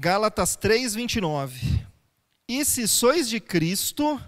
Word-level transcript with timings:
Gálatas 0.00 0.56
3, 0.56 0.94
29. 0.94 1.86
E 2.48 2.64
se 2.64 2.88
sois 2.88 3.28
de 3.28 3.38
Cristo, 3.38 4.18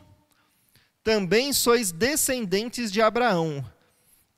também 1.03 1.51
sois 1.51 1.91
descendentes 1.91 2.93
de 2.93 3.01
Abraão 3.01 3.65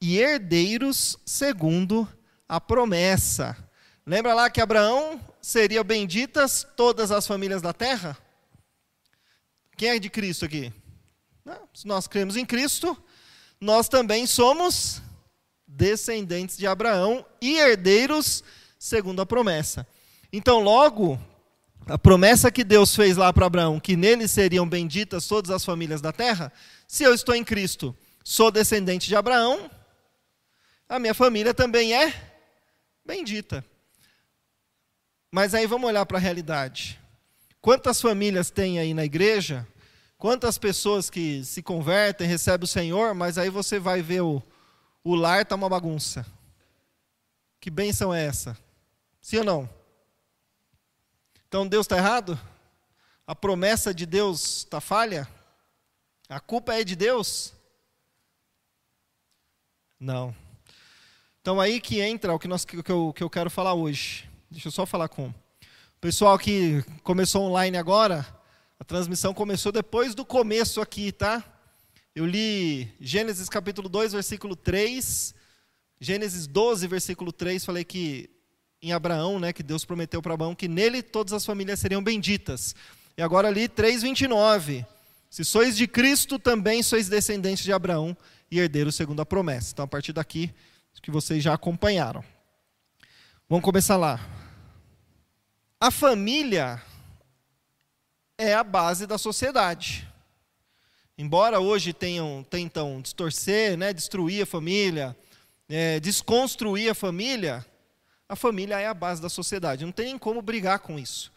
e 0.00 0.16
herdeiros 0.20 1.18
segundo 1.26 2.06
a 2.48 2.60
promessa. 2.60 3.56
Lembra 4.06 4.32
lá 4.32 4.48
que 4.48 4.60
Abraão 4.60 5.20
seria 5.42 5.82
benditas 5.82 6.64
todas 6.76 7.10
as 7.10 7.26
famílias 7.26 7.60
da 7.60 7.72
terra? 7.72 8.16
Quem 9.76 9.88
é 9.88 9.98
de 9.98 10.08
Cristo 10.08 10.44
aqui? 10.44 10.72
Se 11.74 11.84
nós 11.84 12.06
cremos 12.06 12.36
em 12.36 12.46
Cristo, 12.46 12.96
nós 13.60 13.88
também 13.88 14.24
somos 14.24 15.02
descendentes 15.66 16.56
de 16.56 16.68
Abraão 16.68 17.26
e 17.40 17.58
herdeiros 17.58 18.44
segundo 18.78 19.20
a 19.20 19.26
promessa. 19.26 19.84
Então, 20.36 20.58
logo, 20.58 21.16
a 21.86 21.96
promessa 21.96 22.50
que 22.50 22.64
Deus 22.64 22.96
fez 22.96 23.16
lá 23.16 23.32
para 23.32 23.46
Abraão, 23.46 23.78
que 23.78 23.94
nele 23.94 24.26
seriam 24.26 24.68
benditas 24.68 25.28
todas 25.28 25.48
as 25.52 25.64
famílias 25.64 26.00
da 26.00 26.10
terra, 26.10 26.52
se 26.88 27.04
eu 27.04 27.14
estou 27.14 27.36
em 27.36 27.44
Cristo, 27.44 27.96
sou 28.24 28.50
descendente 28.50 29.06
de 29.06 29.14
Abraão, 29.14 29.70
a 30.88 30.98
minha 30.98 31.14
família 31.14 31.54
também 31.54 31.94
é 31.94 32.12
bendita. 33.06 33.64
Mas 35.30 35.54
aí 35.54 35.68
vamos 35.68 35.88
olhar 35.88 36.04
para 36.04 36.18
a 36.18 36.20
realidade. 36.20 36.98
Quantas 37.60 38.00
famílias 38.00 38.50
tem 38.50 38.80
aí 38.80 38.92
na 38.92 39.04
igreja? 39.04 39.64
Quantas 40.18 40.58
pessoas 40.58 41.08
que 41.08 41.44
se 41.44 41.62
convertem, 41.62 42.26
recebem 42.26 42.64
o 42.64 42.66
Senhor, 42.66 43.14
mas 43.14 43.38
aí 43.38 43.50
você 43.50 43.78
vai 43.78 44.02
ver 44.02 44.22
o, 44.22 44.42
o 45.04 45.14
lar 45.14 45.42
está 45.42 45.54
uma 45.54 45.68
bagunça. 45.68 46.26
Que 47.60 47.70
bênção 47.70 48.12
é 48.12 48.26
essa? 48.26 48.58
Sim 49.22 49.38
ou 49.38 49.44
não? 49.44 49.83
Então 51.54 51.68
Deus 51.68 51.84
está 51.84 51.96
errado? 51.96 52.36
A 53.24 53.32
promessa 53.32 53.94
de 53.94 54.06
Deus 54.06 54.56
está 54.56 54.80
falha? 54.80 55.28
A 56.28 56.40
culpa 56.40 56.74
é 56.74 56.82
de 56.82 56.96
Deus? 56.96 57.52
Não. 60.00 60.34
Então 61.40 61.60
aí 61.60 61.80
que 61.80 62.00
entra 62.00 62.34
o 62.34 62.40
que, 62.40 62.48
nós, 62.48 62.64
que, 62.64 62.76
eu, 62.90 63.12
que 63.12 63.22
eu 63.22 63.30
quero 63.30 63.48
falar 63.50 63.72
hoje. 63.72 64.28
Deixa 64.50 64.66
eu 64.66 64.72
só 64.72 64.84
falar 64.84 65.08
com 65.08 65.28
o 65.28 65.34
pessoal 66.00 66.36
que 66.40 66.82
começou 67.04 67.42
online 67.42 67.76
agora. 67.76 68.26
A 68.76 68.82
transmissão 68.82 69.32
começou 69.32 69.70
depois 69.70 70.12
do 70.12 70.24
começo 70.24 70.80
aqui, 70.80 71.12
tá? 71.12 71.40
Eu 72.16 72.26
li 72.26 72.92
Gênesis 72.98 73.48
capítulo 73.48 73.88
2, 73.88 74.12
versículo 74.12 74.56
3, 74.56 75.32
Gênesis 76.00 76.48
12, 76.48 76.88
versículo 76.88 77.32
3, 77.32 77.64
falei 77.64 77.84
que 77.84 78.33
em 78.84 78.92
Abraão, 78.92 79.38
né, 79.38 79.52
que 79.52 79.62
Deus 79.62 79.84
prometeu 79.84 80.20
para 80.20 80.34
Abraão 80.34 80.54
que 80.54 80.68
nele 80.68 81.02
todas 81.02 81.32
as 81.32 81.44
famílias 81.44 81.80
seriam 81.80 82.02
benditas. 82.02 82.74
E 83.16 83.22
agora 83.22 83.48
ali 83.48 83.68
3:29. 83.68 84.84
Se 85.30 85.44
sois 85.44 85.76
de 85.76 85.88
Cristo, 85.88 86.38
também 86.38 86.82
sois 86.82 87.08
descendentes 87.08 87.64
de 87.64 87.72
Abraão 87.72 88.16
e 88.50 88.60
herdeiros 88.60 88.94
segundo 88.94 89.20
a 89.20 89.26
promessa. 89.26 89.72
Então 89.72 89.84
a 89.84 89.88
partir 89.88 90.12
daqui 90.12 90.52
que 91.02 91.10
vocês 91.10 91.42
já 91.42 91.52
acompanharam. 91.52 92.24
Vamos 93.48 93.64
começar 93.64 93.96
lá. 93.96 94.18
A 95.78 95.90
família 95.90 96.82
é 98.38 98.54
a 98.54 98.64
base 98.64 99.06
da 99.06 99.18
sociedade. 99.18 100.08
Embora 101.18 101.60
hoje 101.60 101.92
tenham, 101.92 102.42
tentam 102.48 103.00
distorcer, 103.02 103.76
né, 103.76 103.92
destruir 103.92 104.42
a 104.42 104.46
família, 104.46 105.16
é, 105.68 106.00
desconstruir 106.00 106.90
a 106.90 106.94
família, 106.94 107.64
a 108.34 108.36
família 108.36 108.78
é 108.78 108.86
a 108.86 108.94
base 108.94 109.22
da 109.22 109.28
sociedade. 109.28 109.84
Não 109.84 109.92
tem 109.92 110.18
como 110.18 110.42
brigar 110.42 110.80
com 110.80 110.98
isso. 110.98 111.32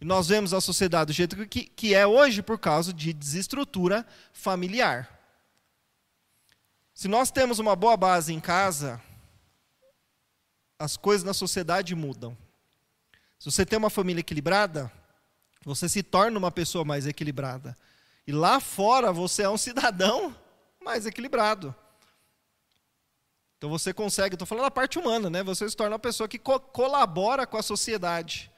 E 0.00 0.04
nós 0.04 0.28
vemos 0.28 0.52
a 0.52 0.60
sociedade 0.60 1.12
do 1.12 1.12
jeito 1.12 1.46
que, 1.46 1.64
que 1.64 1.94
é 1.94 2.06
hoje 2.06 2.42
por 2.42 2.58
causa 2.58 2.92
de 2.92 3.12
desestrutura 3.12 4.06
familiar. 4.32 5.08
Se 6.92 7.06
nós 7.08 7.30
temos 7.30 7.58
uma 7.58 7.76
boa 7.76 7.96
base 7.96 8.32
em 8.32 8.40
casa, 8.40 9.00
as 10.78 10.96
coisas 10.96 11.24
na 11.24 11.32
sociedade 11.32 11.94
mudam. 11.94 12.36
Se 13.38 13.50
você 13.50 13.64
tem 13.64 13.78
uma 13.78 13.90
família 13.90 14.20
equilibrada, 14.20 14.90
você 15.64 15.88
se 15.88 16.02
torna 16.02 16.38
uma 16.38 16.50
pessoa 16.50 16.84
mais 16.84 17.06
equilibrada. 17.06 17.76
E 18.26 18.32
lá 18.32 18.60
fora 18.60 19.12
você 19.12 19.42
é 19.42 19.48
um 19.48 19.56
cidadão 19.58 20.36
mais 20.82 21.06
equilibrado. 21.06 21.74
Então 23.60 23.68
você 23.68 23.92
consegue, 23.92 24.36
estou 24.36 24.46
falando 24.46 24.64
da 24.64 24.70
parte 24.70 24.98
humana, 24.98 25.28
né? 25.28 25.42
Você 25.42 25.68
se 25.68 25.76
torna 25.76 25.92
uma 25.92 25.98
pessoa 25.98 26.26
que 26.26 26.38
co 26.38 26.58
colabora 26.58 27.46
com 27.46 27.58
a 27.58 27.62
sociedade. 27.62 28.50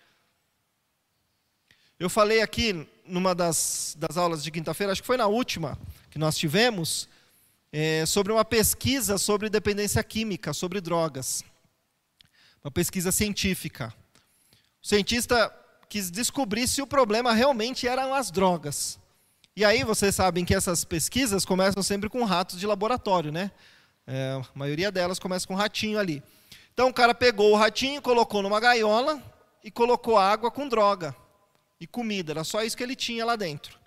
Eu 1.98 2.08
falei 2.08 2.40
aqui 2.40 2.88
numa 3.04 3.34
das, 3.34 3.96
das 3.98 4.16
aulas 4.16 4.44
de 4.44 4.50
quinta-feira, 4.52 4.92
acho 4.92 5.02
que 5.02 5.06
foi 5.08 5.16
na 5.16 5.26
última 5.26 5.76
que 6.08 6.20
nós 6.20 6.38
tivemos, 6.38 7.08
é, 7.72 8.06
sobre 8.06 8.32
uma 8.32 8.44
pesquisa 8.44 9.18
sobre 9.18 9.50
dependência 9.50 10.04
química, 10.04 10.52
sobre 10.52 10.80
drogas. 10.80 11.44
Uma 12.62 12.70
pesquisa 12.70 13.10
científica. 13.10 13.92
O 14.80 14.86
cientista 14.86 15.52
quis 15.88 16.12
descobrir 16.12 16.68
se 16.68 16.80
o 16.80 16.86
problema 16.86 17.32
realmente 17.32 17.88
eram 17.88 18.14
as 18.14 18.30
drogas. 18.30 19.00
E 19.56 19.64
aí 19.64 19.82
vocês 19.82 20.14
sabem 20.14 20.44
que 20.44 20.54
essas 20.54 20.84
pesquisas 20.84 21.44
começam 21.44 21.82
sempre 21.82 22.08
com 22.08 22.22
ratos 22.22 22.60
de 22.60 22.68
laboratório, 22.68 23.32
né? 23.32 23.50
É, 24.06 24.40
a 24.40 24.58
maioria 24.58 24.90
delas 24.90 25.18
começa 25.18 25.46
com 25.46 25.54
ratinho 25.54 25.98
ali. 25.98 26.22
Então 26.72 26.88
o 26.88 26.94
cara 26.94 27.14
pegou 27.14 27.52
o 27.52 27.56
ratinho, 27.56 28.00
colocou 28.02 28.42
numa 28.42 28.58
gaiola 28.58 29.22
e 29.62 29.70
colocou 29.70 30.18
água 30.18 30.50
com 30.50 30.68
droga 30.68 31.14
e 31.78 31.86
comida. 31.86 32.32
Era 32.32 32.44
só 32.44 32.62
isso 32.62 32.76
que 32.76 32.82
ele 32.82 32.96
tinha 32.96 33.24
lá 33.24 33.36
dentro. 33.36 33.78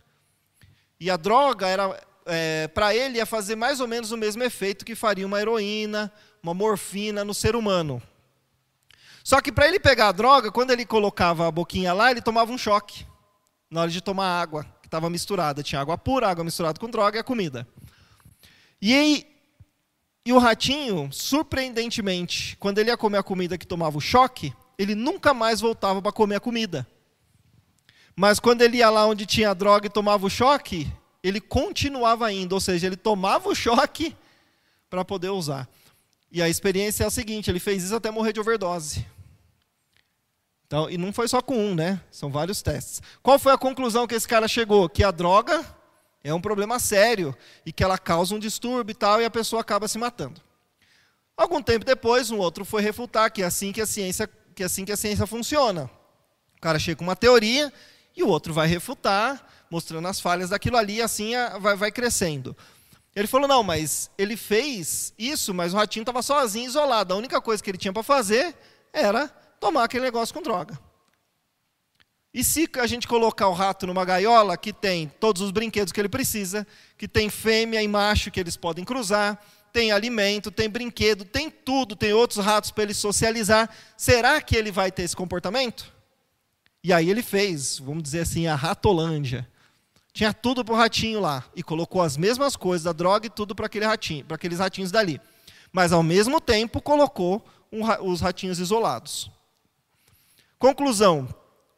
E 0.99 1.09
a 1.09 1.17
droga 1.17 1.67
era 1.67 1.99
é, 2.25 2.67
para 2.67 2.95
ele 2.95 3.17
ia 3.17 3.25
fazer 3.25 3.55
mais 3.55 3.79
ou 3.79 3.87
menos 3.87 4.11
o 4.11 4.17
mesmo 4.17 4.43
efeito 4.43 4.85
que 4.85 4.95
faria 4.95 5.25
uma 5.25 5.39
heroína, 5.39 6.11
uma 6.41 6.53
morfina 6.53 7.23
no 7.23 7.33
ser 7.33 7.55
humano. 7.55 8.01
Só 9.23 9.41
que 9.41 9.51
para 9.51 9.67
ele 9.67 9.79
pegar 9.79 10.09
a 10.09 10.11
droga, 10.11 10.51
quando 10.51 10.71
ele 10.71 10.85
colocava 10.85 11.47
a 11.47 11.51
boquinha 11.51 11.93
lá, 11.93 12.11
ele 12.11 12.21
tomava 12.21 12.51
um 12.51 12.57
choque 12.57 13.05
na 13.69 13.81
hora 13.81 13.89
de 13.89 13.99
tomar 13.99 14.39
água 14.39 14.63
que 14.81 14.87
estava 14.87 15.09
misturada. 15.09 15.63
Tinha 15.63 15.81
água 15.81 15.97
pura, 15.97 16.29
água 16.29 16.43
misturada 16.43 16.79
com 16.79 16.89
droga 16.89 17.17
e 17.17 17.21
a 17.21 17.23
comida. 17.23 17.67
E, 18.79 18.93
aí, 18.93 19.34
e 20.25 20.33
o 20.33 20.39
ratinho, 20.39 21.07
surpreendentemente, 21.11 22.57
quando 22.57 22.79
ele 22.79 22.89
ia 22.89 22.97
comer 22.97 23.19
a 23.19 23.23
comida 23.23 23.59
que 23.59 23.67
tomava 23.67 23.97
o 23.97 24.01
choque, 24.01 24.51
ele 24.75 24.95
nunca 24.95 25.33
mais 25.35 25.61
voltava 25.61 26.01
para 26.01 26.11
comer 26.11 26.37
a 26.37 26.39
comida. 26.39 26.87
Mas 28.15 28.39
quando 28.39 28.63
ele 28.63 28.77
ia 28.77 28.89
lá 28.89 29.05
onde 29.05 29.25
tinha 29.25 29.51
a 29.51 29.53
droga 29.53 29.85
e 29.85 29.89
tomava 29.89 30.25
o 30.25 30.29
choque, 30.29 30.91
ele 31.21 31.39
continuava 31.39 32.31
indo, 32.31 32.53
ou 32.53 32.59
seja, 32.59 32.87
ele 32.87 32.95
tomava 32.95 33.49
o 33.49 33.55
choque 33.55 34.15
para 34.89 35.05
poder 35.05 35.29
usar. 35.29 35.69
E 36.31 36.41
a 36.41 36.49
experiência 36.49 37.03
é 37.03 37.07
a 37.07 37.11
seguinte: 37.11 37.51
ele 37.51 37.59
fez 37.59 37.83
isso 37.83 37.95
até 37.95 38.09
morrer 38.09 38.33
de 38.33 38.39
overdose. 38.39 39.05
Então, 40.65 40.89
e 40.89 40.97
não 40.97 41.13
foi 41.13 41.27
só 41.27 41.41
com 41.41 41.55
um, 41.55 41.75
né? 41.75 42.01
São 42.09 42.31
vários 42.31 42.63
testes. 42.63 43.01
Qual 43.21 43.37
foi 43.37 43.53
a 43.53 43.57
conclusão 43.57 44.07
que 44.07 44.15
esse 44.15 44.27
cara 44.27 44.47
chegou? 44.47 44.89
Que 44.89 45.03
a 45.03 45.11
droga 45.11 45.63
é 46.25 46.33
um 46.33 46.41
problema 46.41 46.79
sério 46.79 47.37
e 47.63 47.71
que 47.71 47.83
ela 47.83 47.99
causa 47.99 48.33
um 48.33 48.39
distúrbio 48.39 48.91
e 48.91 48.95
tal, 48.95 49.21
e 49.21 49.25
a 49.25 49.29
pessoa 49.29 49.61
acaba 49.61 49.87
se 49.87 49.99
matando. 49.99 50.41
Algum 51.37 51.61
tempo 51.61 51.85
depois, 51.85 52.31
um 52.31 52.39
outro 52.39 52.65
foi 52.65 52.81
refutar 52.81 53.31
que 53.31 53.43
é 53.43 53.45
assim 53.45 53.71
que 53.71 53.79
a 53.79 53.85
ciência, 53.85 54.27
que 54.55 54.63
é 54.63 54.65
assim 54.65 54.83
que 54.83 54.91
a 54.91 54.97
ciência 54.97 55.27
funciona. 55.27 55.87
O 56.57 56.61
cara 56.61 56.79
chega 56.79 56.97
com 56.97 57.03
uma 57.03 57.15
teoria 57.15 57.71
e 58.17 58.23
o 58.23 58.27
outro 58.27 58.55
vai 58.55 58.65
refutar, 58.65 59.45
mostrando 59.69 60.07
as 60.07 60.19
falhas 60.19 60.49
daquilo 60.49 60.77
ali, 60.77 60.95
e 60.95 61.01
assim 61.03 61.33
vai, 61.59 61.75
vai 61.75 61.91
crescendo. 61.91 62.57
Ele 63.15 63.27
falou: 63.27 63.47
não, 63.47 63.61
mas 63.61 64.09
ele 64.17 64.35
fez 64.35 65.13
isso, 65.19 65.53
mas 65.53 65.75
o 65.75 65.77
ratinho 65.77 66.01
estava 66.01 66.23
sozinho, 66.23 66.65
isolado. 66.65 67.13
A 67.13 67.17
única 67.17 67.39
coisa 67.39 67.61
que 67.61 67.69
ele 67.69 67.77
tinha 67.77 67.93
para 67.93 68.01
fazer 68.01 68.55
era 68.91 69.27
tomar 69.59 69.83
aquele 69.83 70.03
negócio 70.03 70.33
com 70.33 70.41
droga. 70.41 70.79
E 72.35 72.43
se 72.43 72.69
a 72.81 72.85
gente 72.85 73.07
colocar 73.07 73.47
o 73.47 73.53
rato 73.53 73.87
numa 73.87 74.03
gaiola 74.03 74.57
que 74.57 74.73
tem 74.73 75.07
todos 75.21 75.41
os 75.41 75.51
brinquedos 75.51 75.93
que 75.93 76.01
ele 76.01 76.09
precisa, 76.09 76.67
que 76.97 77.07
tem 77.07 77.29
fêmea 77.29 77.81
e 77.81 77.87
macho 77.87 78.29
que 78.29 78.37
eles 78.37 78.57
podem 78.57 78.83
cruzar, 78.83 79.41
tem 79.71 79.93
alimento, 79.93 80.51
tem 80.51 80.69
brinquedo, 80.69 81.23
tem 81.23 81.49
tudo, 81.49 81.95
tem 81.95 82.11
outros 82.11 82.43
ratos 82.43 82.71
para 82.71 82.83
ele 82.83 82.93
socializar, 82.93 83.69
será 83.95 84.41
que 84.41 84.53
ele 84.53 84.69
vai 84.69 84.91
ter 84.91 85.03
esse 85.03 85.15
comportamento? 85.15 85.89
E 86.83 86.91
aí 86.91 87.09
ele 87.09 87.23
fez, 87.23 87.79
vamos 87.79 88.03
dizer 88.03 88.19
assim, 88.19 88.47
a 88.47 88.55
ratolândia. 88.55 89.47
Tinha 90.11 90.33
tudo 90.33 90.65
para 90.65 90.73
o 90.75 90.77
ratinho 90.77 91.21
lá 91.21 91.41
e 91.55 91.63
colocou 91.63 92.01
as 92.01 92.17
mesmas 92.17 92.57
coisas, 92.57 92.85
a 92.85 92.91
droga 92.91 93.27
e 93.27 93.29
tudo 93.29 93.55
para 93.55 93.67
aquele 93.67 93.85
ratinho, 93.85 94.25
para 94.25 94.35
aqueles 94.35 94.59
ratinhos 94.59 94.91
dali. 94.91 95.21
Mas 95.71 95.93
ao 95.93 96.03
mesmo 96.03 96.41
tempo 96.41 96.81
colocou 96.81 97.45
um, 97.71 97.83
os 98.11 98.19
ratinhos 98.19 98.59
isolados. 98.59 99.31
Conclusão: 100.59 101.33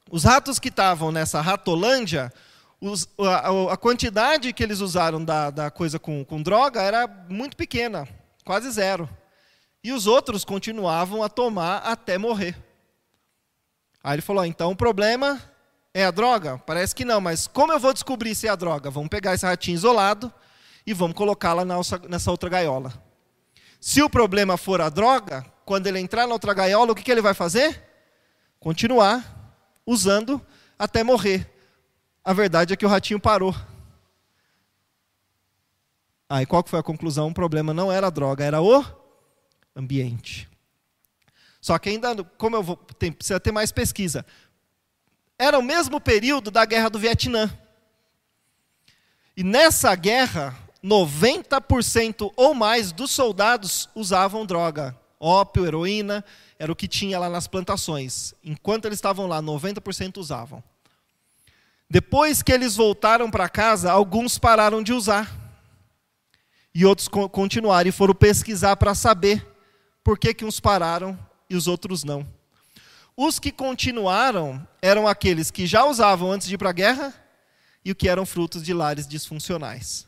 os 0.09 0.24
ratos 0.24 0.59
que 0.59 0.69
estavam 0.69 1.12
nessa 1.12 1.42
ratolândia, 1.42 2.31
os, 2.80 3.07
a, 3.19 3.74
a, 3.74 3.77
quantidade 3.77 4.54
que 4.54 4.63
eles 4.63 4.80
usaram 4.80 5.24
da, 5.24 5.50
da 5.50 5.71
coisa 5.71 5.98
com, 5.98 6.24
com 6.24 6.42
droga 6.42 6.81
era 6.81 7.07
muito 7.30 7.57
pequena, 7.57 8.07
quase 8.45 8.69
zero. 8.71 9.09
E 9.83 9.92
os 9.92 10.07
outros 10.07 10.45
continuavam 10.45 11.24
a 11.24 11.30
tomar 11.30 11.77
até 11.77 12.18
morrer. 12.18 12.56
Aí 14.04 14.15
ele 14.15 14.21
falou: 14.21 14.45
então 14.45 14.71
o 14.71 14.75
problema 14.75 15.42
é 15.94 16.06
a 16.06 16.12
droga? 16.12 16.57
Parece 16.59 16.94
que 16.94 17.04
não, 17.04 17.19
mas 17.19 17.48
como 17.48 17.74
eu 17.74 17.80
vou 17.80 17.94
descobrir 17.94 18.36
se 18.36 18.48
é 18.48 18.50
a 18.50 18.56
droga? 18.56 18.89
Vamos 18.89 19.09
pegar 19.09 19.33
esse 19.33 19.45
ratinho 19.45 19.75
isolado 19.75 20.31
e 20.86 20.94
vamos 20.94 21.18
colocá-la 21.18 21.65
nessa 22.07 22.31
outra 22.31 22.50
gaiola. 22.50 22.94
Se 23.80 24.01
o 24.01 24.09
problema 24.09 24.57
for 24.57 24.81
a 24.81 24.89
droga, 24.89 25.45
quando 25.65 25.88
ele 25.88 26.00
entrar 26.00 26.25
na 26.27 26.33
outra 26.33 26.54
gaiola, 26.54 26.92
o 26.92 26.95
que, 26.95 27.04
que 27.04 27.12
ele 27.12 27.21
vai 27.21 27.33
fazer? 27.33 27.83
Continuar 28.59 29.37
usando 29.88 30.45
até 30.78 31.04
morrer. 31.04 31.50
A 32.24 32.34
verdade 32.34 32.74
é 32.74 32.78
que 32.78 32.86
o 32.86 32.89
ratinho 32.89 33.19
parou. 33.19 33.56
Aí 36.30 36.45
qual 36.45 36.62
que 36.62 36.69
foi 36.69 36.80
a 36.80 36.84
conclusão? 36.84 37.30
O 37.30 37.34
problema 37.34 37.74
não 37.74 37.89
era 37.89 38.07
a 38.07 38.12
droga, 38.12 38.44
era 38.44 38.62
o 38.62 38.86
ambiente. 39.74 40.50
Só 41.62 41.80
que 41.80 41.89
ainda, 41.89 42.24
como 42.38 42.57
eu 42.57 42.63
vou, 42.63 42.75
tem, 42.75 43.12
precisa 43.12 43.39
ter 43.39 43.54
mais 43.54 43.72
pesquisa. 43.72 44.25
Era 45.39 45.57
o 45.57 45.63
mesmo 45.63 46.01
período 46.01 46.51
da 46.51 46.66
guerra 46.66 46.90
do 46.90 47.00
Vietnã. 47.00 47.50
E 49.36 49.44
nessa 49.44 49.95
guerra, 49.95 50.57
90% 50.83 52.31
ou 52.36 52.54
mais 52.54 52.92
dos 52.92 53.12
soldados 53.12 53.90
usavam 53.95 54.45
droga. 54.45 54.98
Ópio, 55.19 55.66
heroína, 55.66 56.25
era 56.59 56.71
o 56.71 56.75
que 56.75 56.88
tinha 56.88 57.19
lá 57.19 57.30
nas 57.30 57.48
plantações. 57.48 58.33
Enquanto 58.44 58.86
eles 58.86 58.98
estavam 58.98 59.27
lá, 59.27 59.42
90% 59.42 60.18
usavam. 60.18 60.63
Depois 61.89 62.42
que 62.42 62.51
eles 62.51 62.75
voltaram 62.75 63.31
para 63.31 63.48
casa, 63.48 63.92
alguns 63.92 64.38
pararam 64.38 64.83
de 64.83 64.92
usar. 64.92 65.31
E 66.74 66.86
outros 66.86 67.07
continuaram 67.07 67.89
e 67.89 67.94
foram 67.94 68.13
pesquisar 68.13 68.75
para 68.75 68.94
saber 68.94 69.45
por 70.04 70.18
que, 70.19 70.33
que 70.33 70.45
uns 70.45 70.59
pararam 70.59 71.18
e 71.50 71.56
os 71.56 71.68
outros 71.68 72.04
não. 72.04 72.27
Os 73.15 73.39
que 73.39 73.51
continuaram 73.51 74.65
eram 74.81 75.07
aqueles 75.07 75.50
que 75.50 75.65
já 75.65 75.86
usavam 75.86 76.31
antes 76.31 76.48
de 76.48 76.56
ir 76.56 76.57
para 76.57 76.69
a 76.69 76.74
guerra 76.74 77.13
e 77.83 77.92
o 77.92 77.95
que 77.95 78.07
eram 78.07 78.25
frutos 78.25 78.62
de 78.62 78.74
lares 78.74 79.07
disfuncionais. 79.07 80.06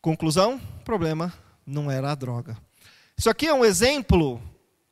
Conclusão: 0.00 0.60
o 0.80 0.84
problema 0.84 1.32
não 1.64 1.88
era 1.90 2.10
a 2.10 2.14
droga. 2.14 2.56
Isso 3.22 3.30
aqui 3.30 3.46
é 3.46 3.54
um 3.54 3.64
exemplo 3.64 4.42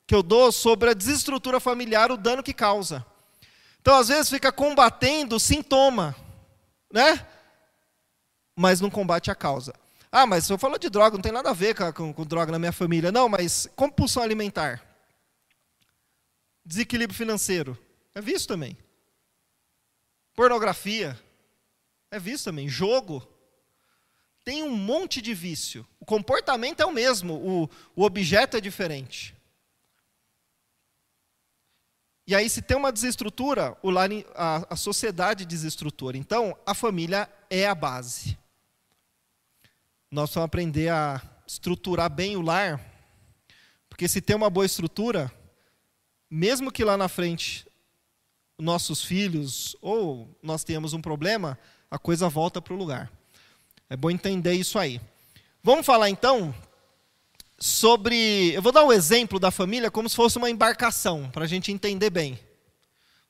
que 0.06 0.15
eu 0.15 0.23
dou 0.23 0.53
sobre 0.53 0.88
a 0.88 0.94
desestrutura 0.94 1.59
familiar, 1.59 2.12
o 2.12 2.17
dano 2.17 2.44
que 2.44 2.55
causa. 2.55 3.05
Então, 3.81 3.97
às 3.97 4.06
vezes, 4.06 4.31
fica 4.31 4.53
combatendo 4.53 5.35
o 5.35 5.41
sintoma, 5.41 6.15
né? 6.93 7.27
Mas 8.55 8.81
não 8.81 8.88
combate 8.88 9.32
a 9.32 9.35
causa. 9.35 9.75
Ah, 10.12 10.27
mas 10.27 10.49
eu 10.49 10.56
falo 10.56 10.79
de 10.79 10.88
droga, 10.88 11.17
não 11.17 11.23
tem 11.23 11.32
nada 11.32 11.50
a 11.50 11.53
ver 11.53 11.75
com, 11.75 11.93
com, 11.93 12.15
com 12.15 12.25
droga 12.25 12.53
na 12.53 12.59
minha 12.61 12.71
família. 12.71 13.11
Não, 13.11 13.29
mas 13.29 13.69
compulsão 13.75 14.23
alimentar. 14.23 14.81
Desequilíbrio 16.65 17.19
financeiro. 17.19 17.77
É 18.15 18.21
visto 18.21 18.47
também. 18.47 18.79
Pornografia. 20.37 21.19
É 22.12 22.21
visto 22.21 22.44
também. 22.44 22.69
Jogo. 22.69 23.27
Tem 24.45 24.63
um 24.63 24.75
monte 24.75 25.21
de 25.21 25.35
vício. 25.35 25.87
O 25.99 26.05
comportamento 26.05 26.81
é 26.81 26.87
o 26.87 26.93
mesmo, 26.93 27.35
o, 27.35 27.71
o 27.95 28.05
objeto 28.05 28.57
é 28.57 28.61
diferente. 28.61 29.35
E 32.27 32.35
aí, 32.35 32.49
se 32.49 32.63
tem 32.63 32.77
uma 32.77 32.93
desestrutura, 32.93 33.77
o 33.83 33.91
lar, 33.91 34.09
a, 34.37 34.75
a 34.75 34.77
sociedade 34.77 35.45
desestrutura. 35.45 36.17
Então, 36.17 36.57
a 36.65 36.75
família 36.75 37.29
é 37.51 37.67
a 37.67 37.75
base. 37.75 38.39
Nós 40.11 40.33
vamos 40.33 40.47
aprender 40.47 40.91
a 40.91 41.21
estruturar 41.47 42.09
bem 42.09 42.37
o 42.37 42.41
lar, 42.41 42.81
porque 43.89 44.07
se 44.07 44.21
tem 44.21 44.37
uma 44.37 44.49
boa 44.49 44.65
estrutura, 44.65 45.31
mesmo 46.31 46.71
que 46.71 46.85
lá 46.85 46.97
na 46.97 47.09
frente 47.09 47.67
nossos 48.57 49.03
filhos 49.03 49.77
ou 49.81 50.39
nós 50.41 50.63
tenhamos 50.63 50.93
um 50.93 51.01
problema, 51.01 51.59
a 51.91 51.99
coisa 51.99 52.29
volta 52.29 52.63
para 52.63 52.75
o 52.75 52.77
lugar. 52.77 53.11
É 53.91 53.97
bom 53.97 54.09
entender 54.09 54.55
isso 54.55 54.79
aí. 54.79 55.01
Vamos 55.65 55.85
falar 55.85 56.09
então 56.09 56.55
sobre. 57.59 58.55
Eu 58.55 58.63
vou 58.63 58.71
dar 58.71 58.85
um 58.85 58.93
exemplo 58.93 59.41
da 59.41 59.51
família 59.51 59.91
como 59.91 60.09
se 60.09 60.15
fosse 60.15 60.39
uma 60.39 60.49
embarcação, 60.49 61.29
para 61.29 61.45
a 61.45 61.49
gente 61.49 61.73
entender 61.73 62.09
bem. 62.09 62.39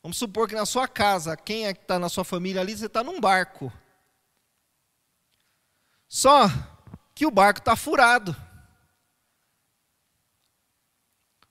Vamos 0.02 0.18
supor 0.18 0.46
que 0.46 0.54
na 0.54 0.66
sua 0.66 0.86
casa, 0.86 1.34
quem 1.34 1.66
é 1.66 1.72
que 1.72 1.80
está 1.80 1.98
na 1.98 2.10
sua 2.10 2.24
família 2.24 2.60
ali, 2.60 2.76
você 2.76 2.86
está 2.86 3.02
num 3.02 3.18
barco. 3.18 3.72
Só 6.06 6.48
que 7.14 7.24
o 7.24 7.30
barco 7.30 7.60
está 7.60 7.74
furado. 7.74 8.36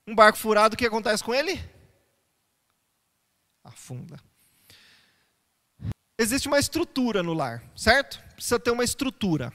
Um 0.06 0.14
barco 0.14 0.38
furado, 0.38 0.76
o 0.76 0.78
que 0.78 0.86
acontece 0.86 1.24
com 1.24 1.34
ele? 1.34 1.60
Afunda. 3.64 4.20
Existe 6.16 6.48
uma 6.48 6.60
estrutura 6.60 7.24
no 7.24 7.34
lar, 7.34 7.64
certo? 7.76 8.29
Precisa 8.40 8.58
ter 8.58 8.72
uma 8.72 8.86
estrutura. 8.86 9.52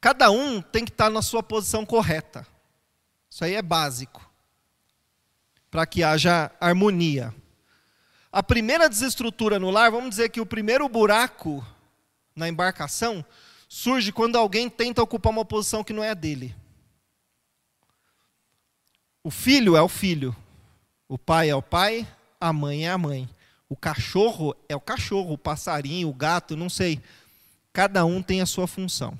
Cada 0.00 0.30
um 0.30 0.62
tem 0.62 0.84
que 0.84 0.92
estar 0.92 1.10
na 1.10 1.20
sua 1.20 1.42
posição 1.42 1.84
correta. 1.84 2.46
Isso 3.28 3.44
aí 3.44 3.54
é 3.54 3.60
básico. 3.60 4.24
Para 5.68 5.84
que 5.84 6.04
haja 6.04 6.52
harmonia. 6.60 7.34
A 8.30 8.44
primeira 8.44 8.88
desestrutura 8.88 9.58
no 9.58 9.70
lar, 9.70 9.90
vamos 9.90 10.10
dizer 10.10 10.28
que 10.28 10.40
o 10.40 10.46
primeiro 10.46 10.88
buraco 10.88 11.66
na 12.32 12.48
embarcação 12.48 13.24
surge 13.68 14.12
quando 14.12 14.38
alguém 14.38 14.70
tenta 14.70 15.02
ocupar 15.02 15.32
uma 15.32 15.44
posição 15.44 15.82
que 15.82 15.92
não 15.92 16.04
é 16.04 16.10
a 16.10 16.14
dele. 16.14 16.54
O 19.24 19.32
filho 19.32 19.76
é 19.76 19.82
o 19.82 19.88
filho, 19.88 20.34
o 21.08 21.18
pai 21.18 21.50
é 21.50 21.56
o 21.56 21.60
pai, 21.60 22.06
a 22.40 22.52
mãe 22.52 22.86
é 22.86 22.90
a 22.92 22.96
mãe. 22.96 23.28
O 23.68 23.74
cachorro 23.74 24.54
é 24.68 24.76
o 24.76 24.80
cachorro, 24.80 25.32
o 25.32 25.38
passarinho, 25.38 26.08
o 26.08 26.14
gato, 26.14 26.56
não 26.56 26.70
sei. 26.70 27.02
Cada 27.78 28.04
um 28.04 28.20
tem 28.20 28.40
a 28.40 28.46
sua 28.46 28.66
função. 28.66 29.16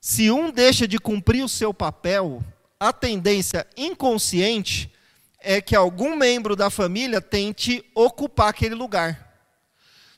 Se 0.00 0.28
um 0.28 0.50
deixa 0.50 0.88
de 0.88 0.98
cumprir 0.98 1.44
o 1.44 1.48
seu 1.48 1.72
papel, 1.72 2.42
a 2.80 2.92
tendência 2.92 3.64
inconsciente 3.76 4.92
é 5.38 5.60
que 5.60 5.76
algum 5.76 6.16
membro 6.16 6.56
da 6.56 6.68
família 6.68 7.20
tente 7.20 7.88
ocupar 7.94 8.48
aquele 8.48 8.74
lugar. 8.74 9.38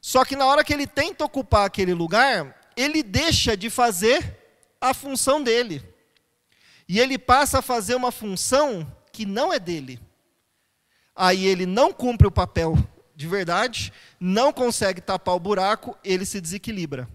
Só 0.00 0.24
que 0.24 0.34
na 0.34 0.46
hora 0.46 0.64
que 0.64 0.72
ele 0.72 0.86
tenta 0.86 1.26
ocupar 1.26 1.66
aquele 1.66 1.92
lugar, 1.92 2.58
ele 2.74 3.02
deixa 3.02 3.54
de 3.54 3.68
fazer 3.68 4.38
a 4.80 4.94
função 4.94 5.42
dele. 5.42 5.82
E 6.88 6.98
ele 6.98 7.18
passa 7.18 7.58
a 7.58 7.62
fazer 7.62 7.96
uma 7.96 8.10
função 8.10 8.90
que 9.12 9.26
não 9.26 9.52
é 9.52 9.58
dele. 9.58 10.00
Aí 11.14 11.44
ele 11.44 11.66
não 11.66 11.92
cumpre 11.92 12.26
o 12.26 12.32
papel 12.32 12.78
de 13.18 13.26
verdade, 13.26 13.92
não 14.20 14.52
consegue 14.52 15.00
tapar 15.00 15.34
o 15.34 15.40
buraco, 15.40 15.98
ele 16.04 16.24
se 16.24 16.40
desequilibra. 16.40 17.08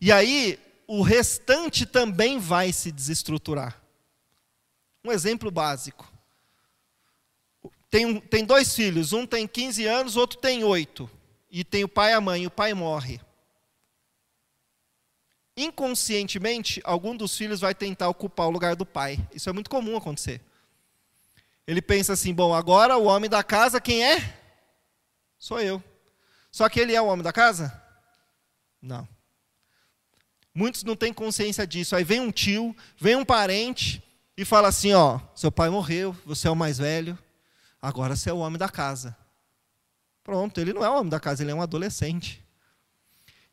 E 0.00 0.10
aí 0.10 0.58
o 0.86 1.02
restante 1.02 1.84
também 1.84 2.38
vai 2.38 2.72
se 2.72 2.90
desestruturar. 2.90 3.78
Um 5.04 5.12
exemplo 5.12 5.50
básico. 5.50 6.10
Tem, 7.90 8.18
tem 8.18 8.42
dois 8.42 8.74
filhos, 8.74 9.12
um 9.12 9.26
tem 9.26 9.46
15 9.46 9.84
anos, 9.84 10.16
outro 10.16 10.38
tem 10.38 10.64
8. 10.64 11.10
E 11.50 11.62
tem 11.62 11.84
o 11.84 11.88
pai 11.88 12.12
e 12.12 12.14
a 12.14 12.20
mãe, 12.22 12.46
o 12.46 12.50
pai 12.50 12.72
morre. 12.72 13.20
Inconscientemente, 15.54 16.80
algum 16.82 17.14
dos 17.14 17.36
filhos 17.36 17.60
vai 17.60 17.74
tentar 17.74 18.08
ocupar 18.08 18.46
o 18.46 18.50
lugar 18.50 18.74
do 18.74 18.86
pai. 18.86 19.18
Isso 19.34 19.50
é 19.50 19.52
muito 19.52 19.68
comum 19.68 19.98
acontecer. 19.98 20.40
Ele 21.70 21.80
pensa 21.80 22.14
assim: 22.14 22.34
bom, 22.34 22.52
agora 22.52 22.96
o 22.96 23.04
homem 23.04 23.30
da 23.30 23.44
casa, 23.44 23.80
quem 23.80 24.04
é? 24.04 24.36
Sou 25.38 25.60
eu. 25.60 25.80
Só 26.50 26.68
que 26.68 26.80
ele 26.80 26.96
é 26.96 27.00
o 27.00 27.06
homem 27.06 27.22
da 27.22 27.32
casa? 27.32 27.80
Não. 28.82 29.06
Muitos 30.52 30.82
não 30.82 30.96
têm 30.96 31.12
consciência 31.12 31.64
disso. 31.64 31.94
Aí 31.94 32.02
vem 32.02 32.18
um 32.18 32.32
tio, 32.32 32.74
vem 32.98 33.14
um 33.14 33.24
parente 33.24 34.02
e 34.36 34.44
fala 34.44 34.66
assim: 34.66 34.94
ó, 34.94 35.20
seu 35.32 35.52
pai 35.52 35.70
morreu, 35.70 36.12
você 36.26 36.48
é 36.48 36.50
o 36.50 36.56
mais 36.56 36.78
velho, 36.78 37.16
agora 37.80 38.16
você 38.16 38.30
é 38.30 38.32
o 38.32 38.38
homem 38.38 38.58
da 38.58 38.68
casa. 38.68 39.16
Pronto, 40.24 40.60
ele 40.60 40.72
não 40.72 40.84
é 40.84 40.90
o 40.90 40.96
homem 40.98 41.08
da 41.08 41.20
casa, 41.20 41.44
ele 41.44 41.52
é 41.52 41.54
um 41.54 41.62
adolescente. 41.62 42.44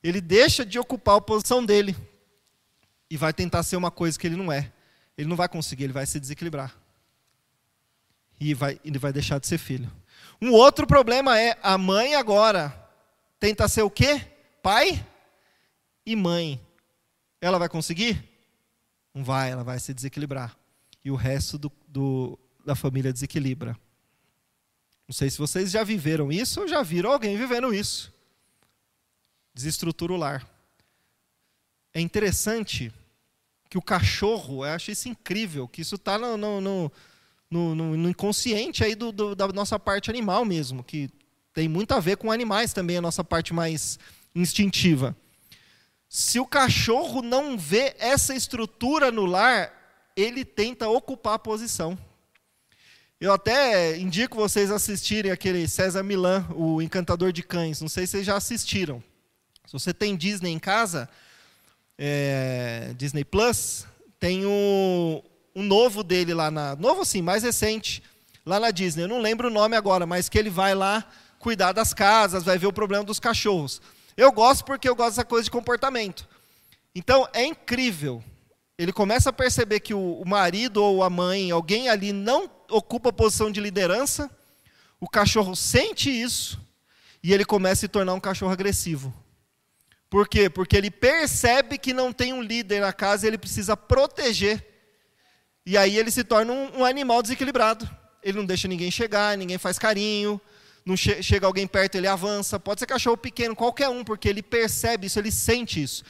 Ele 0.02 0.22
deixa 0.22 0.66
de 0.66 0.80
ocupar 0.80 1.18
a 1.18 1.22
posição 1.22 1.64
dele 1.64 1.96
e 3.12 3.16
vai 3.16 3.32
tentar 3.32 3.62
ser 3.62 3.76
uma 3.76 3.92
coisa 3.92 4.18
que 4.18 4.26
ele 4.26 4.36
não 4.36 4.52
é. 4.52 4.74
Ele 5.16 5.30
não 5.30 5.36
vai 5.36 5.48
conseguir, 5.48 5.84
ele 5.84 5.94
vai 5.94 6.08
se 6.08 6.20
desequilibrar. 6.20 6.87
E 8.40 8.54
vai, 8.54 8.80
ele 8.84 9.00
vai 9.00 9.12
deixar 9.12 9.40
de 9.40 9.48
ser 9.48 9.58
filho. 9.58 9.92
Um 10.42 10.52
outro 10.52 10.86
problema 10.86 11.40
é 11.40 11.58
a 11.64 11.78
mãe 11.78 12.16
agora 12.16 12.88
tenta 13.40 13.68
ser 13.68 13.82
o 13.82 13.90
quê? 13.90 14.22
Pai 14.62 15.06
e 16.06 16.16
mãe. 16.16 16.62
Ela 17.42 17.58
vai 17.58 17.70
conseguir? 17.70 18.24
Não 19.14 19.24
vai, 19.24 19.52
ela 19.52 19.64
vai 19.64 19.80
se 19.80 19.94
desequilibrar. 19.94 20.56
E 21.04 21.12
o 21.12 21.16
resto 21.16 21.58
do, 21.58 21.72
do, 21.88 22.40
da 22.66 22.76
família 22.76 23.14
desequilibra. 23.14 23.78
Não 25.08 25.14
sei 25.14 25.30
se 25.30 25.38
vocês 25.38 25.72
já 25.72 25.84
viveram 25.84 26.32
isso 26.32 26.62
ou 26.62 26.68
já 26.68 26.84
viram 26.84 27.12
alguém 27.12 27.38
vivendo 27.38 27.74
isso. 27.74 28.14
Desestrutura 29.54 30.14
o 30.14 30.18
lar. 30.18 30.48
É 31.94 32.02
interessante 32.02 32.92
que 33.70 33.78
o 33.78 33.82
cachorro, 33.82 34.66
eu 34.66 34.72
acho 34.72 34.92
isso 34.92 35.10
incrível, 35.10 35.68
que 35.68 35.82
isso 35.82 35.96
está 35.96 36.18
no, 36.18 36.38
no, 36.38 36.62
no, 36.62 36.92
no, 37.50 37.74
no, 37.74 37.98
no 37.98 38.10
inconsciente 38.10 38.84
aí 38.84 38.96
do, 38.96 39.12
do, 39.12 39.36
da 39.36 39.48
nossa 39.50 39.80
parte 39.80 40.10
animal 40.10 40.44
mesmo, 40.46 40.84
que 40.84 41.10
tem 41.54 41.68
muito 41.68 41.94
a 41.94 42.00
ver 42.00 42.18
com 42.18 42.32
animais 42.32 42.74
também, 42.74 42.98
a 42.98 43.02
nossa 43.02 43.24
parte 43.24 43.54
mais 43.54 43.98
instintiva. 44.36 45.16
Se 46.10 46.40
o 46.40 46.46
cachorro 46.46 47.22
não 47.22 47.58
vê 47.58 47.96
essa 48.00 48.34
estrutura 48.34 49.12
no 49.12 49.26
lar, 49.26 49.74
ele 50.16 50.46
tenta 50.46 50.88
ocupar 50.88 51.34
a 51.34 51.40
posição. 51.40 51.98
Eu 53.20 53.34
até 53.34 53.98
indico 53.98 54.38
vocês 54.38 54.70
assistirem 54.70 55.32
aquele 55.32 55.68
César 55.68 56.04
Milan, 56.04 56.46
o 56.56 56.82
Encantador 56.82 57.32
de 57.32 57.42
Cães. 57.42 57.82
Não 57.82 57.90
sei 57.90 58.06
se 58.06 58.12
vocês 58.12 58.26
já 58.26 58.38
assistiram. 58.38 59.04
Se 59.66 59.74
você 59.74 59.94
tem 59.94 60.16
Disney 60.16 60.52
em 60.52 60.60
casa, 60.60 61.10
é, 61.98 62.94
Disney 62.96 63.26
Plus, 63.26 63.88
tem 64.20 64.46
um, 64.46 65.22
um 65.58 65.64
novo 65.64 66.04
dele 66.04 66.36
lá 66.36 66.52
na. 66.52 66.76
Novo 66.76 67.02
assim, 67.02 67.20
mais 67.20 67.42
recente, 67.42 68.04
lá 68.46 68.60
na 68.60 68.70
Disney. 68.70 69.06
Eu 69.06 69.08
não 69.08 69.20
lembro 69.20 69.48
o 69.48 69.52
nome 69.52 69.76
agora, 69.76 70.06
mas 70.06 70.30
que 70.30 70.38
ele 70.38 70.52
vai 70.52 70.76
lá 70.76 71.04
cuidar 71.40 71.72
das 71.72 71.96
casas, 71.96 72.44
vai 72.44 72.60
ver 72.60 72.68
o 72.68 72.74
problema 72.74 73.04
dos 73.04 73.20
cachorros. 73.20 73.82
Eu 74.16 74.32
gosto 74.32 74.64
porque 74.64 74.88
eu 74.88 74.96
gosto 74.96 75.16
dessa 75.16 75.26
coisa 75.26 75.46
de 75.46 75.52
comportamento. 75.52 76.30
Então 76.94 77.28
é 77.34 77.44
incrível. 77.44 78.24
Ele 78.78 78.94
começa 78.94 79.32
a 79.32 79.34
perceber 79.34 79.80
que 79.80 79.96
o, 79.96 80.22
o 80.22 80.28
marido 80.28 80.78
ou 80.84 81.02
a 81.02 81.10
mãe, 81.10 81.50
alguém 81.50 81.90
ali 81.90 82.14
não 82.14 82.48
ocupa 82.70 83.10
a 83.10 83.14
posição 83.14 83.52
de 83.52 83.60
liderança, 83.60 84.30
o 85.00 85.10
cachorro 85.10 85.56
sente 85.56 86.12
isso 86.12 86.60
e 87.24 87.34
ele 87.34 87.44
começa 87.44 87.80
a 87.80 87.82
se 87.82 87.88
tornar 87.88 88.14
um 88.14 88.20
cachorro 88.20 88.52
agressivo. 88.52 89.12
Por 90.08 90.28
quê? 90.28 90.52
Porque 90.52 90.78
ele 90.78 90.92
percebe 90.92 91.80
que 91.80 91.94
não 91.94 92.14
tem 92.14 92.32
um 92.32 92.44
líder 92.44 92.80
na 92.80 92.94
casa 92.94 93.26
e 93.26 93.30
ele 93.30 93.40
precisa 93.40 93.76
proteger. 93.76 94.77
E 95.68 95.78
aí 95.78 95.98
ele 95.98 96.10
se 96.10 96.24
torna 96.24 96.54
um, 96.54 96.80
um 96.80 96.86
animal 96.86 97.22
desequilibrado. 97.22 97.90
Ele 98.24 98.38
não 98.38 98.46
deixa 98.46 98.70
ninguém 98.70 98.90
chegar, 98.90 99.38
ninguém 99.38 99.58
faz 99.58 99.78
carinho, 99.78 100.40
não 100.86 100.96
che 100.96 101.22
chega 101.22 101.46
alguém 101.46 101.68
perto, 101.68 101.96
ele 101.96 102.08
avança. 102.08 102.58
Pode 102.58 102.80
ser 102.80 102.86
cachorro 102.86 103.18
pequeno, 103.18 103.54
qualquer 103.54 103.90
um, 103.90 104.02
porque 104.02 104.30
ele 104.30 104.42
percebe 104.42 105.08
isso, 105.08 105.20
ele 105.20 105.30
sente 105.30 105.84
isso. 105.84 106.06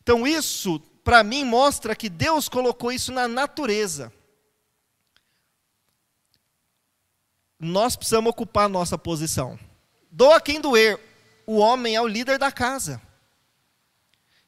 Então, 0.00 0.24
isso, 0.24 0.78
para 1.02 1.24
mim, 1.24 1.42
mostra 1.42 1.96
que 1.96 2.08
Deus 2.08 2.48
colocou 2.48 2.92
isso 2.92 3.10
na 3.10 3.26
natureza. 3.26 4.12
Nós 7.58 7.96
precisamos 7.96 8.30
ocupar 8.30 8.66
a 8.66 8.68
nossa 8.68 8.96
posição. 8.96 9.58
Doa 10.08 10.40
quem 10.40 10.60
doer, 10.60 11.00
o 11.44 11.56
homem 11.56 11.96
é 11.96 12.00
o 12.00 12.06
líder 12.06 12.38
da 12.38 12.52
casa. 12.52 13.02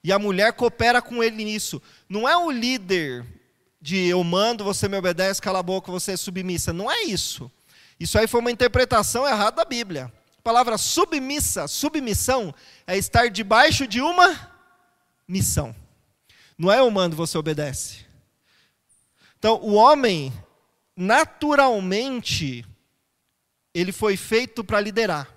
E 0.04 0.12
a 0.12 0.20
mulher 0.20 0.52
coopera 0.52 1.02
com 1.02 1.20
ele 1.20 1.44
nisso. 1.44 1.82
Não 2.08 2.28
é 2.28 2.36
o 2.36 2.48
líder 2.48 3.41
de 3.82 4.06
eu 4.06 4.22
mando, 4.22 4.62
você 4.62 4.88
me 4.88 4.96
obedece, 4.96 5.42
cala 5.42 5.58
a 5.58 5.62
boca, 5.62 5.90
você 5.90 6.12
é 6.12 6.16
submissa. 6.16 6.72
Não 6.72 6.88
é 6.88 7.02
isso. 7.02 7.50
Isso 7.98 8.16
aí 8.16 8.28
foi 8.28 8.38
uma 8.38 8.50
interpretação 8.52 9.26
errada 9.26 9.56
da 9.56 9.64
Bíblia. 9.64 10.10
A 10.38 10.42
palavra 10.42 10.78
submissa, 10.78 11.66
submissão, 11.66 12.54
é 12.86 12.96
estar 12.96 13.28
debaixo 13.28 13.84
de 13.84 14.00
uma 14.00 14.48
missão. 15.26 15.74
Não 16.56 16.70
é 16.70 16.78
eu 16.78 16.88
mando, 16.92 17.16
você 17.16 17.36
obedece. 17.36 18.06
Então, 19.36 19.56
o 19.60 19.74
homem, 19.74 20.32
naturalmente, 20.96 22.64
ele 23.74 23.90
foi 23.90 24.16
feito 24.16 24.62
para 24.62 24.80
liderar. 24.80 25.28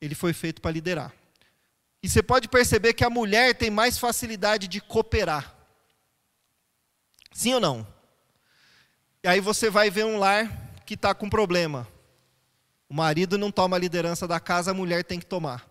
Ele 0.00 0.14
foi 0.14 0.32
feito 0.32 0.62
para 0.62 0.70
liderar. 0.70 1.12
E 2.02 2.08
você 2.08 2.22
pode 2.22 2.48
perceber 2.48 2.94
que 2.94 3.04
a 3.04 3.10
mulher 3.10 3.54
tem 3.54 3.70
mais 3.70 3.98
facilidade 3.98 4.68
de 4.68 4.80
cooperar. 4.80 5.57
Sim 7.38 7.54
ou 7.54 7.60
não? 7.60 7.86
E 9.22 9.28
aí 9.28 9.38
você 9.38 9.70
vai 9.70 9.90
ver 9.90 10.04
um 10.04 10.18
lar 10.18 10.50
que 10.84 10.94
está 10.94 11.14
com 11.14 11.30
problema. 11.30 11.86
O 12.88 12.94
marido 12.94 13.38
não 13.38 13.52
toma 13.52 13.76
a 13.76 13.78
liderança 13.78 14.26
da 14.26 14.40
casa, 14.40 14.72
a 14.72 14.74
mulher 14.74 15.04
tem 15.04 15.20
que 15.20 15.24
tomar. 15.24 15.64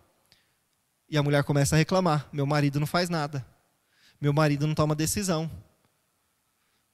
E 1.10 1.18
a 1.18 1.22
mulher 1.22 1.44
começa 1.44 1.76
a 1.76 1.78
reclamar: 1.78 2.26
meu 2.32 2.46
marido 2.46 2.80
não 2.80 2.86
faz 2.86 3.10
nada. 3.10 3.46
Meu 4.18 4.32
marido 4.32 4.66
não 4.66 4.74
toma 4.74 4.94
decisão. 4.94 5.50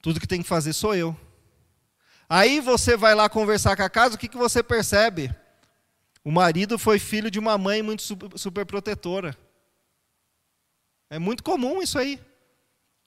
Tudo 0.03 0.19
que 0.19 0.27
tem 0.27 0.43
que 0.43 0.49
fazer 0.49 0.73
sou 0.73 0.93
eu. 0.93 1.17
Aí 2.29 2.59
você 2.59 2.97
vai 2.97 3.15
lá 3.15 3.29
conversar 3.29 3.77
com 3.77 3.85
a 3.85 3.89
casa, 3.89 4.17
o 4.17 4.19
que, 4.19 4.27
que 4.27 4.37
você 4.37 4.61
percebe? 4.61 5.33
O 6.25 6.33
marido 6.33 6.81
foi 6.81 6.99
filho 6.99 7.31
de 7.31 7.39
uma 7.39 7.57
mãe 7.57 7.81
muito 7.81 8.03
super 8.37 8.67
protetora. 8.67 9.39
É 11.09 11.21
muito 11.21 11.45
comum 11.45 11.81
isso 11.81 11.97
aí 11.97 12.19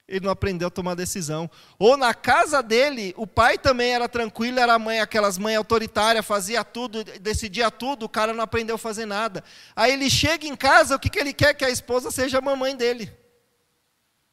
ele 0.07 0.25
não 0.25 0.31
aprendeu 0.31 0.69
a 0.69 0.71
tomar 0.71 0.95
decisão. 0.95 1.51
Ou 1.77 1.97
na 1.97 2.13
casa 2.13 2.63
dele, 2.63 3.13
o 3.17 3.27
pai 3.27 3.57
também 3.57 3.91
era 3.91 4.07
tranquilo, 4.07 4.59
era 4.59 4.79
mãe, 4.79 5.01
aquelas 5.01 5.37
mães 5.37 5.57
autoritárias, 5.57 6.25
fazia 6.25 6.63
tudo, 6.63 7.03
decidia 7.03 7.69
tudo, 7.69 8.03
o 8.03 8.09
cara 8.09 8.33
não 8.33 8.43
aprendeu 8.43 8.75
a 8.75 8.79
fazer 8.79 9.05
nada. 9.05 9.43
Aí 9.75 9.91
ele 9.91 10.09
chega 10.09 10.47
em 10.47 10.55
casa, 10.55 10.95
o 10.95 10.99
que, 10.99 11.09
que 11.09 11.19
ele 11.19 11.33
quer? 11.33 11.53
Que 11.53 11.65
a 11.65 11.69
esposa 11.69 12.09
seja 12.09 12.37
a 12.37 12.41
mamãe 12.41 12.75
dele. 12.75 13.11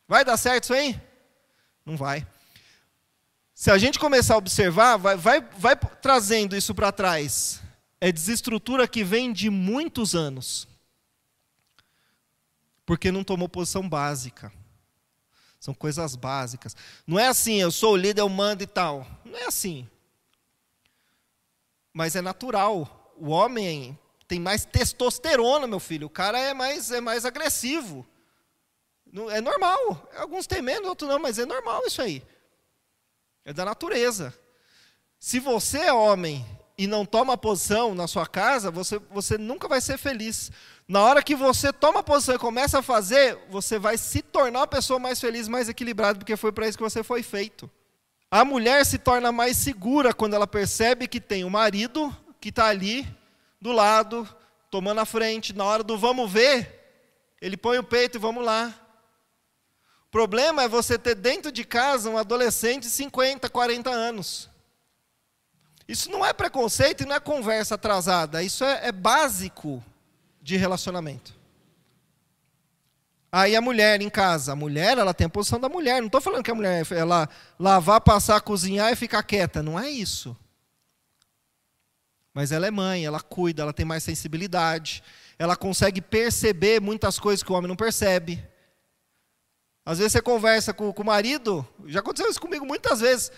Vai 0.06 0.24
dar 0.24 0.36
certo 0.36 0.64
isso 0.64 0.74
aí? 0.74 1.00
Não 1.84 1.96
vai. 1.96 2.24
Se 3.52 3.70
a 3.70 3.78
gente 3.78 3.98
começar 3.98 4.34
a 4.34 4.38
observar, 4.38 4.96
vai, 4.96 5.16
vai, 5.16 5.40
vai 5.58 5.76
trazendo 5.76 6.56
isso 6.56 6.74
para 6.74 6.92
trás. 6.92 7.60
É 8.00 8.12
desestrutura 8.12 8.86
que 8.86 9.02
vem 9.02 9.32
de 9.32 9.50
muitos 9.50 10.14
anos. 10.14 10.68
Porque 12.86 13.10
não 13.10 13.24
tomou 13.24 13.48
posição 13.48 13.88
básica. 13.88 14.52
São 15.64 15.72
coisas 15.72 16.14
básicas. 16.14 16.76
Não 17.06 17.18
é 17.18 17.26
assim, 17.26 17.58
eu 17.58 17.70
sou 17.70 17.94
o 17.94 17.96
líder, 17.96 18.20
eu 18.20 18.28
mando 18.28 18.62
e 18.62 18.66
tal. 18.66 19.06
Não 19.24 19.38
é 19.38 19.46
assim. 19.46 19.88
Mas 21.90 22.14
é 22.14 22.20
natural. 22.20 23.14
O 23.16 23.30
homem 23.30 23.98
tem 24.28 24.38
mais 24.38 24.66
testosterona, 24.66 25.66
meu 25.66 25.80
filho. 25.80 26.06
O 26.06 26.10
cara 26.10 26.38
é 26.38 26.52
mais, 26.52 26.90
é 26.90 27.00
mais 27.00 27.24
agressivo. 27.24 28.06
É 29.30 29.40
normal. 29.40 30.06
Alguns 30.18 30.46
têm 30.46 30.60
menos, 30.60 30.86
outros 30.86 31.08
não, 31.08 31.18
mas 31.18 31.38
é 31.38 31.46
normal 31.46 31.82
isso 31.86 32.02
aí. 32.02 32.22
É 33.42 33.50
da 33.50 33.64
natureza. 33.64 34.38
Se 35.18 35.40
você 35.40 35.78
é 35.78 35.92
homem 35.94 36.44
e 36.76 36.86
não 36.86 37.06
toma 37.06 37.38
posição 37.38 37.94
na 37.94 38.06
sua 38.06 38.26
casa, 38.26 38.70
você, 38.70 38.98
você 39.10 39.38
nunca 39.38 39.66
vai 39.66 39.80
ser 39.80 39.96
feliz. 39.96 40.52
Na 40.86 41.00
hora 41.00 41.22
que 41.22 41.34
você 41.34 41.72
toma 41.72 42.02
posição 42.02 42.34
e 42.34 42.38
começa 42.38 42.80
a 42.80 42.82
fazer, 42.82 43.38
você 43.48 43.78
vai 43.78 43.96
se 43.96 44.20
tornar 44.20 44.60
uma 44.60 44.66
pessoa 44.66 44.98
mais 44.98 45.18
feliz, 45.18 45.48
mais 45.48 45.68
equilibrada, 45.68 46.18
porque 46.18 46.36
foi 46.36 46.52
para 46.52 46.68
isso 46.68 46.76
que 46.76 46.84
você 46.84 47.02
foi 47.02 47.22
feito. 47.22 47.70
A 48.30 48.44
mulher 48.44 48.84
se 48.84 48.98
torna 48.98 49.32
mais 49.32 49.56
segura 49.56 50.12
quando 50.12 50.34
ela 50.34 50.46
percebe 50.46 51.08
que 51.08 51.20
tem 51.20 51.42
o 51.42 51.46
um 51.46 51.50
marido 51.50 52.14
que 52.38 52.50
está 52.50 52.66
ali 52.66 53.06
do 53.58 53.72
lado, 53.72 54.28
tomando 54.70 55.00
a 55.00 55.06
frente. 55.06 55.54
Na 55.54 55.64
hora 55.64 55.82
do 55.82 55.96
vamos 55.96 56.30
ver, 56.30 56.82
ele 57.40 57.56
põe 57.56 57.78
o 57.78 57.84
peito 57.84 58.18
e 58.18 58.20
vamos 58.20 58.44
lá. 58.44 58.74
O 60.06 60.10
problema 60.10 60.64
é 60.64 60.68
você 60.68 60.98
ter 60.98 61.14
dentro 61.14 61.50
de 61.50 61.64
casa 61.64 62.10
um 62.10 62.18
adolescente 62.18 62.82
de 62.82 62.90
50, 62.90 63.48
40 63.48 63.90
anos. 63.90 64.50
Isso 65.88 66.10
não 66.10 66.24
é 66.24 66.32
preconceito 66.34 67.02
e 67.02 67.06
não 67.06 67.16
é 67.16 67.20
conversa 67.20 67.74
atrasada, 67.74 68.42
isso 68.42 68.64
é, 68.64 68.88
é 68.88 68.92
básico 68.92 69.82
de 70.44 70.58
relacionamento. 70.58 71.34
Aí 73.32 73.56
a 73.56 73.62
mulher 73.62 74.00
em 74.02 74.10
casa, 74.10 74.52
a 74.52 74.56
mulher 74.56 74.98
ela 74.98 75.14
tem 75.14 75.26
a 75.26 75.30
posição 75.30 75.58
da 75.58 75.70
mulher. 75.70 76.00
Não 76.00 76.06
estou 76.06 76.20
falando 76.20 76.44
que 76.44 76.50
a 76.50 76.54
mulher 76.54 76.86
ela 76.92 77.28
lavar, 77.58 78.00
passar, 78.02 78.40
cozinhar 78.42 78.92
e 78.92 78.96
ficar 78.96 79.22
quieta. 79.22 79.62
Não 79.62 79.80
é 79.80 79.90
isso. 79.90 80.36
Mas 82.32 82.52
ela 82.52 82.66
é 82.66 82.70
mãe, 82.70 83.06
ela 83.06 83.20
cuida, 83.20 83.62
ela 83.62 83.72
tem 83.72 83.86
mais 83.86 84.04
sensibilidade, 84.04 85.02
ela 85.38 85.56
consegue 85.56 86.00
perceber 86.00 86.80
muitas 86.80 87.18
coisas 87.18 87.42
que 87.42 87.50
o 87.50 87.54
homem 87.54 87.68
não 87.68 87.76
percebe. 87.76 88.44
Às 89.84 89.98
vezes 89.98 90.12
você 90.12 90.20
conversa 90.20 90.74
com, 90.74 90.92
com 90.92 91.02
o 91.02 91.06
marido, 91.06 91.66
já 91.86 92.00
aconteceu 92.00 92.30
isso 92.30 92.40
comigo 92.40 92.66
muitas 92.66 93.00
vezes. 93.00 93.32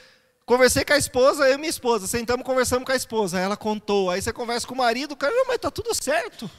Conversei 0.45 0.85
com 0.85 0.93
a 0.93 0.99
esposa, 0.99 1.49
eu 1.49 1.55
e 1.55 1.59
minha 1.59 1.71
esposa, 1.71 2.07
sentamos 2.07 2.45
conversamos 2.45 2.85
com 2.85 2.93
a 2.93 2.97
esposa, 2.97 3.39
ela 3.39 3.57
contou. 3.57 4.11
Aí 4.11 4.21
você 4.21 4.33
conversa 4.33 4.67
com 4.67 4.75
o 4.75 4.79
marido, 4.79 5.13
o 5.13 5.17
cara, 5.17 5.35
não, 5.35 5.47
mas 5.47 5.57
está 5.57 5.71
tudo 5.71 5.95
certo. 5.95 6.51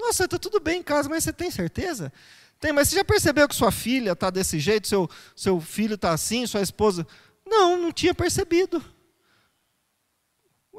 Nossa, 0.00 0.24
está 0.24 0.38
tudo 0.38 0.58
bem 0.58 0.80
em 0.80 0.82
casa, 0.82 1.08
mas 1.08 1.24
você 1.24 1.32
tem 1.32 1.50
certeza? 1.50 2.12
Tem, 2.58 2.72
mas 2.72 2.88
você 2.88 2.96
já 2.96 3.04
percebeu 3.04 3.48
que 3.48 3.54
sua 3.54 3.70
filha 3.70 4.12
está 4.12 4.30
desse 4.30 4.58
jeito, 4.58 4.88
seu, 4.88 5.08
seu 5.36 5.60
filho 5.60 5.94
está 5.94 6.12
assim, 6.12 6.46
sua 6.46 6.62
esposa. 6.62 7.06
Não, 7.46 7.76
não 7.76 7.92
tinha 7.92 8.14
percebido. 8.14 8.82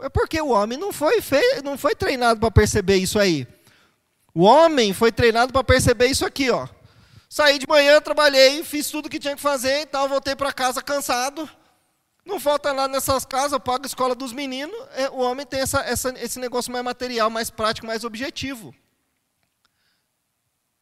É 0.01 0.09
porque 0.09 0.41
o 0.41 0.49
homem 0.49 0.77
não 0.77 0.91
foi, 0.91 1.21
feio, 1.21 1.63
não 1.63 1.77
foi 1.77 1.95
treinado 1.95 2.39
para 2.39 2.49
perceber 2.49 2.97
isso 2.97 3.19
aí. 3.19 3.47
O 4.33 4.43
homem 4.43 4.93
foi 4.93 5.11
treinado 5.11 5.53
para 5.53 5.63
perceber 5.63 6.07
isso 6.07 6.25
aqui, 6.25 6.49
ó. 6.49 6.67
Saí 7.29 7.59
de 7.59 7.67
manhã, 7.67 8.01
trabalhei, 8.01 8.63
fiz 8.63 8.89
tudo 8.89 9.09
que 9.09 9.19
tinha 9.19 9.35
que 9.35 9.41
fazer 9.41 9.81
e 9.81 9.85
tal, 9.85 10.09
voltei 10.09 10.35
para 10.35 10.51
casa 10.51 10.81
cansado. 10.81 11.49
Não 12.25 12.39
falta 12.39 12.73
nada 12.73 12.93
nessas 12.93 13.25
casas, 13.25 13.53
eu 13.53 13.59
pago 13.59 13.83
a 13.83 13.87
escola 13.87 14.13
dos 14.13 14.31
meninos. 14.31 14.75
É, 14.93 15.09
o 15.09 15.17
homem 15.17 15.45
tem 15.45 15.61
essa, 15.61 15.79
essa, 15.81 16.13
esse 16.19 16.39
negócio 16.39 16.71
mais 16.71 16.83
material, 16.83 17.29
mais 17.29 17.49
prático, 17.49 17.87
mais 17.87 18.03
objetivo. 18.03 18.73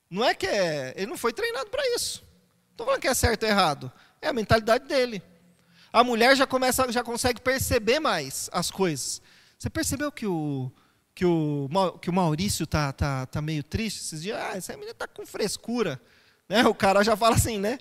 Não 0.10 0.26
é 0.26 0.34
que 0.34 0.48
é, 0.48 0.94
ele 0.96 1.08
não 1.08 1.18
foi 1.18 1.32
treinado 1.32 1.70
para 1.70 1.86
isso. 1.96 2.24
Estou 2.72 2.86
falando 2.86 3.02
que 3.02 3.08
é 3.08 3.14
certo 3.14 3.44
ou 3.44 3.50
errado. 3.50 3.92
É 4.22 4.28
a 4.28 4.34
mentalidade 4.34 4.86
dele. 4.86 5.22
A 5.92 6.04
mulher 6.04 6.36
já 6.36 6.48
começa, 6.48 6.92
já 6.92 7.04
consegue 7.04 7.42
perceber 7.42 8.00
mais 8.00 8.50
as 8.52 8.72
coisas. 8.72 9.22
Você 9.58 9.70
percebeu 9.70 10.12
que 10.12 10.26
o 10.26 10.72
que 11.20 11.26
o, 11.26 11.68
que 12.02 12.10
o 12.10 12.14
Maurício 12.14 12.66
tá, 12.66 12.94
tá, 12.94 13.26
tá 13.26 13.42
meio 13.42 13.62
triste 13.62 14.00
esses 14.00 14.22
dias? 14.22 14.38
Ah, 14.40 14.56
essa 14.56 14.72
menina 14.74 14.94
tá 14.94 15.06
com 15.06 15.26
frescura. 15.26 16.00
Né? 16.48 16.66
O 16.66 16.74
cara 16.74 17.04
já 17.04 17.18
fala 17.18 17.36
assim, 17.36 17.60
né? 17.60 17.78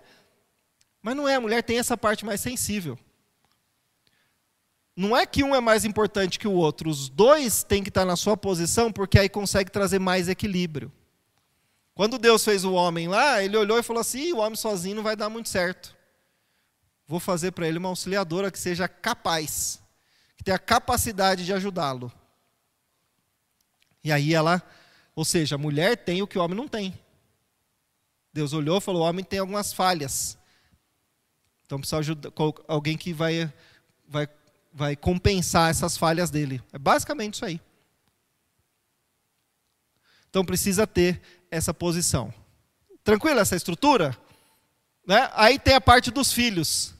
Mas 1.01 1.15
não 1.15 1.29
é, 1.29 1.37
a 1.37 1.41
mulher 1.41 1.63
tem 1.63 1.79
essa 1.79 1.97
parte 1.97 2.27
mais 2.27 2.41
sensível. 2.41 2.99
Não 4.97 5.17
é 5.17 5.25
que 5.25 5.45
um 5.45 5.55
é 5.55 5.61
mais 5.61 5.85
importante 5.85 6.37
que 6.37 6.49
o 6.49 6.53
outro, 6.53 6.91
os 6.91 7.09
dois 7.09 7.63
têm 7.63 7.81
que 7.81 7.91
estar 7.91 8.05
na 8.05 8.17
sua 8.17 8.37
posição, 8.37 8.91
porque 8.91 9.17
aí 9.17 9.29
consegue 9.29 9.71
trazer 9.71 10.01
mais 10.01 10.29
equilíbrio. 10.29 10.91
Quando 11.99 12.17
Deus 12.17 12.45
fez 12.45 12.65
o 12.65 12.75
homem 12.75 13.09
lá, 13.09 13.43
ele 13.43 13.57
olhou 13.57 13.77
e 13.77 13.83
falou 13.83 14.01
assim: 14.01 14.33
o 14.33 14.37
homem 14.37 14.55
sozinho 14.55 14.95
não 14.95 15.03
vai 15.03 15.17
dar 15.17 15.29
muito 15.29 15.49
certo. 15.49 15.97
Vou 17.09 17.19
fazer 17.19 17.51
para 17.51 17.67
ele 17.67 17.77
uma 17.77 17.89
auxiliadora 17.89 18.53
que 18.53 18.59
seja 18.61 18.87
capaz, 18.87 19.81
que 20.37 20.45
tenha 20.45 20.55
a 20.55 20.61
capacidade 20.61 21.45
de 21.45 21.53
ajudá-lo. 21.53 22.13
E 24.05 24.13
aí 24.13 24.33
ela, 24.33 24.63
ou 25.13 25.25
seja, 25.25 25.57
a 25.57 25.59
mulher 25.59 25.97
tem 25.97 26.23
o 26.23 26.27
que 26.29 26.39
o 26.39 26.41
homem 26.41 26.57
não 26.57 26.69
tem. 26.69 26.97
Deus 28.33 28.53
olhou 28.53 28.79
e 28.79 28.81
falou: 28.81 29.03
o 29.03 29.05
homem 29.05 29.25
tem 29.25 29.41
algumas 29.41 29.73
falhas. 29.73 30.39
Então 31.67 31.81
precisa 31.81 31.99
ajudar 31.99 32.31
alguém 32.69 32.97
que 32.97 33.13
vai, 33.13 33.53
vai, 34.07 34.29
vai 34.73 34.95
compensar 34.95 35.69
essas 35.69 35.97
falhas 35.97 36.31
dele. 36.31 36.63
É 36.73 36.79
basicamente 36.79 37.35
isso 37.35 37.45
aí. 37.45 37.61
Então 40.31 40.45
precisa 40.45 40.87
ter 40.87 41.21
essa 41.51 41.73
posição. 41.73 42.33
Tranquila 43.03 43.41
essa 43.41 43.57
estrutura? 43.57 44.17
Né? 45.07 45.31
Aí 45.35 45.59
tem 45.59 45.75
a 45.75 45.81
parte 45.81 46.11
dos 46.11 46.33
filhos. 46.33 46.95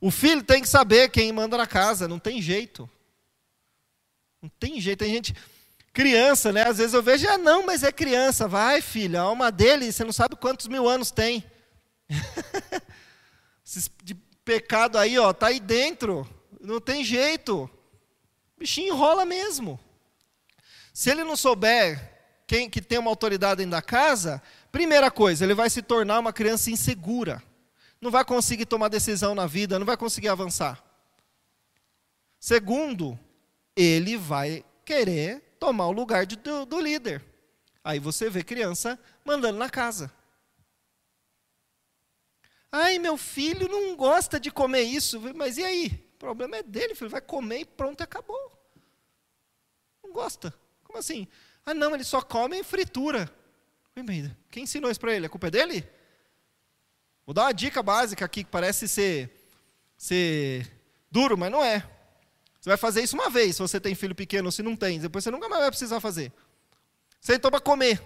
O 0.00 0.10
filho 0.10 0.42
tem 0.42 0.60
que 0.62 0.68
saber 0.68 1.10
quem 1.10 1.32
manda 1.32 1.56
na 1.56 1.66
casa, 1.66 2.08
não 2.08 2.18
tem 2.18 2.40
jeito. 2.40 2.88
Não 4.40 4.50
tem 4.60 4.80
jeito, 4.80 4.98
tem 4.98 5.12
gente. 5.12 5.34
Criança, 5.92 6.52
né? 6.52 6.64
Às 6.68 6.78
vezes 6.78 6.92
eu 6.92 7.02
vejo, 7.02 7.28
ah, 7.28 7.38
não, 7.38 7.64
mas 7.64 7.82
é 7.82 7.92
criança. 7.92 8.48
Vai, 8.48 8.82
filha, 8.82 9.20
a 9.20 9.24
alma 9.24 9.50
dele, 9.52 9.92
você 9.92 10.04
não 10.04 10.12
sabe 10.12 10.36
quantos 10.36 10.66
mil 10.66 10.88
anos 10.88 11.10
tem. 11.10 11.44
De 14.02 14.14
pecado 14.44 14.98
aí, 14.98 15.18
ó, 15.18 15.32
tá 15.32 15.46
aí 15.46 15.58
dentro. 15.60 16.28
Não 16.60 16.80
tem 16.80 17.04
jeito. 17.04 17.62
O 18.56 18.60
bichinho 18.60 18.94
enrola 18.94 19.24
mesmo. 19.24 19.80
Se 20.94 21.10
ele 21.10 21.24
não 21.24 21.36
souber 21.36 22.12
quem 22.46 22.70
que 22.70 22.80
tem 22.80 22.98
uma 22.98 23.10
autoridade 23.10 23.58
dentro 23.58 23.72
da 23.72 23.82
casa, 23.82 24.40
primeira 24.70 25.10
coisa, 25.10 25.44
ele 25.44 25.52
vai 25.52 25.68
se 25.68 25.82
tornar 25.82 26.20
uma 26.20 26.32
criança 26.32 26.70
insegura. 26.70 27.42
Não 28.00 28.12
vai 28.12 28.24
conseguir 28.24 28.64
tomar 28.64 28.86
decisão 28.86 29.34
na 29.34 29.44
vida, 29.44 29.76
não 29.76 29.84
vai 29.84 29.96
conseguir 29.96 30.28
avançar. 30.28 30.80
Segundo, 32.38 33.18
ele 33.74 34.16
vai 34.16 34.64
querer 34.84 35.56
tomar 35.58 35.88
o 35.88 35.92
lugar 35.92 36.26
de, 36.26 36.36
do, 36.36 36.64
do 36.64 36.78
líder. 36.78 37.24
Aí 37.82 37.98
você 37.98 38.30
vê 38.30 38.44
criança 38.44 38.96
mandando 39.24 39.58
na 39.58 39.68
casa. 39.68 40.12
Ai, 42.70 43.00
meu 43.00 43.16
filho 43.16 43.66
não 43.66 43.96
gosta 43.96 44.38
de 44.38 44.50
comer 44.50 44.82
isso. 44.82 45.20
Mas 45.34 45.58
e 45.58 45.64
aí? 45.64 46.08
O 46.14 46.18
problema 46.18 46.58
é 46.58 46.62
dele, 46.62 46.94
filho. 46.94 47.10
Vai 47.10 47.20
comer 47.20 47.60
e 47.60 47.64
pronto, 47.64 48.00
acabou. 48.00 48.52
Não 50.04 50.12
gosta. 50.12 50.54
Como 50.94 51.00
assim? 51.00 51.26
Ah, 51.66 51.74
não, 51.74 51.92
ele 51.92 52.04
só 52.04 52.22
come 52.22 52.56
em 52.56 52.62
fritura. 52.62 53.28
Quem 54.48 54.62
ensinou 54.62 54.88
isso 54.88 55.00
para 55.00 55.12
ele? 55.12 55.26
A 55.26 55.28
culpa 55.28 55.48
é 55.48 55.50
dele? 55.50 55.84
Vou 57.26 57.34
dar 57.34 57.46
uma 57.46 57.52
dica 57.52 57.82
básica 57.82 58.24
aqui 58.24 58.44
que 58.44 58.50
parece 58.50 58.86
ser, 58.86 59.28
ser 59.96 60.70
duro, 61.10 61.36
mas 61.36 61.50
não 61.50 61.64
é. 61.64 61.80
Você 62.60 62.70
vai 62.70 62.76
fazer 62.76 63.02
isso 63.02 63.16
uma 63.16 63.28
vez, 63.28 63.56
se 63.56 63.62
você 63.62 63.80
tem 63.80 63.96
filho 63.96 64.14
pequeno 64.14 64.46
ou 64.46 64.52
se 64.52 64.62
não 64.62 64.76
tem. 64.76 65.00
Depois 65.00 65.24
você 65.24 65.32
nunca 65.32 65.48
mais 65.48 65.62
vai 65.62 65.70
precisar 65.72 65.98
fazer. 65.98 66.32
Você 67.20 67.34
entrou 67.34 67.50
para 67.50 67.60
comer. 67.60 68.00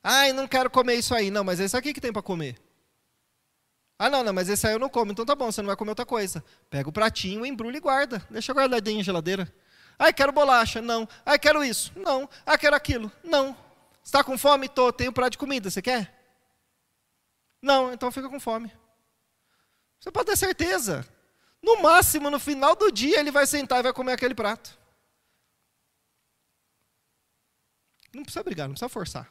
Ai, 0.00 0.32
não 0.32 0.46
quero 0.46 0.70
comer 0.70 0.94
isso 0.94 1.12
aí. 1.12 1.28
Não, 1.28 1.42
mas 1.42 1.58
esse 1.58 1.76
aqui 1.76 1.92
que 1.92 2.00
tem 2.00 2.12
para 2.12 2.22
comer. 2.22 2.56
Ah, 3.98 4.08
não, 4.08 4.22
não, 4.22 4.32
mas 4.32 4.48
esse 4.48 4.64
aí 4.64 4.74
eu 4.74 4.78
não 4.78 4.88
como. 4.88 5.10
Então 5.10 5.26
tá 5.26 5.34
bom, 5.34 5.50
você 5.50 5.60
não 5.60 5.66
vai 5.66 5.76
comer 5.76 5.90
outra 5.90 6.06
coisa. 6.06 6.44
Pega 6.70 6.88
o 6.88 6.92
pratinho, 6.92 7.44
embrulha 7.44 7.78
e 7.78 7.80
guarda. 7.80 8.24
Deixa 8.30 8.52
guardadinho 8.52 8.98
na 8.98 9.02
geladeira. 9.02 9.52
Ai, 10.00 10.14
quero 10.14 10.32
bolacha. 10.32 10.80
Não. 10.80 11.06
Ai, 11.26 11.38
quero 11.38 11.62
isso. 11.62 11.92
Não. 11.94 12.26
Ai, 12.46 12.56
quero 12.56 12.74
aquilo. 12.74 13.12
Não. 13.22 13.54
Está 14.02 14.24
com 14.24 14.38
fome? 14.38 14.66
Tô. 14.66 14.90
Tenho 14.90 15.10
um 15.10 15.12
prato 15.12 15.32
de 15.32 15.38
comida. 15.38 15.70
Você 15.70 15.82
quer? 15.82 16.10
Não. 17.60 17.92
Então 17.92 18.10
fica 18.10 18.26
com 18.26 18.40
fome. 18.40 18.72
Você 20.00 20.10
pode 20.10 20.30
ter 20.30 20.36
certeza. 20.36 21.06
No 21.62 21.82
máximo, 21.82 22.30
no 22.30 22.40
final 22.40 22.74
do 22.74 22.90
dia, 22.90 23.20
ele 23.20 23.30
vai 23.30 23.46
sentar 23.46 23.80
e 23.80 23.82
vai 23.82 23.92
comer 23.92 24.12
aquele 24.12 24.34
prato. 24.34 24.78
Não 28.14 28.22
precisa 28.22 28.42
brigar, 28.42 28.66
não 28.66 28.72
precisa 28.72 28.88
forçar. 28.88 29.30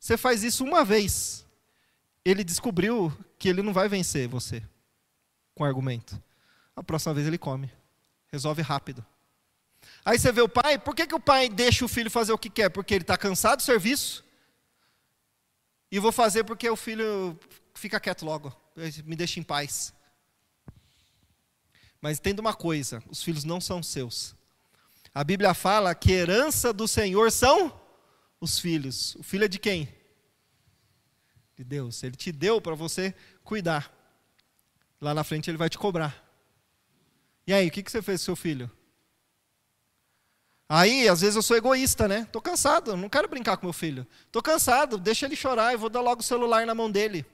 Você 0.00 0.16
faz 0.16 0.42
isso 0.42 0.64
uma 0.64 0.84
vez. 0.84 1.46
Ele 2.24 2.42
descobriu 2.42 3.16
que 3.38 3.48
ele 3.48 3.62
não 3.62 3.72
vai 3.72 3.88
vencer 3.88 4.26
você 4.26 4.60
com 5.54 5.64
argumento. 5.64 6.20
A 6.74 6.82
próxima 6.82 7.14
vez 7.14 7.28
ele 7.28 7.38
come. 7.38 7.72
Resolve 8.32 8.60
rápido. 8.60 9.06
Aí 10.04 10.18
você 10.18 10.30
vê 10.30 10.42
o 10.42 10.48
pai, 10.48 10.78
por 10.78 10.94
que, 10.94 11.06
que 11.06 11.14
o 11.14 11.20
pai 11.20 11.48
deixa 11.48 11.84
o 11.84 11.88
filho 11.88 12.10
fazer 12.10 12.32
o 12.32 12.38
que 12.38 12.50
quer? 12.50 12.68
Porque 12.68 12.92
ele 12.94 13.02
está 13.02 13.16
cansado 13.16 13.58
do 13.58 13.62
serviço. 13.62 14.22
E 15.90 15.98
vou 15.98 16.12
fazer 16.12 16.44
porque 16.44 16.68
o 16.68 16.76
filho 16.76 17.38
fica 17.74 17.98
quieto 17.98 18.24
logo, 18.24 18.54
me 19.04 19.16
deixa 19.16 19.40
em 19.40 19.42
paz. 19.42 19.94
Mas 22.00 22.18
entenda 22.18 22.42
uma 22.42 22.52
coisa: 22.52 23.02
os 23.08 23.22
filhos 23.22 23.44
não 23.44 23.60
são 23.60 23.82
seus. 23.82 24.34
A 25.14 25.24
Bíblia 25.24 25.54
fala 25.54 25.94
que 25.94 26.12
herança 26.12 26.72
do 26.72 26.86
Senhor 26.86 27.30
são 27.30 27.80
os 28.40 28.58
filhos. 28.58 29.14
O 29.14 29.22
filho 29.22 29.44
é 29.44 29.48
de 29.48 29.58
quem? 29.58 29.88
De 31.56 31.64
Deus. 31.64 32.02
Ele 32.02 32.16
te 32.16 32.30
deu 32.30 32.60
para 32.60 32.74
você 32.74 33.14
cuidar. 33.42 33.90
Lá 35.00 35.14
na 35.14 35.24
frente 35.24 35.48
ele 35.48 35.56
vai 35.56 35.70
te 35.70 35.78
cobrar. 35.78 36.22
E 37.46 37.52
aí, 37.52 37.68
o 37.68 37.70
que, 37.70 37.82
que 37.82 37.90
você 37.90 38.02
fez 38.02 38.20
com 38.20 38.24
seu 38.24 38.36
filho? 38.36 38.70
Aí, 40.68 41.08
às 41.08 41.20
vezes 41.20 41.36
eu 41.36 41.42
sou 41.42 41.56
egoísta, 41.56 42.08
né? 42.08 42.20
Estou 42.20 42.40
cansado, 42.40 42.96
não 42.96 43.08
quero 43.08 43.28
brincar 43.28 43.56
com 43.56 43.66
meu 43.66 43.72
filho. 43.72 44.06
Estou 44.26 44.42
cansado, 44.42 44.96
deixa 44.96 45.26
ele 45.26 45.36
chorar, 45.36 45.72
eu 45.72 45.78
vou 45.78 45.90
dar 45.90 46.00
logo 46.00 46.20
o 46.20 46.24
celular 46.24 46.66
na 46.66 46.74
mão 46.74 46.90
dele. 46.90 47.24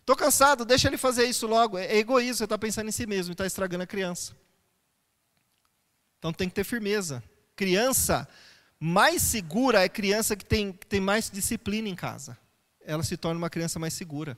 Estou 0.00 0.16
cansado, 0.16 0.64
deixa 0.64 0.88
ele 0.88 0.98
fazer 0.98 1.24
isso 1.24 1.46
logo. 1.46 1.78
É 1.78 1.96
egoísmo, 1.96 2.34
você 2.34 2.44
está 2.44 2.58
pensando 2.58 2.88
em 2.88 2.92
si 2.92 3.06
mesmo 3.06 3.32
está 3.32 3.46
estragando 3.46 3.84
a 3.84 3.86
criança. 3.86 4.34
Então 6.18 6.32
tem 6.32 6.48
que 6.48 6.54
ter 6.54 6.64
firmeza. 6.64 7.22
Criança 7.54 8.26
mais 8.80 9.22
segura 9.22 9.82
é 9.82 9.88
criança 9.88 10.34
que 10.34 10.44
tem, 10.44 10.72
que 10.72 10.86
tem 10.86 11.00
mais 11.00 11.30
disciplina 11.30 11.88
em 11.88 11.94
casa. 11.94 12.36
Ela 12.84 13.02
se 13.02 13.16
torna 13.16 13.38
uma 13.38 13.50
criança 13.50 13.78
mais 13.78 13.94
segura. 13.94 14.36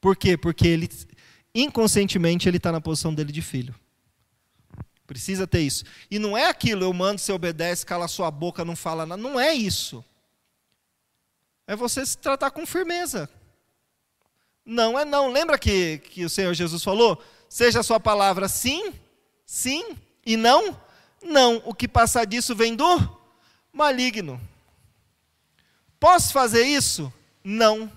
Por 0.00 0.16
quê? 0.16 0.36
Porque 0.36 0.66
ele, 0.66 0.90
inconscientemente, 1.54 2.48
ele 2.48 2.58
está 2.58 2.70
na 2.70 2.80
posição 2.80 3.14
dele 3.14 3.32
de 3.32 3.40
filho. 3.40 3.74
Precisa 5.06 5.46
ter 5.46 5.60
isso. 5.60 5.84
E 6.10 6.18
não 6.18 6.36
é 6.36 6.48
aquilo, 6.48 6.84
eu 6.84 6.92
mando, 6.92 7.20
você 7.20 7.32
obedece, 7.32 7.84
cala 7.84 8.08
sua 8.08 8.30
boca, 8.30 8.64
não 8.64 8.74
fala 8.74 9.04
nada. 9.04 9.20
Não 9.20 9.38
é 9.38 9.52
isso. 9.52 10.04
É 11.66 11.76
você 11.76 12.04
se 12.04 12.16
tratar 12.16 12.50
com 12.50 12.66
firmeza. 12.66 13.28
Não 14.64 14.98
é 14.98 15.04
não. 15.04 15.30
Lembra 15.30 15.58
que, 15.58 15.98
que 15.98 16.24
o 16.24 16.30
Senhor 16.30 16.54
Jesus 16.54 16.82
falou? 16.82 17.22
Seja 17.48 17.80
a 17.80 17.82
sua 17.82 18.00
palavra 18.00 18.48
sim, 18.48 18.94
sim, 19.44 19.96
e 20.24 20.36
não, 20.36 20.78
não. 21.22 21.62
O 21.66 21.74
que 21.74 21.86
passar 21.86 22.24
disso 22.24 22.54
vem 22.54 22.74
do 22.74 23.18
maligno. 23.72 24.40
Posso 26.00 26.32
fazer 26.32 26.64
isso? 26.64 27.12
Não. 27.42 27.90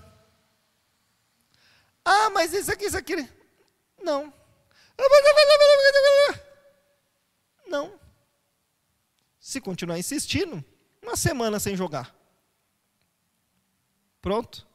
Ah, 2.04 2.30
mas 2.30 2.52
isso 2.52 2.70
aqui, 2.70 2.86
isso 2.86 2.96
aqui. 2.96 3.28
Não. 4.02 4.32
Não. 7.68 7.98
Se 9.38 9.60
continuar 9.60 9.98
insistindo, 9.98 10.64
uma 11.02 11.16
semana 11.16 11.60
sem 11.60 11.76
jogar. 11.76 12.14
Pronto. 14.20 14.66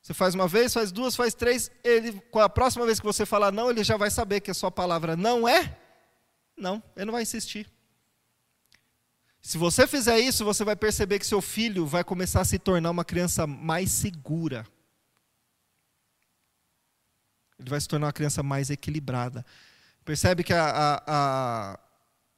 Você 0.00 0.12
faz 0.12 0.34
uma 0.34 0.46
vez, 0.46 0.72
faz 0.74 0.92
duas, 0.92 1.16
faz 1.16 1.32
três. 1.34 1.70
Ele, 1.82 2.22
a 2.34 2.48
próxima 2.48 2.84
vez 2.84 3.00
que 3.00 3.06
você 3.06 3.24
falar 3.24 3.50
não, 3.50 3.70
ele 3.70 3.82
já 3.82 3.96
vai 3.96 4.10
saber 4.10 4.40
que 4.40 4.50
a 4.50 4.54
sua 4.54 4.70
palavra 4.70 5.16
não 5.16 5.48
é. 5.48 5.78
Não, 6.56 6.82
ele 6.94 7.06
não 7.06 7.12
vai 7.12 7.22
insistir. 7.22 7.66
Se 9.40 9.58
você 9.58 9.86
fizer 9.86 10.18
isso, 10.18 10.44
você 10.44 10.64
vai 10.64 10.76
perceber 10.76 11.18
que 11.18 11.26
seu 11.26 11.40
filho 11.40 11.86
vai 11.86 12.04
começar 12.04 12.42
a 12.42 12.44
se 12.44 12.58
tornar 12.58 12.90
uma 12.90 13.04
criança 13.04 13.46
mais 13.46 13.90
segura. 13.90 14.66
Ele 17.58 17.70
vai 17.70 17.80
se 17.80 17.88
tornar 17.88 18.06
uma 18.06 18.12
criança 18.12 18.42
mais 18.42 18.70
equilibrada. 18.70 19.44
Percebe 20.04 20.44
que 20.44 20.52
a, 20.52 20.66
a, 20.66 21.02
a 21.06 21.78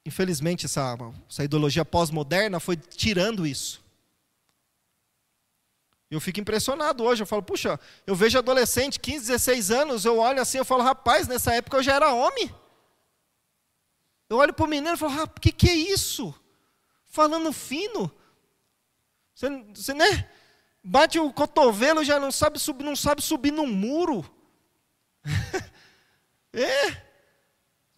infelizmente 0.06 0.66
essa, 0.66 0.96
essa 1.28 1.44
ideologia 1.44 1.84
pós-moderna 1.84 2.60
foi 2.60 2.76
tirando 2.76 3.46
isso. 3.46 3.84
Eu 6.10 6.20
fico 6.20 6.38
impressionado 6.38 7.02
hoje. 7.02 7.22
Eu 7.22 7.26
falo, 7.26 7.42
puxa, 7.42 7.78
eu 8.06 8.14
vejo 8.14 8.38
adolescente, 8.38 9.00
15, 9.00 9.26
16 9.26 9.70
anos, 9.70 10.04
eu 10.04 10.18
olho 10.18 10.40
assim, 10.40 10.58
eu 10.58 10.64
falo, 10.64 10.82
rapaz, 10.82 11.26
nessa 11.26 11.52
época 11.54 11.76
eu 11.76 11.82
já 11.82 11.94
era 11.94 12.12
homem. 12.12 12.54
Eu 14.28 14.38
olho 14.38 14.52
para 14.52 14.64
o 14.64 14.68
menino 14.68 14.94
e 14.94 14.96
falo, 14.96 15.24
o 15.24 15.40
que, 15.40 15.52
que 15.52 15.68
é 15.68 15.74
isso? 15.74 16.34
Falando 17.06 17.52
fino. 17.52 18.10
Você, 19.34 19.48
você 19.74 19.94
né? 19.94 20.28
Bate 20.82 21.18
o 21.18 21.32
cotovelo, 21.32 22.04
já 22.04 22.20
não 22.20 22.30
sabe 22.30 22.60
subir, 22.60 22.84
não 22.84 22.94
sabe 22.94 23.20
subir 23.20 23.52
num 23.52 23.66
muro. 23.66 24.24
é. 26.52 27.05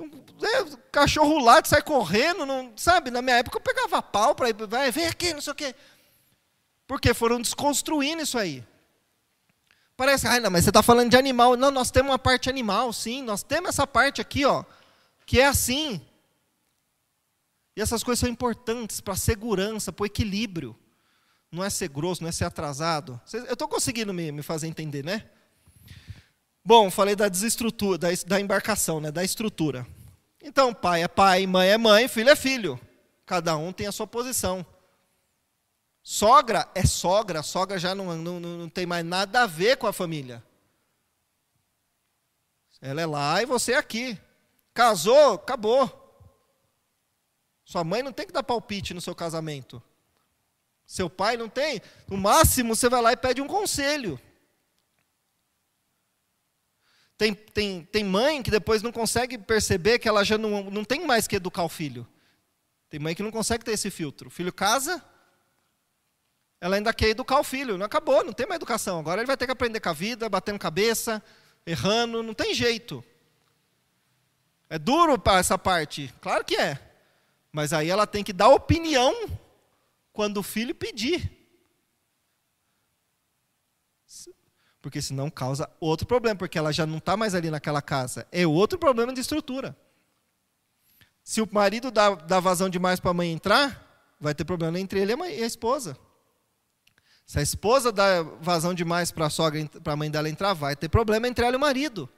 É. 0.01 0.77
Cachorro 0.93 1.39
late, 1.39 1.69
sai 1.69 1.83
correndo, 1.83 2.47
não, 2.47 2.73
sabe? 2.77 3.11
Na 3.11 3.21
minha 3.21 3.37
época 3.37 3.59
eu 3.59 3.63
pegava 3.63 4.01
pau 4.01 4.35
para 4.35 4.51
ir, 4.51 4.55
vai, 4.67 4.91
vem 4.91 5.07
aqui, 5.07 5.35
não 5.35 5.41
sei 5.41 5.53
o 5.53 5.57
quê. 5.57 5.75
Porque 6.87 7.13
foram 7.13 7.41
desconstruindo 7.41 8.23
isso 8.23 8.39
aí. 8.39 8.65
Parece, 9.97 10.29
ah, 10.29 10.39
não, 10.39 10.51
mas 10.51 10.65
você 10.65 10.71
está 10.71 10.83
falando 10.83 11.11
de 11.11 11.17
animal. 11.17 11.57
Não, 11.57 11.71
nós 11.71 11.91
temos 11.91 12.13
uma 12.13 12.19
parte 12.19 12.49
animal, 12.49 12.93
sim. 12.93 13.21
Nós 13.23 13.43
temos 13.43 13.71
essa 13.71 13.87
parte 13.87 14.21
aqui, 14.21 14.45
ó, 14.45 14.65
que 15.27 15.41
é 15.41 15.47
assim. 15.47 16.01
E 17.77 17.81
essas 17.83 18.03
coisas 18.05 18.21
são 18.21 18.29
importantes 18.29 19.01
para 19.01 19.15
a 19.15 19.17
segurança, 19.17 19.93
para 19.93 20.05
o 20.05 20.07
equilíbrio. 20.07 20.77
Não 21.51 21.65
é 21.65 21.71
ser 21.71 21.89
grosso, 21.89 22.23
não 22.23 22.29
é 22.29 22.33
ser 22.33 22.45
atrasado. 22.45 23.21
Eu 23.33 23.53
estou 23.53 23.67
conseguindo 23.67 24.15
me, 24.15 24.31
me 24.31 24.43
fazer 24.43 24.69
entender, 24.69 25.05
né? 25.05 25.29
Bom, 26.69 26.91
falei 26.91 27.17
da 27.17 27.31
desestrutura, 27.31 27.97
da, 27.97 28.09
da 28.27 28.39
embarcação, 28.39 29.01
né, 29.01 29.11
da 29.11 29.25
estrutura. 29.25 29.87
Então, 30.39 30.75
pai 30.75 31.03
é 31.03 31.09
pai, 31.09 31.47
mãe 31.47 31.71
é 31.71 31.79
mãe, 31.79 32.07
filho 32.09 32.29
é 32.29 32.37
filho. 32.37 32.79
Cada 33.25 33.57
um 33.57 33.73
tem 33.73 33.87
a 33.87 33.93
sua 33.93 34.07
posição. 34.07 34.67
Sogra 36.03 36.69
é 36.75 36.85
sogra, 36.85 37.43
sogra 37.43 37.79
já 37.79 37.95
não, 37.95 38.15
não, 38.19 38.39
não 38.39 38.69
tem 38.69 38.85
mais 38.85 39.03
nada 39.03 39.45
a 39.45 39.47
ver 39.47 39.79
com 39.79 39.87
a 39.87 39.95
família. 39.95 40.45
Ela 42.83 43.01
é 43.01 43.07
lá 43.07 43.43
e 43.43 43.47
você 43.47 43.73
é 43.73 43.79
aqui. 43.79 44.21
Casou, 44.75 45.37
acabou. 45.37 45.91
Sua 47.65 47.83
mãe 47.83 48.03
não 48.03 48.13
tem 48.13 48.27
que 48.27 48.33
dar 48.33 48.43
palpite 48.43 48.93
no 48.93 49.01
seu 49.01 49.15
casamento. 49.15 49.83
Seu 50.87 51.09
pai 51.09 51.39
não 51.39 51.49
tem. 51.49 51.81
No 52.07 52.19
máximo, 52.19 52.77
você 52.77 52.91
vai 52.91 53.01
lá 53.01 53.13
e 53.13 53.17
pede 53.17 53.41
um 53.41 53.49
conselho. 53.49 54.21
Tem, 57.19 57.35
tem, 57.35 57.85
tem 57.85 58.05
mãe 58.05 58.41
que 58.45 58.51
depois 58.51 58.81
não 58.81 58.93
consegue 58.93 59.37
perceber 59.37 59.99
que 59.99 60.09
ela 60.09 60.23
já 60.25 60.39
não, 60.39 60.71
não 60.71 60.85
tem 60.85 61.05
mais 61.05 61.27
que 61.27 61.35
educar 61.35 61.65
o 61.65 61.69
filho. 61.69 62.07
Tem 62.89 63.01
mãe 63.01 63.13
que 63.13 63.25
não 63.25 63.33
consegue 63.33 63.65
ter 63.65 63.73
esse 63.73 63.91
filtro. 63.91 64.29
O 64.29 64.31
filho 64.31 64.53
casa, 64.53 65.05
ela 66.61 66.77
ainda 66.77 66.95
quer 66.95 67.09
educar 67.09 67.41
o 67.41 67.45
filho. 67.45 67.77
Não 67.77 67.85
acabou, 67.85 68.23
não 68.23 68.33
tem 68.33 68.47
mais 68.47 68.57
educação. 68.57 69.01
Agora 69.01 69.21
ele 69.21 69.27
vai 69.27 69.37
ter 69.37 69.47
que 69.47 69.53
aprender 69.53 69.81
com 69.81 69.89
a 69.89 69.93
vida, 69.93 70.29
batendo 70.29 70.61
cabeça, 70.61 71.21
errando, 71.67 72.23
não 72.23 72.33
tem 72.33 72.55
jeito. 72.55 73.05
É 74.71 74.79
duro 74.79 75.19
para 75.19 75.41
essa 75.41 75.59
parte? 75.59 76.15
Claro 76.21 76.45
que 76.45 76.55
é. 76.55 76.79
Mas 77.51 77.73
aí 77.73 77.91
ela 77.91 78.07
tem 78.07 78.23
que 78.23 78.33
dar 78.33 78.49
opinião 78.49 79.13
quando 80.13 80.39
o 80.39 80.43
filho 80.43 80.73
pedir. 80.73 81.38
Porque 84.81 85.03
senão 85.03 85.29
causa 85.31 85.69
outro 85.81 86.07
problema, 86.07 86.37
porque 86.37 86.59
ela 86.59 86.73
já 86.73 86.87
não 86.87 86.99
está 86.99 87.17
mais 87.17 87.35
ali 87.35 87.51
naquela 87.51 87.83
casa. 87.83 88.27
É 88.31 88.47
outro 88.47 88.79
problema 88.79 89.13
de 89.13 89.21
estrutura. 89.21 89.77
Se 91.25 91.43
o 91.43 91.49
marido 91.51 91.91
dá, 91.91 92.15
dá 92.15 92.41
vazão 92.41 92.69
demais 92.69 93.01
para 93.01 93.11
a 93.11 93.15
mãe 93.15 93.33
entrar, 93.33 94.15
vai 94.21 94.35
ter 94.35 94.45
problema 94.45 94.79
entre 94.79 95.01
ele 95.01 95.13
e 95.13 95.15
a, 95.15 95.17
mãe, 95.17 95.39
e 95.39 95.43
a 95.43 95.47
esposa. 95.47 95.97
Se 97.27 97.39
a 97.39 97.43
esposa 97.43 97.93
dá 97.93 98.23
vazão 98.41 98.73
demais 98.73 99.11
para 99.11 99.27
a 99.27 99.31
sogra, 99.31 99.63
para 99.85 99.93
a 99.93 99.97
mãe 99.97 100.11
dela 100.11 100.31
entrar, 100.31 100.55
vai 100.55 100.75
ter 100.75 100.89
problema 100.89 101.29
entre 101.29 101.45
ela 101.45 101.55
e 101.55 101.59
o 101.59 101.61
marido. 101.61 102.09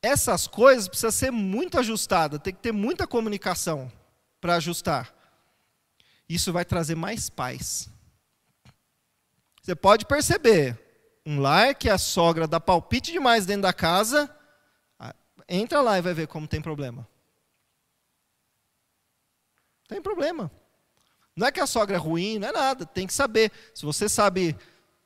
Essas 0.00 0.46
coisas 0.46 0.88
precisam 0.88 1.10
ser 1.10 1.30
muito 1.30 1.78
ajustadas, 1.78 2.40
tem 2.40 2.54
que 2.54 2.60
ter 2.60 2.72
muita 2.72 3.06
comunicação 3.06 3.92
para 4.40 4.54
ajustar. 4.54 5.14
Isso 6.26 6.52
vai 6.52 6.64
trazer 6.64 6.94
mais 6.94 7.28
paz. 7.28 7.90
Você 9.70 9.76
pode 9.76 10.04
perceber, 10.04 10.76
um 11.24 11.38
lar 11.38 11.76
que 11.76 11.88
a 11.88 11.96
sogra 11.96 12.48
dá 12.48 12.58
palpite 12.58 13.12
demais 13.12 13.46
dentro 13.46 13.62
da 13.62 13.72
casa, 13.72 14.28
entra 15.48 15.80
lá 15.80 15.96
e 15.96 16.02
vai 16.02 16.12
ver 16.12 16.26
como 16.26 16.48
tem 16.48 16.60
problema. 16.60 17.06
Tem 19.86 20.02
problema. 20.02 20.50
Não 21.36 21.46
é 21.46 21.52
que 21.52 21.60
a 21.60 21.68
sogra 21.68 21.94
é 21.94 22.00
ruim, 22.00 22.40
não 22.40 22.48
é 22.48 22.52
nada, 22.52 22.84
tem 22.84 23.06
que 23.06 23.14
saber. 23.14 23.52
Se 23.72 23.84
você 23.84 24.08
sabe 24.08 24.56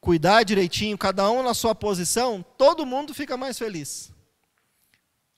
cuidar 0.01 0.45
direitinho, 0.45 0.97
cada 0.97 1.31
um 1.31 1.43
na 1.43 1.53
sua 1.53 1.75
posição, 1.75 2.43
todo 2.57 2.87
mundo 2.87 3.13
fica 3.13 3.37
mais 3.37 3.59
feliz. 3.59 4.11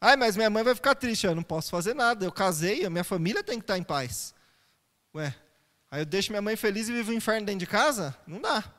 Ai, 0.01 0.15
mas 0.15 0.37
minha 0.37 0.49
mãe 0.49 0.63
vai 0.63 0.77
ficar 0.77 0.95
triste, 0.95 1.27
eu 1.27 1.35
não 1.35 1.43
posso 1.43 1.69
fazer 1.69 1.95
nada, 1.95 2.25
eu 2.25 2.31
casei, 2.31 2.85
a 2.85 2.91
minha 2.91 3.03
família 3.03 3.43
tem 3.43 3.59
que 3.59 3.65
estar 3.65 3.77
em 3.77 3.83
paz. 3.83 4.33
Ué, 5.13 5.35
aí 5.91 6.03
eu 6.03 6.07
deixo 6.07 6.31
minha 6.31 6.43
mãe 6.43 6.55
feliz 6.55 6.89
e 6.89 6.93
vivo 6.93 7.11
o 7.11 7.13
um 7.13 7.17
inferno 7.17 7.45
dentro 7.45 7.59
de 7.59 7.67
casa? 7.67 8.17
Não 8.25 8.41
dá. 8.41 8.73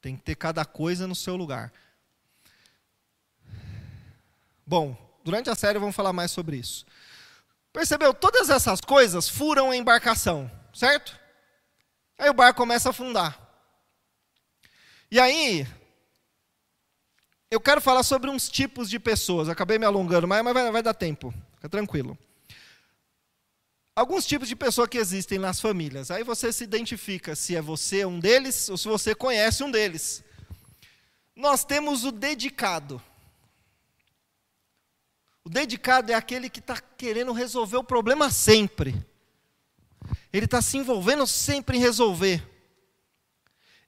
Tem 0.00 0.16
que 0.16 0.22
ter 0.22 0.34
cada 0.34 0.64
coisa 0.64 1.06
no 1.06 1.14
seu 1.14 1.36
lugar. 1.36 1.72
Bom, 4.66 4.96
durante 5.24 5.50
a 5.50 5.54
série 5.54 5.78
vamos 5.78 5.96
falar 5.96 6.12
mais 6.12 6.30
sobre 6.30 6.56
isso. 6.56 6.84
Percebeu? 7.72 8.12
Todas 8.12 8.50
essas 8.50 8.80
coisas 8.80 9.28
furam 9.28 9.70
a 9.70 9.76
embarcação, 9.76 10.50
certo? 10.74 11.18
Aí 12.18 12.28
o 12.28 12.34
barco 12.34 12.58
começa 12.58 12.88
a 12.88 12.90
afundar. 12.90 13.38
E 15.10 15.18
aí, 15.18 15.66
eu 17.50 17.60
quero 17.60 17.80
falar 17.80 18.02
sobre 18.02 18.28
uns 18.28 18.48
tipos 18.48 18.90
de 18.90 18.98
pessoas. 18.98 19.48
Acabei 19.48 19.78
me 19.78 19.86
alongando, 19.86 20.28
mas, 20.28 20.44
vai, 20.44 20.70
vai 20.70 20.82
dar 20.82 20.94
tempo. 20.94 21.32
Fica 21.54 21.68
tranquilo. 21.68 22.18
Alguns 23.98 24.24
tipos 24.24 24.46
de 24.46 24.54
pessoas 24.54 24.88
que 24.88 24.96
existem 24.96 25.40
nas 25.40 25.60
famílias. 25.60 26.08
Aí 26.12 26.22
você 26.22 26.52
se 26.52 26.62
identifica 26.62 27.34
se 27.34 27.56
é 27.56 27.60
você 27.60 28.04
um 28.04 28.20
deles 28.20 28.68
ou 28.68 28.78
se 28.78 28.86
você 28.86 29.12
conhece 29.12 29.64
um 29.64 29.72
deles. 29.72 30.22
Nós 31.34 31.64
temos 31.64 32.04
o 32.04 32.12
dedicado. 32.12 33.02
O 35.42 35.50
dedicado 35.50 36.12
é 36.12 36.14
aquele 36.14 36.48
que 36.48 36.60
está 36.60 36.80
querendo 36.96 37.32
resolver 37.32 37.76
o 37.76 37.82
problema 37.82 38.30
sempre. 38.30 38.94
Ele 40.32 40.44
está 40.44 40.62
se 40.62 40.76
envolvendo 40.78 41.26
sempre 41.26 41.76
em 41.76 41.80
resolver. 41.80 42.48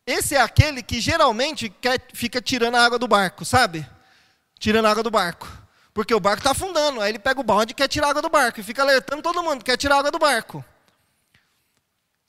Esse 0.05 0.35
é 0.35 0.41
aquele 0.41 0.83
que 0.83 1.01
geralmente 1.01 1.69
quer, 1.69 2.05
fica 2.13 2.43
tirando 2.43 2.75
a 2.75 2.85
água 2.85 2.99
do 2.99 3.07
barco, 3.07 3.45
sabe? 3.45 3.89
Tirando 4.59 4.87
a 4.87 4.91
água 4.91 5.05
do 5.05 5.11
barco. 5.13 5.60
Porque 6.01 6.15
o 6.15 6.21
barco 6.21 6.41
está 6.41 6.53
afundando. 6.53 6.99
Aí 6.99 7.11
ele 7.11 7.19
pega 7.19 7.39
o 7.39 7.45
balde 7.45 7.73
e 7.73 7.75
quer 7.75 7.87
tirar 7.87 8.07
a 8.07 8.11
água 8.11 8.23
do 8.23 8.31
barco. 8.31 8.59
E 8.59 8.63
fica 8.63 8.81
alertando 8.81 9.21
todo 9.21 9.43
mundo, 9.43 9.63
quer 9.63 9.77
tirar 9.77 9.97
a 9.97 9.99
água 9.99 10.11
do 10.11 10.19
barco. 10.19 10.65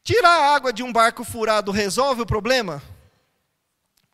Tirar 0.03 0.29
a 0.29 0.53
água 0.53 0.73
de 0.73 0.83
um 0.83 0.91
barco 0.91 1.23
furado 1.23 1.71
resolve 1.71 2.23
o 2.23 2.25
problema? 2.25 2.83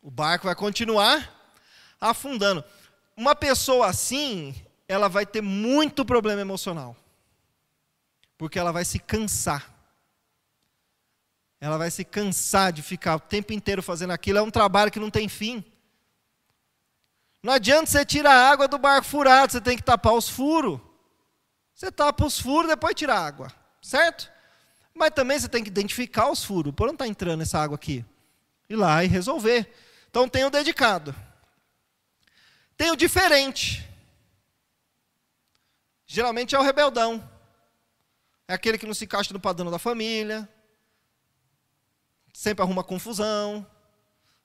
O 0.00 0.12
barco 0.12 0.46
vai 0.46 0.54
continuar 0.54 1.28
afundando. 2.00 2.62
Uma 3.16 3.34
pessoa 3.34 3.88
assim, 3.88 4.54
ela 4.86 5.08
vai 5.08 5.26
ter 5.26 5.40
muito 5.40 6.04
problema 6.04 6.40
emocional. 6.40 6.96
Porque 8.36 8.60
ela 8.60 8.70
vai 8.70 8.84
se 8.84 9.00
cansar. 9.00 9.74
Ela 11.60 11.76
vai 11.76 11.90
se 11.90 12.04
cansar 12.04 12.72
de 12.72 12.80
ficar 12.80 13.16
o 13.16 13.20
tempo 13.20 13.52
inteiro 13.52 13.82
fazendo 13.82 14.12
aquilo. 14.12 14.38
É 14.38 14.42
um 14.42 14.52
trabalho 14.52 14.92
que 14.92 15.00
não 15.00 15.10
tem 15.10 15.28
fim. 15.28 15.64
Não 17.42 17.52
adianta 17.52 17.86
você 17.86 18.04
tirar 18.04 18.32
a 18.32 18.50
água 18.50 18.66
do 18.66 18.78
barco 18.78 19.06
furado, 19.06 19.52
você 19.52 19.60
tem 19.60 19.76
que 19.76 19.82
tapar 19.82 20.12
os 20.12 20.28
furos. 20.28 20.80
Você 21.74 21.92
tapa 21.92 22.26
os 22.26 22.40
furos, 22.40 22.68
depois 22.68 22.94
tira 22.94 23.14
a 23.14 23.24
água. 23.24 23.52
Certo? 23.80 24.30
Mas 24.92 25.10
também 25.10 25.38
você 25.38 25.48
tem 25.48 25.62
que 25.62 25.70
identificar 25.70 26.28
os 26.28 26.44
furos. 26.44 26.74
Por 26.74 26.88
onde 26.88 26.96
está 26.96 27.06
entrando 27.06 27.42
essa 27.42 27.60
água 27.60 27.76
aqui? 27.76 28.04
Ir 28.68 28.74
lá 28.74 29.04
e 29.04 29.06
resolver. 29.06 29.72
Então 30.10 30.28
tem 30.28 30.44
o 30.44 30.50
dedicado. 30.50 31.14
Tem 32.76 32.90
o 32.90 32.96
diferente. 32.96 33.88
Geralmente 36.04 36.56
é 36.56 36.58
o 36.58 36.62
rebeldão. 36.62 37.28
É 38.48 38.54
aquele 38.54 38.78
que 38.78 38.86
não 38.86 38.94
se 38.94 39.04
encaixa 39.04 39.32
no 39.32 39.38
padrão 39.38 39.70
da 39.70 39.78
família. 39.78 40.48
Sempre 42.32 42.62
arruma 42.62 42.82
confusão. 42.82 43.64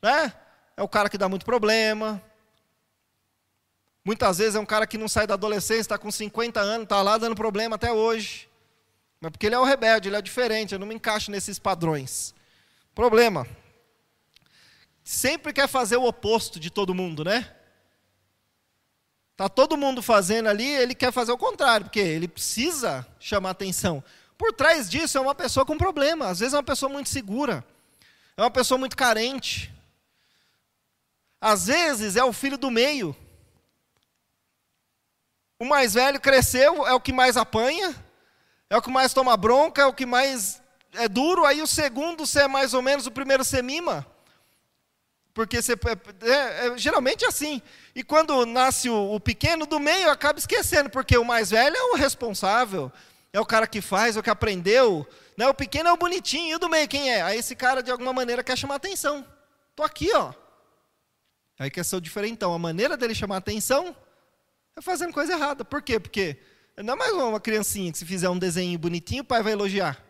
Né? 0.01 0.31
É 0.77 0.83
o 0.83 0.87
cara 0.87 1.09
que 1.09 1.17
dá 1.17 1.27
muito 1.27 1.45
problema. 1.45 2.21
Muitas 4.05 4.37
vezes 4.37 4.55
é 4.55 4.59
um 4.59 4.65
cara 4.65 4.85
que 4.85 4.97
não 4.97 5.07
sai 5.07 5.25
da 5.25 5.35
adolescência, 5.35 5.81
está 5.81 5.97
com 5.97 6.11
50 6.11 6.59
anos, 6.59 6.83
está 6.83 7.01
lá 7.01 7.17
dando 7.17 7.35
problema 7.35 7.75
até 7.75 7.91
hoje. 7.91 8.49
Mas 9.21 9.31
porque 9.31 9.45
ele 9.45 9.55
é 9.55 9.59
o 9.59 9.63
rebelde, 9.63 10.09
ele 10.09 10.17
é 10.17 10.21
diferente, 10.21 10.73
eu 10.73 10.79
não 10.79 10.87
me 10.87 10.95
encaixo 10.95 11.31
nesses 11.31 11.57
padrões. 11.57 12.35
Problema. 12.93 13.47
Sempre 15.03 15.53
quer 15.53 15.67
fazer 15.67 15.95
o 15.95 16.05
oposto 16.05 16.59
de 16.59 16.69
todo 16.69 16.93
mundo, 16.93 17.23
né? 17.23 17.49
Está 19.31 19.47
todo 19.47 19.77
mundo 19.77 20.01
fazendo 20.01 20.47
ali, 20.47 20.67
ele 20.67 20.93
quer 20.93 21.11
fazer 21.11 21.31
o 21.31 21.37
contrário, 21.37 21.85
porque 21.85 21.99
ele 21.99 22.27
precisa 22.27 23.07
chamar 23.19 23.51
atenção. 23.51 24.03
por 24.37 24.51
trás 24.51 24.89
disso 24.89 25.17
é 25.17 25.21
uma 25.21 25.33
pessoa 25.33 25.65
com 25.65 25.77
problema. 25.77 26.27
Às 26.27 26.39
vezes 26.39 26.53
é 26.53 26.57
uma 26.57 26.63
pessoa 26.63 26.91
muito 26.91 27.07
segura, 27.07 27.65
é 28.35 28.41
uma 28.41 28.51
pessoa 28.51 28.77
muito 28.77 28.97
carente. 28.97 29.73
Às 31.39 31.67
vezes 31.67 32.17
é 32.17 32.23
o 32.23 32.33
filho 32.33 32.57
do 32.57 32.69
meio. 32.69 33.15
O 35.63 35.65
mais 35.65 35.93
velho 35.93 36.19
cresceu, 36.19 36.85
é 36.85 36.93
o 36.93 36.99
que 36.99 37.13
mais 37.13 37.37
apanha, 37.37 37.95
é 38.69 38.75
o 38.75 38.81
que 38.81 38.91
mais 38.91 39.13
toma 39.13 39.37
bronca, 39.37 39.83
é 39.83 39.85
o 39.85 39.93
que 39.93 40.05
mais 40.05 40.61
é 40.91 41.07
duro. 41.07 41.45
Aí 41.45 41.61
o 41.61 41.67
segundo, 41.67 42.27
você 42.27 42.41
é 42.41 42.47
mais 42.49 42.73
ou 42.73 42.81
menos, 42.81 43.07
o 43.07 43.11
primeiro 43.11 43.45
você 43.45 43.61
mima. 43.61 44.05
Porque 45.33 45.61
você, 45.61 45.71
é, 45.71 46.67
é, 46.67 46.77
geralmente 46.77 47.23
é 47.23 47.29
assim. 47.29 47.61
E 47.95 48.03
quando 48.03 48.45
nasce 48.45 48.89
o, 48.89 49.13
o, 49.13 49.21
pequeno 49.21 49.65
do 49.65 49.79
meio, 49.79 50.09
acaba 50.09 50.37
esquecendo, 50.37 50.89
porque 50.89 51.17
o 51.17 51.23
mais 51.23 51.51
velho 51.51 51.77
é 51.77 51.83
o 51.93 51.95
responsável, 51.95 52.91
é 53.31 53.39
o 53.39 53.45
cara 53.45 53.65
que 53.65 53.79
faz, 53.79 54.17
é 54.17 54.19
o 54.19 54.23
que 54.23 54.29
aprendeu. 54.29 55.07
Né? 55.37 55.47
O 55.47 55.53
pequeno 55.53 55.87
é 55.87 55.93
o 55.93 55.97
bonitinho, 55.97 56.51
e 56.51 56.55
o 56.55 56.59
do 56.59 56.67
meio 56.67 56.89
quem 56.89 57.09
é? 57.09 57.21
Aí 57.21 57.39
esse 57.39 57.55
cara, 57.55 57.81
de 57.81 57.89
alguma 57.89 58.11
maneira, 58.11 58.43
quer 58.43 58.57
chamar 58.57 58.75
atenção. 58.75 59.25
Estou 59.69 59.85
aqui, 59.85 60.13
ó. 60.13 60.33
Aí 61.57 61.71
quer 61.71 61.85
ser 61.85 61.95
o 61.95 62.01
diferentão. 62.01 62.53
A 62.53 62.59
maneira 62.59 62.97
dele 62.97 63.15
chamar 63.15 63.37
atenção 63.37 63.95
é 64.75 64.81
fazendo 64.81 65.13
coisa 65.13 65.33
errada. 65.33 65.63
Por 65.63 65.81
quê? 65.81 65.99
Porque 65.99 66.37
não 66.77 66.93
é 66.93 66.97
mais 66.97 67.13
uma 67.13 67.39
criancinha 67.39 67.91
que 67.91 67.97
se 67.97 68.05
fizer 68.05 68.29
um 68.29 68.39
desenho 68.39 68.77
bonitinho, 68.79 69.21
o 69.23 69.25
pai 69.25 69.43
vai 69.43 69.53
elogiar. 69.53 70.03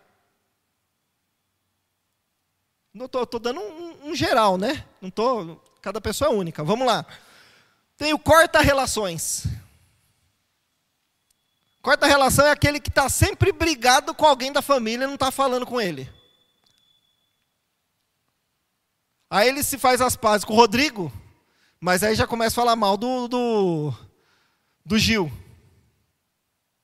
Não 2.93 3.07
tô, 3.07 3.25
tô 3.25 3.39
dando 3.39 3.59
um, 3.59 4.09
um, 4.09 4.15
geral, 4.15 4.57
né? 4.57 4.85
Não 5.01 5.09
tô, 5.09 5.55
cada 5.81 5.99
pessoa 5.99 6.29
é 6.29 6.33
única. 6.33 6.63
Vamos 6.63 6.85
lá. 6.85 7.05
Tem 7.97 8.13
o 8.13 8.19
corta 8.19 8.61
relações. 8.61 9.45
Corta 11.81 12.05
relação 12.05 12.45
é 12.45 12.51
aquele 12.51 12.79
que 12.79 12.89
está 12.89 13.09
sempre 13.09 13.51
brigado 13.51 14.13
com 14.13 14.25
alguém 14.25 14.53
da 14.53 14.61
família 14.61 15.03
e 15.03 15.07
não 15.07 15.15
está 15.15 15.31
falando 15.31 15.65
com 15.65 15.81
ele. 15.81 16.09
Aí 19.29 19.49
ele 19.49 19.63
se 19.63 19.79
faz 19.79 19.99
as 19.99 20.15
pazes 20.15 20.45
com 20.45 20.53
o 20.53 20.55
Rodrigo, 20.55 21.11
mas 21.81 22.03
aí 22.03 22.13
já 22.13 22.27
começa 22.27 22.53
a 22.53 22.61
falar 22.63 22.75
mal 22.75 22.95
do, 22.95 23.27
do, 23.27 23.93
do 24.85 24.97
Gil. 24.97 25.31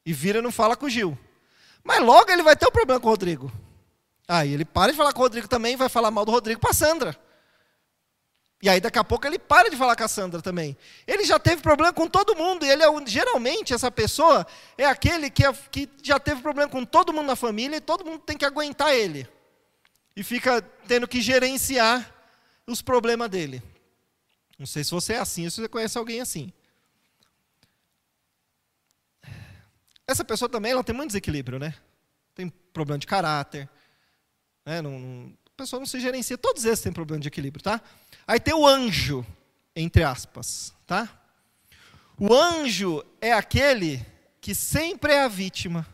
E 0.06 0.14
vira 0.14 0.40
e 0.40 0.42
não 0.42 0.52
fala 0.52 0.76
com 0.76 0.86
o 0.86 0.90
Gil. 0.90 1.18
Mas 1.84 2.02
logo 2.02 2.32
ele 2.32 2.44
vai 2.44 2.56
ter 2.56 2.68
um 2.68 2.72
problema 2.72 3.00
com 3.00 3.08
o 3.08 3.12
Rodrigo. 3.12 3.52
Aí 4.28 4.54
ele 4.54 4.66
para 4.66 4.92
de 4.92 4.98
falar 4.98 5.12
com 5.12 5.20
o 5.20 5.24
Rodrigo 5.24 5.48
também 5.48 5.74
e 5.74 5.78
vai 5.78 5.90
falar 5.90 6.12
mal 6.12 6.26
do 6.26 6.32
Rodrigo 6.32 6.60
para 6.60 6.72
a 6.72 6.74
Sandra. 6.74 7.20
E 8.62 8.68
aí 8.68 8.82
daqui 8.82 9.00
a 9.00 9.04
pouco 9.04 9.26
ele 9.26 9.40
para 9.40 9.70
de 9.70 9.78
falar 9.78 9.96
com 9.96 10.04
a 10.04 10.08
Sandra 10.08 10.42
também. 10.42 10.78
Ele 11.08 11.24
já 11.24 11.40
teve 11.40 11.62
problema 11.62 11.94
com 11.94 12.08
todo 12.08 12.36
mundo. 12.36 12.66
E 12.66 12.70
ele 12.70 12.84
é 12.84 12.88
geralmente 13.08 13.74
essa 13.74 13.90
pessoa 13.90 14.46
é 14.78 14.86
aquele 14.86 15.30
que, 15.30 15.46
é, 15.46 15.54
que 15.72 15.90
já 16.04 16.20
teve 16.20 16.42
problema 16.42 16.70
com 16.70 16.84
todo 16.84 17.14
mundo 17.14 17.28
na 17.28 17.36
família 17.36 17.78
e 17.78 17.82
todo 17.82 18.06
mundo 18.06 18.20
tem 18.20 18.38
que 18.38 18.46
aguentar 18.46 18.94
ele. 18.94 19.28
E 20.16 20.24
fica 20.24 20.62
tendo 20.88 21.08
que 21.08 21.22
gerenciar 21.22 22.14
os 22.68 22.82
problemas 22.82 23.30
dele. 23.30 23.64
Não 24.58 24.66
sei 24.66 24.84
se 24.84 24.92
você 24.92 25.14
é 25.14 25.20
assim, 25.20 25.46
ou 25.46 25.52
se 25.52 25.62
você 25.62 25.70
conhece 25.70 25.98
alguém 25.98 26.20
assim. 26.20 26.52
Essa 30.10 30.26
pessoa 30.26 30.50
também 30.50 30.72
ela 30.72 30.84
tem 30.84 30.96
muito 30.96 31.10
desequilíbrio, 31.10 31.60
né? 31.60 31.76
Tem 32.34 32.50
problema 32.74 32.98
de 32.98 33.06
caráter, 33.06 33.70
né? 34.66 34.82
Não, 34.82 34.98
não, 34.98 35.38
a 35.46 35.52
pessoa 35.56 35.80
não 35.80 35.86
se 35.86 36.00
gerencia. 36.00 36.36
Todos 36.36 36.66
esses 36.66 36.82
têm 36.82 36.92
problema 36.92 37.22
de 37.22 37.28
equilíbrio, 37.28 37.62
tá? 37.62 37.80
Aí 38.26 38.40
tem 38.40 38.56
o 38.56 38.66
anjo, 38.66 39.24
entre 39.76 40.02
aspas, 40.02 40.74
tá? 40.88 41.08
O 42.18 42.34
anjo 42.34 43.06
é 43.22 43.32
aquele 43.32 44.04
que 44.42 44.56
sempre 44.56 45.14
é 45.14 45.22
a 45.22 45.28
vítima. 45.28 45.86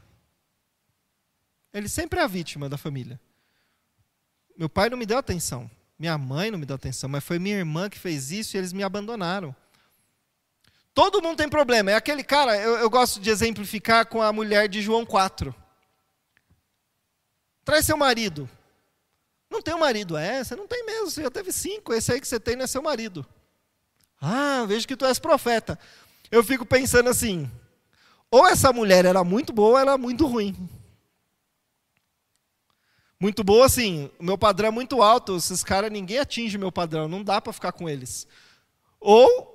Ele 1.74 1.90
sempre 1.90 2.22
é 2.22 2.24
a 2.24 2.28
vítima 2.28 2.70
da 2.70 2.78
família. 2.78 3.20
Meu 4.58 4.70
pai 4.70 4.90
não 4.90 4.98
me 4.98 5.06
deu 5.06 5.18
atenção, 5.18 5.70
minha 6.00 6.18
mãe 6.18 6.50
não 6.50 6.58
me 6.58 6.66
deu 6.66 6.78
atenção, 6.78 7.10
mas 7.10 7.22
foi 7.22 7.38
minha 7.38 7.58
irmã 7.58 7.90
que 7.90 8.00
fez 8.00 8.32
isso 8.32 8.56
e 8.56 8.58
eles 8.60 8.72
me 8.72 8.82
abandonaram. 8.82 9.54
Todo 10.96 11.22
mundo 11.22 11.36
tem 11.36 11.50
problema. 11.50 11.92
É 11.92 11.96
aquele 11.96 12.24
cara, 12.24 12.58
eu, 12.58 12.78
eu 12.78 12.90
gosto 12.90 13.20
de 13.20 13.30
exemplificar 13.30 14.08
com 14.08 14.22
a 14.22 14.32
mulher 14.32 14.70
de 14.70 14.82
João 14.82 15.06
4. 15.06 15.54
Traz 17.66 17.86
seu 17.86 17.98
marido. 17.98 18.50
Não 19.50 19.62
tem 19.62 19.76
um 19.76 19.80
marido? 19.80 20.16
É, 20.16 20.42
você 20.42 20.56
não 20.56 20.66
tem 20.66 20.86
mesmo, 20.86 21.12
você 21.12 21.22
já 21.22 21.30
teve 21.30 21.52
cinco, 21.52 21.94
esse 21.94 22.14
aí 22.14 22.22
que 22.22 22.28
você 22.28 22.40
tem 22.40 22.56
não 22.56 22.64
é 22.64 22.68
seu 22.68 22.82
marido. 22.82 23.26
Ah, 24.22 24.64
vejo 24.66 24.88
que 24.88 24.96
tu 24.96 25.06
és 25.06 25.20
profeta. 25.20 25.78
Eu 26.32 26.42
fico 26.44 26.66
pensando 26.66 27.10
assim, 27.10 27.52
ou 28.32 28.48
essa 28.48 28.72
mulher 28.72 29.04
era 29.04 29.24
muito 29.24 29.52
boa 29.52 29.72
ou 29.72 29.78
era 29.78 29.98
muito 29.98 30.26
ruim. 30.26 30.56
Muito 33.20 33.44
boa, 33.44 33.66
assim, 33.66 34.10
meu 34.20 34.38
padrão 34.38 34.70
é 34.70 34.72
muito 34.72 35.02
alto, 35.02 35.36
esses 35.36 35.64
caras, 35.64 35.92
ninguém 35.92 36.20
atinge 36.20 36.58
meu 36.58 36.72
padrão, 36.72 37.10
não 37.10 37.22
dá 37.22 37.42
para 37.42 37.52
ficar 37.52 37.74
com 37.74 37.90
eles. 37.90 38.26
Ou, 39.00 39.55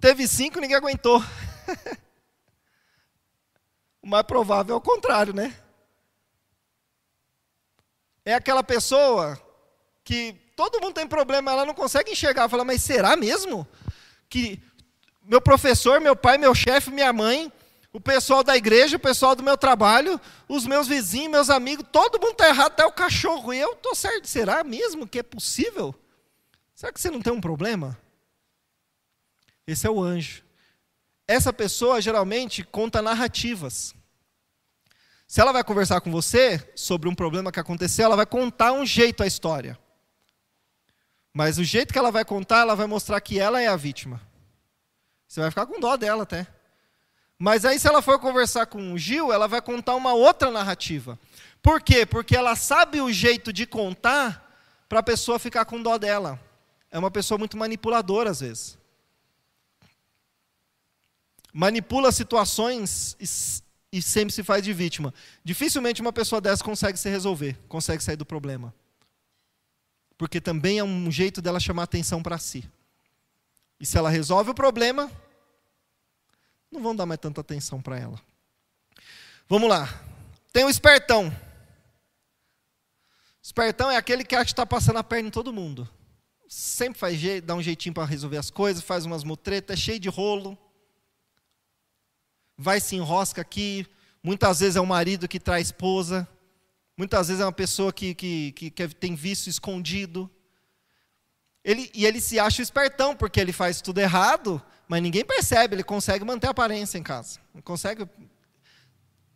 teve 0.00 0.26
cinco 0.26 0.60
ninguém 0.60 0.76
aguentou. 0.76 1.20
o 4.02 4.08
mais 4.08 4.24
provável 4.24 4.74
é 4.74 4.78
o 4.78 4.80
contrário, 4.80 5.34
né? 5.34 5.54
é 8.24 8.34
aquela 8.34 8.62
pessoa 8.62 9.40
que 10.04 10.34
todo 10.56 10.80
mundo 10.80 10.94
tem 10.94 11.06
problema, 11.06 11.50
ela 11.50 11.64
não 11.64 11.74
consegue 11.74 12.12
enxergar, 12.12 12.48
fala, 12.48 12.64
mas 12.64 12.82
será 12.82 13.16
mesmo 13.16 13.66
que 14.28 14.60
meu 15.22 15.40
professor, 15.40 16.00
meu 16.00 16.16
pai, 16.16 16.38
meu 16.38 16.54
chefe, 16.54 16.90
minha 16.90 17.12
mãe, 17.12 17.52
o 17.92 18.00
pessoal 18.00 18.42
da 18.42 18.56
igreja, 18.56 18.96
o 18.96 19.00
pessoal 19.00 19.34
do 19.34 19.42
meu 19.42 19.56
trabalho, 19.56 20.20
os 20.48 20.66
meus 20.66 20.86
vizinhos, 20.86 21.30
meus 21.30 21.50
amigos, 21.50 21.86
todo 21.90 22.20
mundo 22.20 22.32
está 22.32 22.48
errado, 22.48 22.72
até 22.72 22.84
o 22.84 22.92
cachorro, 22.92 23.52
e 23.52 23.58
eu 23.58 23.72
estou 23.72 23.94
certo. 23.94 24.26
Será 24.26 24.62
mesmo 24.62 25.06
que 25.06 25.18
é 25.18 25.22
possível? 25.22 25.94
Será 26.74 26.92
que 26.92 27.00
você 27.00 27.10
não 27.10 27.20
tem 27.20 27.32
um 27.32 27.40
problema? 27.40 27.98
Esse 29.70 29.86
é 29.86 29.90
o 29.90 30.02
anjo. 30.02 30.42
Essa 31.28 31.52
pessoa 31.52 32.00
geralmente 32.00 32.64
conta 32.64 33.00
narrativas. 33.00 33.94
Se 35.28 35.40
ela 35.40 35.52
vai 35.52 35.62
conversar 35.62 36.00
com 36.00 36.10
você 36.10 36.72
sobre 36.74 37.08
um 37.08 37.14
problema 37.14 37.52
que 37.52 37.60
aconteceu, 37.60 38.06
ela 38.06 38.16
vai 38.16 38.26
contar 38.26 38.72
um 38.72 38.84
jeito 38.84 39.22
a 39.22 39.28
história. 39.28 39.78
Mas 41.32 41.56
o 41.56 41.62
jeito 41.62 41.92
que 41.92 41.98
ela 42.00 42.10
vai 42.10 42.24
contar, 42.24 42.62
ela 42.62 42.74
vai 42.74 42.88
mostrar 42.88 43.20
que 43.20 43.38
ela 43.38 43.62
é 43.62 43.68
a 43.68 43.76
vítima. 43.76 44.20
Você 45.28 45.40
vai 45.40 45.50
ficar 45.50 45.66
com 45.66 45.78
dó 45.78 45.96
dela 45.96 46.24
até. 46.24 46.48
Mas 47.38 47.64
aí, 47.64 47.78
se 47.78 47.86
ela 47.86 48.02
for 48.02 48.18
conversar 48.18 48.66
com 48.66 48.92
o 48.92 48.98
Gil, 48.98 49.32
ela 49.32 49.46
vai 49.46 49.62
contar 49.62 49.94
uma 49.94 50.12
outra 50.12 50.50
narrativa. 50.50 51.16
Por 51.62 51.80
quê? 51.80 52.04
Porque 52.04 52.36
ela 52.36 52.56
sabe 52.56 53.00
o 53.00 53.12
jeito 53.12 53.52
de 53.52 53.66
contar 53.66 54.52
para 54.88 54.98
a 54.98 55.02
pessoa 55.04 55.38
ficar 55.38 55.64
com 55.64 55.80
dó 55.80 55.96
dela. 55.96 56.40
É 56.90 56.98
uma 56.98 57.10
pessoa 57.10 57.38
muito 57.38 57.56
manipuladora, 57.56 58.30
às 58.30 58.40
vezes. 58.40 58.79
Manipula 61.52 62.12
situações 62.12 63.16
e 63.92 64.00
sempre 64.00 64.32
se 64.32 64.42
faz 64.42 64.62
de 64.62 64.72
vítima. 64.72 65.12
Dificilmente 65.44 66.00
uma 66.00 66.12
pessoa 66.12 66.40
dessa 66.40 66.62
consegue 66.62 66.98
se 66.98 67.08
resolver, 67.08 67.58
consegue 67.68 68.02
sair 68.02 68.16
do 68.16 68.24
problema. 68.24 68.72
Porque 70.16 70.40
também 70.40 70.78
é 70.78 70.84
um 70.84 71.10
jeito 71.10 71.42
dela 71.42 71.58
chamar 71.58 71.84
atenção 71.84 72.22
para 72.22 72.38
si. 72.38 72.64
E 73.80 73.86
se 73.86 73.96
ela 73.96 74.10
resolve 74.10 74.50
o 74.50 74.54
problema, 74.54 75.10
não 76.70 76.82
vão 76.82 76.94
dar 76.94 77.06
mais 77.06 77.18
tanta 77.18 77.40
atenção 77.40 77.80
para 77.80 77.98
ela. 77.98 78.20
Vamos 79.48 79.68
lá. 79.68 79.88
Tem 80.52 80.64
o 80.64 80.70
espertão. 80.70 81.34
Espertão 83.42 83.90
é 83.90 83.96
aquele 83.96 84.22
que 84.22 84.36
acha 84.36 84.44
que 84.44 84.52
está 84.52 84.66
passando 84.66 84.98
a 84.98 85.04
perna 85.04 85.28
em 85.28 85.32
todo 85.32 85.52
mundo. 85.52 85.88
Sempre 86.46 86.98
faz 86.98 87.18
jeito, 87.18 87.46
dá 87.46 87.54
um 87.54 87.62
jeitinho 87.62 87.94
para 87.94 88.04
resolver 88.04 88.36
as 88.36 88.50
coisas, 88.50 88.82
faz 88.82 89.06
umas 89.06 89.24
mutretas, 89.24 89.78
é 89.78 89.80
cheio 89.80 89.98
de 89.98 90.08
rolo 90.08 90.58
vai 92.60 92.78
se 92.78 92.94
enrosca 92.94 93.40
aqui. 93.40 93.86
Muitas 94.22 94.60
vezes 94.60 94.76
é 94.76 94.80
o 94.80 94.86
marido 94.86 95.26
que 95.26 95.40
traz 95.40 95.68
esposa. 95.68 96.28
Muitas 96.94 97.28
vezes 97.28 97.40
é 97.40 97.46
uma 97.46 97.52
pessoa 97.52 97.90
que, 97.90 98.14
que, 98.14 98.52
que, 98.52 98.70
que 98.70 98.88
tem 98.88 99.14
vício 99.14 99.48
escondido. 99.48 100.30
Ele, 101.64 101.90
e 101.94 102.04
ele 102.04 102.20
se 102.20 102.38
acha 102.38 102.60
espertão, 102.60 103.16
porque 103.16 103.40
ele 103.40 103.52
faz 103.52 103.80
tudo 103.80 103.98
errado, 103.98 104.62
mas 104.86 105.02
ninguém 105.02 105.24
percebe, 105.24 105.74
ele 105.74 105.82
consegue 105.82 106.24
manter 106.24 106.48
a 106.48 106.50
aparência 106.50 106.98
em 106.98 107.02
casa. 107.02 107.40
Não 107.54 107.62
consegue 107.62 108.06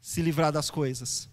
se 0.00 0.20
livrar 0.20 0.52
das 0.52 0.70
coisas. 0.70 1.28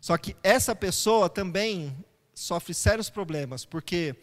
Só 0.00 0.16
que 0.16 0.36
essa 0.40 0.74
pessoa 0.74 1.28
também 1.28 1.96
sofre 2.32 2.72
sérios 2.72 3.10
problemas, 3.10 3.64
porque 3.64 4.14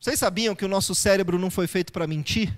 vocês 0.00 0.20
sabiam 0.20 0.54
que 0.54 0.64
o 0.64 0.68
nosso 0.68 0.94
cérebro 0.94 1.36
não 1.36 1.50
foi 1.50 1.66
feito 1.66 1.92
para 1.92 2.06
mentir? 2.06 2.56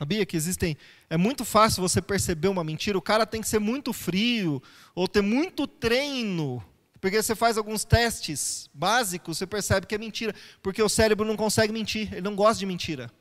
Sabia 0.00 0.24
que 0.24 0.34
existem. 0.34 0.78
É 1.10 1.18
muito 1.18 1.44
fácil 1.44 1.82
você 1.82 2.00
perceber 2.00 2.48
uma 2.48 2.64
mentira. 2.64 2.96
O 2.96 3.02
cara 3.02 3.26
tem 3.26 3.42
que 3.42 3.46
ser 3.46 3.58
muito 3.58 3.92
frio 3.92 4.62
ou 4.94 5.06
ter 5.06 5.20
muito 5.20 5.66
treino. 5.66 6.64
Porque 6.98 7.22
você 7.22 7.34
faz 7.34 7.58
alguns 7.58 7.84
testes 7.84 8.70
básicos, 8.72 9.36
você 9.36 9.46
percebe 9.46 9.86
que 9.86 9.94
é 9.94 9.98
mentira. 9.98 10.34
Porque 10.62 10.82
o 10.82 10.88
cérebro 10.88 11.26
não 11.26 11.36
consegue 11.36 11.70
mentir, 11.70 12.10
ele 12.12 12.22
não 12.22 12.34
gosta 12.34 12.58
de 12.60 12.64
mentira. 12.64 13.12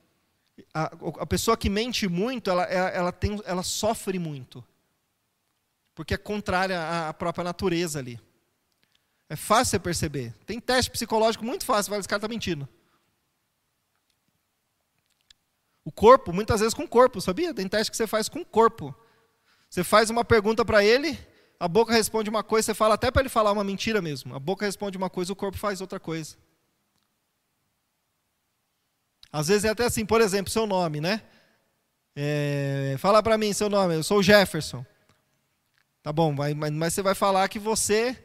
A, 0.73 0.85
a 1.19 1.25
pessoa 1.25 1.57
que 1.57 1.69
mente 1.69 2.07
muito, 2.07 2.49
ela, 2.49 2.63
ela, 2.63 2.89
ela, 2.91 3.11
tem, 3.11 3.41
ela 3.43 3.61
sofre 3.61 4.17
muito. 4.17 4.63
porque 5.93 6.13
é 6.13 6.17
contrária 6.17 7.09
à 7.09 7.13
própria 7.13 7.43
natureza 7.43 7.99
ali. 7.99 8.17
É 9.27 9.35
fácil 9.35 9.71
você 9.71 9.79
perceber. 9.79 10.33
Tem 10.45 10.61
teste 10.61 10.89
psicológico 10.89 11.43
muito 11.43 11.65
fácil, 11.65 11.93
esse 11.95 12.07
cara 12.07 12.19
está 12.19 12.27
mentindo. 12.29 12.69
O 15.89 15.91
corpo, 15.91 16.32
muitas 16.32 16.60
vezes 16.60 16.75
com 16.75 16.84
o 16.84 16.88
corpo, 16.88 17.19
sabia? 17.19 17.52
Tem 17.52 17.67
teste 17.67 17.89
que 17.89 17.97
você 17.97 18.06
faz 18.06 18.30
com 18.30 18.41
o 18.41 18.45
corpo. 18.45 18.93
Você 19.67 19.84
faz 19.84 20.12
uma 20.12 20.23
pergunta 20.23 20.63
para 20.63 20.86
ele, 20.86 21.17
a 21.60 21.67
boca 21.67 21.91
responde 21.91 22.30
uma 22.30 22.43
coisa, 22.43 22.67
você 22.67 22.73
fala 22.75 22.93
até 22.93 23.10
para 23.10 23.23
ele 23.23 23.30
falar 23.30 23.52
uma 23.52 23.63
mentira 23.63 23.99
mesmo. 23.99 24.36
A 24.36 24.39
boca 24.39 24.67
responde 24.67 24.99
uma 24.99 25.10
coisa, 25.10 25.34
o 25.34 25.36
corpo 25.36 25.58
faz 25.58 25.82
outra 25.82 25.99
coisa. 25.99 26.38
Às 29.34 29.47
vezes 29.47 29.65
é 29.65 29.69
até 29.69 29.84
assim, 29.84 30.06
por 30.06 30.21
exemplo, 30.21 30.54
seu 30.54 30.67
nome, 30.67 31.02
né? 31.02 31.23
É, 32.15 32.95
fala 32.99 33.23
para 33.23 33.36
mim 33.36 33.52
seu 33.52 33.67
nome, 33.67 33.95
eu 33.95 34.04
sou 34.04 34.19
o 34.19 34.23
Jefferson. 34.23 34.86
Tá 36.04 36.13
bom, 36.13 36.32
mas, 36.32 36.56
mas 36.56 36.93
você 36.93 37.02
vai 37.02 37.15
falar 37.15 37.49
que 37.49 37.58
você 37.58 38.15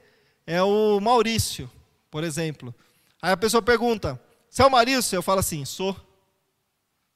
é 0.46 0.62
o 0.62 1.00
Maurício, 1.00 1.70
por 2.10 2.24
exemplo. 2.24 2.74
Aí 3.22 3.32
a 3.32 3.38
pessoa 3.38 3.62
pergunta, 3.62 4.20
você 4.50 4.60
é 4.60 4.66
o 4.66 4.70
Maurício? 4.70 5.16
Eu 5.16 5.22
falo 5.22 5.40
assim, 5.40 5.64
sou. 5.64 5.96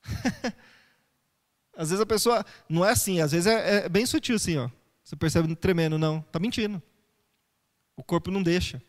às 1.76 1.90
vezes 1.90 2.00
a 2.00 2.06
pessoa, 2.06 2.44
não 2.68 2.84
é 2.84 2.90
assim, 2.90 3.20
às 3.20 3.32
vezes 3.32 3.46
é, 3.46 3.84
é 3.84 3.88
bem 3.88 4.06
sutil 4.06 4.36
assim, 4.36 4.58
ó. 4.58 4.70
Você 5.02 5.16
percebe 5.16 5.54
tremendo, 5.56 5.98
não, 5.98 6.20
tá 6.20 6.38
mentindo. 6.38 6.82
O 7.96 8.04
corpo 8.04 8.30
não 8.30 8.42
deixa. 8.42 8.82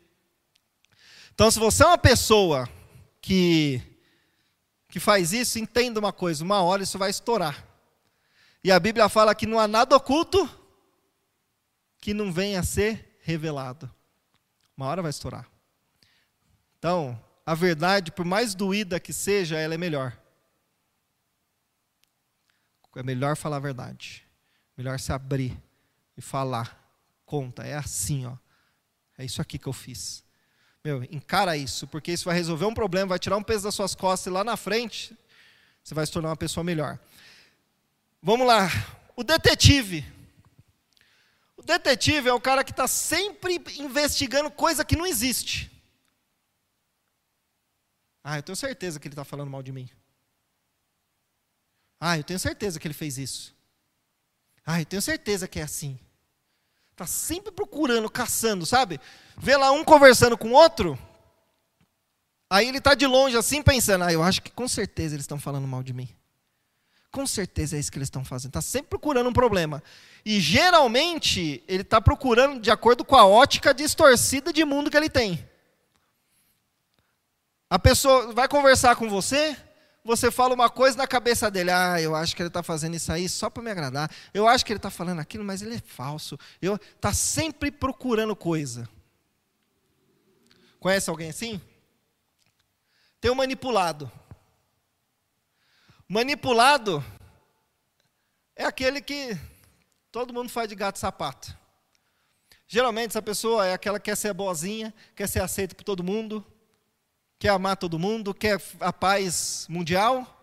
Então, 1.34 1.50
se 1.50 1.58
você 1.58 1.84
é 1.84 1.88
uma 1.88 1.98
pessoa 1.98 2.68
que 3.22 3.82
que 4.90 5.00
faz 5.00 5.32
isso, 5.32 5.60
entenda 5.60 6.00
uma 6.00 6.12
coisa: 6.12 6.44
uma 6.44 6.62
hora 6.62 6.84
isso 6.84 6.98
vai 6.98 7.10
estourar. 7.10 7.66
E 8.64 8.72
a 8.72 8.80
Bíblia 8.80 9.08
fala 9.08 9.34
que 9.34 9.46
não 9.46 9.60
há 9.60 9.68
nada 9.68 9.96
oculto 9.96 10.50
que 12.02 12.14
não 12.14 12.32
venha 12.32 12.60
a 12.60 12.64
ser 12.64 13.18
revelado. 13.22 13.90
Uma 14.76 14.88
hora 14.88 15.02
vai 15.02 15.12
estourar. 15.12 15.48
Então, 16.78 17.22
a 17.46 17.54
verdade, 17.54 18.12
por 18.12 18.26
mais 18.26 18.54
doída 18.56 19.00
que 19.00 19.14
seja, 19.14 19.58
ela 19.58 19.76
é 19.76 19.78
melhor. 19.78 20.19
É 23.00 23.04
melhor 23.04 23.38
falar 23.38 23.56
a 23.56 23.62
verdade. 23.62 24.28
Melhor 24.76 25.00
se 25.00 25.14
abrir 25.14 25.58
e 26.18 26.22
falar. 26.22 26.78
Conta, 27.26 27.64
é 27.64 27.74
assim, 27.74 28.26
ó. 28.26 28.36
É 29.18 29.24
isso 29.24 29.42
aqui 29.42 29.58
que 29.58 29.68
eu 29.68 29.72
fiz. 29.72 30.22
Meu, 30.84 31.02
encara 31.06 31.56
isso, 31.56 31.88
porque 31.88 32.12
isso 32.12 32.26
vai 32.26 32.36
resolver 32.36 32.66
um 32.66 32.74
problema, 32.74 33.08
vai 33.08 33.20
tirar 33.20 33.38
um 33.38 33.44
peso 33.44 33.64
das 33.64 33.74
suas 33.74 33.96
costas 33.96 34.28
e 34.28 34.30
lá 34.34 34.44
na 34.44 34.58
frente 34.58 35.18
você 35.82 35.94
vai 35.94 36.06
se 36.06 36.12
tornar 36.12 36.28
uma 36.28 36.36
pessoa 36.36 36.62
melhor. 36.62 37.00
Vamos 38.22 38.46
lá. 38.46 38.68
O 39.16 39.24
detetive. 39.24 40.06
O 41.56 41.62
detetive 41.62 42.28
é 42.28 42.34
o 42.34 42.42
cara 42.42 42.66
que 42.66 42.72
está 42.72 42.86
sempre 42.86 43.64
investigando 43.78 44.52
coisa 44.52 44.84
que 44.84 44.98
não 44.98 45.06
existe. 45.06 45.72
Ah, 48.22 48.38
eu 48.40 48.44
tenho 48.44 48.58
certeza 48.58 49.00
que 49.00 49.08
ele 49.08 49.14
está 49.14 49.24
falando 49.24 49.50
mal 49.50 49.64
de 49.64 49.72
mim. 49.72 49.90
Ah, 52.00 52.18
eu 52.18 52.24
tenho 52.24 52.40
certeza 52.40 52.80
que 52.80 52.88
ele 52.88 52.94
fez 52.94 53.18
isso. 53.18 53.56
Ah, 54.66 54.82
eu 54.82 54.86
tenho 54.86 55.02
certeza 55.02 55.48
que 55.48 55.60
é 55.60 55.64
assim. 55.64 56.00
Está 56.92 57.06
sempre 57.06 57.52
procurando, 57.52 58.10
caçando, 58.10 58.66
sabe? 58.66 59.00
Vê 59.38 59.58
lá 59.58 59.72
um 59.72 59.84
conversando 59.84 60.38
com 60.38 60.50
o 60.50 60.54
outro. 60.54 60.98
Aí 62.50 62.68
ele 62.68 62.80
está 62.80 62.94
de 62.94 63.06
longe 63.06 63.38
assim 63.38 63.62
pensando, 63.62 64.04
ah, 64.04 64.12
eu 64.12 64.24
acho 64.24 64.42
que 64.42 64.52
com 64.52 64.68
certeza 64.68 65.16
eles 65.16 65.24
estão 65.24 65.40
falando 65.40 65.68
mal 65.68 65.84
de 65.84 65.94
mim. 65.94 66.10
Com 67.12 67.26
certeza 67.26 67.76
é 67.76 67.80
isso 67.80 67.92
que 67.92 67.98
eles 67.98 68.08
estão 68.08 68.24
fazendo. 68.24 68.50
Está 68.50 68.62
sempre 68.62 68.90
procurando 68.90 69.30
um 69.30 69.34
problema. 69.34 69.82
E 70.26 70.40
geralmente 70.40 71.64
ele 71.68 71.82
está 71.82 72.00
procurando 72.00 72.60
de 72.60 72.70
acordo 72.70 73.04
com 73.04 73.16
a 73.16 73.26
ótica 73.26 73.74
distorcida 73.74 74.54
de 74.54 74.64
mundo 74.64 74.92
que 74.92 74.98
ele 74.98 75.10
tem. 75.10 75.48
A 77.70 77.80
pessoa 77.80 78.34
vai 78.34 78.48
conversar 78.48 78.96
com 78.96 79.10
você, 79.10 79.56
você 80.04 80.32
fala 80.32 80.54
uma 80.54 80.70
coisa 80.70 80.98
na 80.98 81.08
cabeça 81.08 81.52
dele, 81.52 81.72
ah, 81.72 82.02
eu 82.02 82.16
acho 82.16 82.36
que 82.36 82.42
ele 82.42 82.48
está 82.48 82.64
fazendo 82.64 82.96
isso 82.96 83.12
aí 83.12 83.28
só 83.28 83.50
para 83.50 83.62
me 83.62 83.70
agradar. 83.70 84.10
Eu 84.34 84.48
acho 84.48 84.66
que 84.66 84.72
ele 84.72 84.78
está 84.78 84.90
falando 84.90 85.20
aquilo, 85.20 85.44
mas 85.44 85.62
ele 85.62 85.76
é 85.76 85.80
falso. 85.80 86.40
Está 86.62 87.14
sempre 87.14 87.70
procurando 87.70 88.36
coisa. 88.36 88.88
Conhece 90.80 91.10
alguém 91.10 91.30
assim? 91.30 91.62
Tem 93.20 93.30
um 93.30 93.36
manipulado. 93.36 94.10
Manipulado 96.08 97.04
é 98.56 98.66
aquele 98.66 99.02
que 99.02 99.38
todo 100.12 100.34
mundo 100.34 100.50
faz 100.50 100.68
de 100.68 100.76
gato 100.76 100.98
sapato. 100.98 101.56
Geralmente 102.68 103.10
essa 103.10 103.22
pessoa 103.22 103.66
é 103.66 103.74
aquela 103.74 104.00
que 104.00 104.06
quer 104.06 104.16
ser 104.16 104.34
boazinha, 104.34 104.94
quer 105.16 105.28
ser 105.28 105.42
aceita 105.42 105.76
por 105.76 105.84
todo 105.84 106.04
mundo, 106.04 106.46
quer 107.40 107.50
amar 107.50 107.78
todo 107.78 107.98
mundo, 107.98 108.34
quer 108.34 108.62
a 108.82 108.92
paz 108.92 109.66
mundial. 109.70 110.36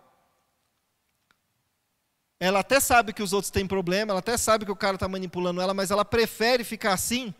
Ela 2.40 2.60
até 2.60 2.80
sabe 2.80 3.12
que 3.12 3.22
os 3.22 3.34
outros 3.34 3.50
têm 3.50 3.66
problema, 3.66 4.12
ela 4.12 4.20
até 4.20 4.36
sabe 4.38 4.64
que 4.64 4.72
o 4.72 4.76
cara 4.76 4.96
está 4.96 5.06
manipulando 5.06 5.60
ela, 5.60 5.74
mas 5.74 5.90
ela 5.90 6.04
prefere 6.04 6.64
ficar 6.64 6.94
assim 6.94 7.34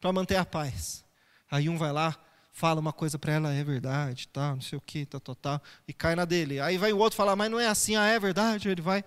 para 0.00 0.12
manter 0.12 0.36
a 0.36 0.44
paz. 0.44 1.04
Aí 1.50 1.68
um 1.68 1.76
vai 1.76 1.92
lá, 1.92 2.16
fala 2.52 2.80
uma 2.80 2.92
coisa 2.92 3.18
para 3.18 3.32
ela, 3.32 3.52
é 3.52 3.62
verdade, 3.62 4.28
tá, 4.28 4.54
não 4.54 4.60
sei 4.60 4.78
o 4.78 4.80
que, 4.80 5.06
tá, 5.06 5.20
tá, 5.20 5.34
tá, 5.34 5.62
e 5.86 5.92
cai 5.92 6.14
na 6.14 6.24
dele. 6.24 6.60
Aí 6.60 6.76
vai 6.76 6.92
o 6.92 6.98
outro 6.98 7.16
falar, 7.16 7.36
mas 7.36 7.50
não 7.50 7.60
é 7.60 7.66
assim, 7.66 7.96
ah, 7.96 8.06
é 8.06 8.18
verdade, 8.18 8.68
ele 8.68 8.82
vai 8.82 9.04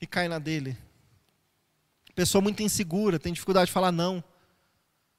e 0.00 0.06
cai 0.06 0.28
na 0.28 0.38
dele. 0.38 0.76
Pessoa 2.14 2.42
muito 2.42 2.62
insegura, 2.62 3.18
tem 3.18 3.32
dificuldade 3.32 3.66
de 3.66 3.72
falar 3.72 3.92
não, 3.92 4.22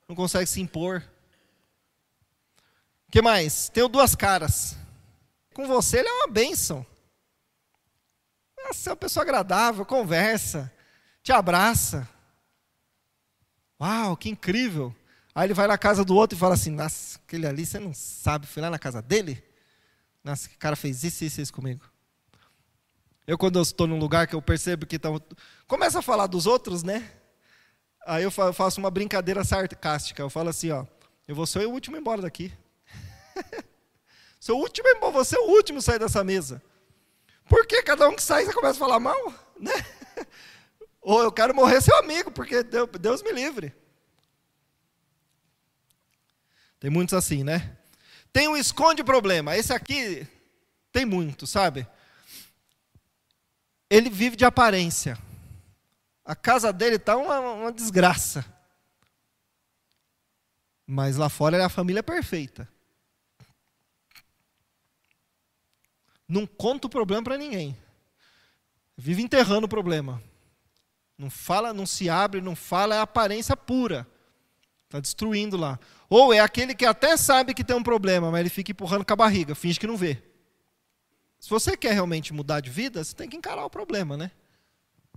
não 0.08 0.16
consegue 0.16 0.48
se 0.48 0.60
impor 0.60 1.04
que 3.10 3.22
mais? 3.22 3.70
Tenho 3.70 3.88
duas 3.88 4.16
caras. 4.16 4.76
Com 5.54 5.68
você 5.68 6.00
ele 6.00 6.08
é 6.08 6.14
uma 6.14 6.28
bênção. 6.28 6.86
Você 8.68 8.90
é 8.90 8.92
uma 8.92 8.98
pessoa 8.98 9.24
agradável, 9.24 9.86
conversa, 9.86 10.72
te 11.24 11.32
abraça. 11.32 12.08
Uau, 13.82 14.16
que 14.16 14.30
incrível. 14.30 14.96
Aí 15.34 15.48
ele 15.48 15.54
vai 15.54 15.68
na 15.68 15.78
casa 15.78 16.04
do 16.04 16.16
outro 16.16 16.38
e 16.38 16.40
fala 16.40 16.54
assim: 16.54 16.72
Nossa, 16.72 17.18
aquele 17.18 17.48
ali 17.48 17.66
você 17.66 17.80
não 17.80 17.94
sabe, 17.94 18.46
fui 18.46 18.62
lá 18.62 18.70
na 18.70 18.78
casa 18.78 19.02
dele? 19.02 19.44
Nossa, 20.24 20.50
que 20.50 20.58
cara 20.58 20.76
fez 20.76 21.04
isso, 21.04 21.24
isso, 21.24 21.42
isso 21.42 21.54
comigo. 21.54 21.84
Eu, 23.26 23.38
quando 23.38 23.58
eu 23.58 23.64
estou 23.64 23.88
num 23.88 23.98
lugar 23.98 24.28
que 24.28 24.36
eu 24.36 24.42
percebo 24.42 24.86
que 24.86 24.98
estão. 24.98 25.22
Começa 25.68 26.00
a 26.00 26.02
falar 26.02 26.28
dos 26.28 26.46
outros, 26.46 26.84
né? 26.84 27.10
Aí 28.06 28.24
eu 28.24 28.32
faço 28.32 28.80
uma 28.80 28.92
brincadeira 28.92 29.44
sarcástica. 29.44 30.22
Eu 30.22 30.30
falo 30.30 30.50
assim: 30.50 30.72
Ó, 30.72 30.86
eu 31.28 31.36
vou 31.36 31.48
ser 31.48 31.66
o 31.66 31.72
último 31.72 31.96
embora 31.96 32.22
daqui. 32.22 32.52
Seu 34.40 34.58
último 34.58 34.88
irmão, 34.88 35.12
você 35.12 35.36
é 35.36 35.40
o 35.40 35.50
último 35.50 35.80
a 35.80 35.82
sair 35.82 36.00
dessa 36.00 36.24
mesa. 36.24 36.62
Porque 37.48 37.82
cada 37.84 38.08
um 38.08 38.16
que 38.16 38.22
sai, 38.22 38.46
você 38.46 38.54
começa 38.54 38.76
a 38.76 38.80
falar 38.80 39.00
mal, 39.00 39.34
né? 39.60 39.74
Ou 41.02 41.24
eu 41.24 41.32
quero 41.32 41.56
morrer 41.56 41.82
seu 41.82 41.96
amigo, 41.98 42.32
porque 42.32 42.64
Deus 42.64 43.24
me 43.24 43.32
livre. 43.32 43.74
Tem 46.80 46.90
muitos 46.90 47.14
assim, 47.14 47.44
né? 47.44 47.78
Tem 48.32 48.48
um 48.48 48.56
esconde 48.56 49.04
problema. 49.04 49.58
Esse 49.58 49.74
aqui 49.74 50.28
tem 50.92 51.06
muito, 51.06 51.48
sabe? 51.48 51.88
Ele 53.90 54.10
vive 54.10 54.36
de 54.36 54.46
aparência. 54.46 55.18
A 56.24 56.36
casa 56.36 56.72
dele 56.72 56.98
está 56.98 57.18
uma, 57.18 57.40
uma 57.40 57.72
desgraça. 57.72 58.46
Mas 60.86 61.18
lá 61.18 61.28
fora 61.28 61.58
é 61.58 61.64
a 61.64 61.70
família 61.70 62.04
perfeita. 62.04 62.70
Não 66.30 66.46
conta 66.46 66.86
o 66.86 66.90
problema 66.90 67.24
para 67.24 67.38
ninguém. 67.38 67.76
Vive 68.96 69.24
enterrando 69.24 69.66
o 69.66 69.70
problema. 69.70 70.22
Não 71.18 71.30
fala, 71.30 71.74
não 71.74 71.88
se 71.88 72.10
abre, 72.10 72.40
não 72.40 72.56
fala, 72.56 72.96
é 72.96 73.00
aparência 73.00 73.58
pura. 73.58 74.08
Está 74.86 75.00
destruindo 75.00 75.58
lá. 75.58 75.80
Ou 76.10 76.32
é 76.32 76.40
aquele 76.40 76.76
que 76.76 76.86
até 76.86 77.18
sabe 77.18 77.54
que 77.54 77.64
tem 77.64 77.76
um 77.76 77.84
problema, 77.84 78.32
mas 78.32 78.42
ele 78.42 78.50
fica 78.50 78.72
empurrando 78.72 79.04
com 79.04 79.14
a 79.14 79.16
barriga, 79.16 79.56
finge 79.56 79.80
que 79.80 79.88
não 79.88 79.98
vê. 79.98 80.22
Se 81.40 81.50
você 81.50 81.76
quer 81.76 81.94
realmente 81.94 82.34
mudar 82.34 82.60
de 82.60 82.70
vida, 82.70 83.04
você 83.04 83.16
tem 83.16 83.28
que 83.30 83.38
encarar 83.38 83.66
o 83.66 83.70
problema, 83.70 84.16
né? 84.16 84.32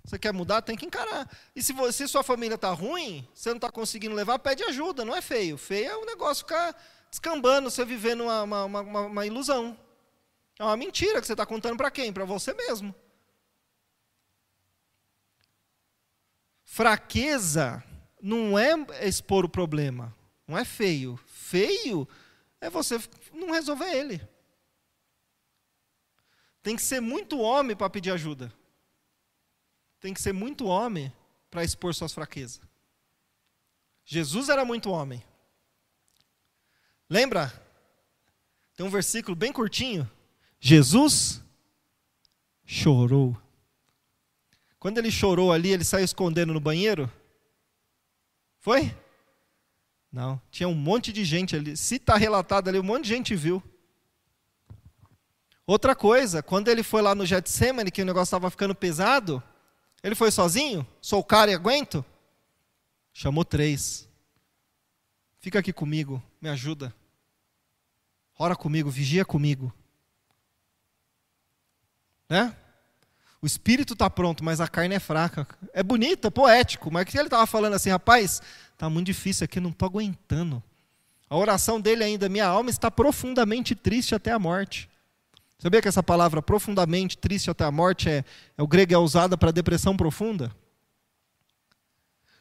Você 0.05 0.19
quer 0.19 0.33
mudar, 0.33 0.63
tem 0.63 0.77
que 0.77 0.87
encarar. 0.87 1.31
E 1.55 1.63
se, 1.63 1.73
você, 1.73 2.07
se 2.07 2.09
sua 2.09 2.23
família 2.23 2.57
está 2.57 2.73
ruim, 2.73 3.27
você 3.35 3.51
não 3.51 3.57
está 3.57 3.71
conseguindo 3.71 4.15
levar, 4.15 4.39
pede 4.39 4.65
ajuda, 4.65 5.05
não 5.05 5.15
é 5.15 5.21
feio. 5.21 5.57
Feio 5.57 5.91
é 5.91 5.97
um 5.97 6.05
negócio 6.05 6.45
ficar 6.45 6.75
descambando, 7.11 7.71
você 7.71 7.85
vivendo 7.85 8.25
uma, 8.25 8.43
uma, 8.43 8.65
uma, 8.65 9.01
uma 9.03 9.27
ilusão. 9.27 9.77
É 10.63 10.65
uma 10.65 10.77
mentira 10.77 11.21
que 11.21 11.27
você 11.27 11.33
está 11.33 11.45
contando 11.45 11.77
para 11.77 11.91
quem? 11.91 12.13
Para 12.13 12.25
você 12.25 12.55
mesmo. 12.55 12.95
Fraqueza 16.63 17.83
não 18.23 18.57
é 18.57 18.73
expor 19.05 19.45
o 19.45 19.49
problema. 19.49 20.17
Não 20.47 20.57
é 20.57 20.65
feio. 20.65 21.17
Feio 21.27 22.09
é 22.61 22.71
você 22.71 22.97
não 23.33 23.51
resolver 23.51 23.93
ele. 23.93 24.25
Tem 26.63 26.77
que 26.77 26.83
ser 26.83 27.01
muito 27.01 27.41
homem 27.41 27.75
para 27.75 27.91
pedir 27.91 28.13
ajuda. 28.13 28.55
Tem 29.99 30.15
que 30.15 30.23
ser 30.23 30.33
muito 30.33 30.67
homem 30.67 31.13
para 31.51 31.65
expor 31.65 31.93
suas 31.93 32.13
fraquezas. 32.13 32.61
Jesus 34.05 34.49
era 34.49 34.65
muito 34.65 34.93
homem. 34.93 35.25
Lembra? 37.11 37.53
Tem 38.77 38.87
um 38.87 38.91
versículo 38.91 39.35
bem 39.35 39.53
curtinho. 39.53 40.09
Jesus 40.65 41.43
chorou. 42.65 43.37
Quando 44.79 44.99
ele 44.99 45.11
chorou 45.11 45.51
ali, 45.51 45.71
ele 45.71 45.83
saiu 45.83 46.05
escondendo 46.05 46.53
no 46.53 46.61
banheiro? 46.61 47.11
Foi? 48.61 48.97
Não, 50.11 50.41
tinha 50.53 50.69
um 50.69 50.75
monte 50.75 51.13
de 51.13 51.25
gente 51.25 51.57
ali. 51.57 51.77
Se 51.77 51.97
está 51.97 52.17
relatado 52.17 52.69
ali, 52.69 52.79
um 52.79 52.85
monte 52.85 53.03
de 53.03 53.09
gente 53.09 53.35
viu. 53.35 53.61
Outra 55.67 55.97
coisa, 55.97 56.45
quando 56.45 56.69
ele 56.69 56.85
foi 56.85 57.03
lá 57.03 57.13
no 57.13 57.27
Getsemane, 57.27 57.91
que 57.91 58.03
o 58.03 58.07
negócio 58.07 58.29
estava 58.29 58.49
ficando 58.49 58.73
pesado, 58.73 59.43
ele 60.01 60.15
foi 60.15 60.31
sozinho? 60.31 60.87
Sou 61.01 61.19
o 61.19 61.25
cara 61.25 61.51
e 61.51 61.55
aguento? 61.55 62.05
Chamou 63.13 63.45
três. 63.45 64.09
Fica 65.41 65.59
aqui 65.59 65.73
comigo, 65.73 66.23
me 66.41 66.49
ajuda. 66.49 66.95
Ora 68.39 68.55
comigo, 68.55 68.89
vigia 68.89 69.25
comigo. 69.25 69.75
Né? 72.33 72.57
O 73.43 73.47
espírito 73.47 73.93
está 73.93 74.09
pronto, 74.09 74.43
mas 74.43 74.59
a 74.59 74.67
carne 74.67 74.95
é 74.95 74.99
fraca. 74.99 75.47
É 75.75 75.83
bonito, 75.83 76.29
é 76.29 76.31
poético, 76.31 76.91
mas 76.91 77.05
que 77.05 77.19
ele 77.19 77.27
estava 77.27 77.47
falando 77.47 77.75
assim, 77.75 77.91
rapaz, 77.91 78.41
está 78.73 78.89
muito 78.89 79.05
difícil 79.05 79.45
aqui, 79.45 79.61
não 79.61 79.69
estou 79.69 79.85
aguentando. 79.85 80.63
A 81.29 81.37
oração 81.37 81.79
dele 81.79 82.03
ainda, 82.03 82.31
minha 82.31 82.47
alma 82.47 82.71
está 82.71 82.91
profundamente 82.91 83.75
triste 83.75 84.15
até 84.15 84.31
a 84.33 84.39
morte. 84.39 84.89
Sabia 85.59 85.83
que 85.83 85.89
essa 85.89 86.03
palavra 86.03 86.41
profundamente 86.41 87.19
triste 87.19 87.51
até 87.51 87.65
a 87.65 87.71
morte 87.71 88.09
é, 88.09 88.25
é 88.57 88.63
o 88.63 88.67
grego 88.67 88.95
é 88.95 88.99
usada 88.99 89.37
para 89.37 89.51
depressão 89.51 89.95
profunda? 89.95 90.51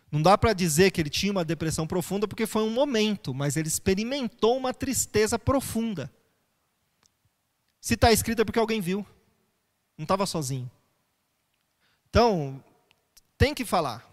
Não 0.09 0.21
dá 0.21 0.37
para 0.37 0.53
dizer 0.53 0.91
que 0.91 1.01
ele 1.01 1.09
tinha 1.09 1.33
uma 1.33 1.43
depressão 1.43 1.85
profunda 1.85 2.29
porque 2.29 2.47
foi 2.47 2.63
um 2.63 2.69
momento, 2.69 3.33
mas 3.33 3.57
ele 3.57 3.67
experimentou 3.67 4.55
uma 4.55 4.73
tristeza 4.73 5.37
profunda. 5.37 6.09
Se 7.81 7.95
está 7.95 8.09
escrito 8.13 8.41
é 8.41 8.45
porque 8.45 8.59
alguém 8.59 8.79
viu. 8.79 9.05
Não 10.01 10.05
estava 10.05 10.25
sozinho. 10.25 10.69
Então, 12.09 12.63
tem 13.37 13.53
que 13.53 13.63
falar, 13.63 14.03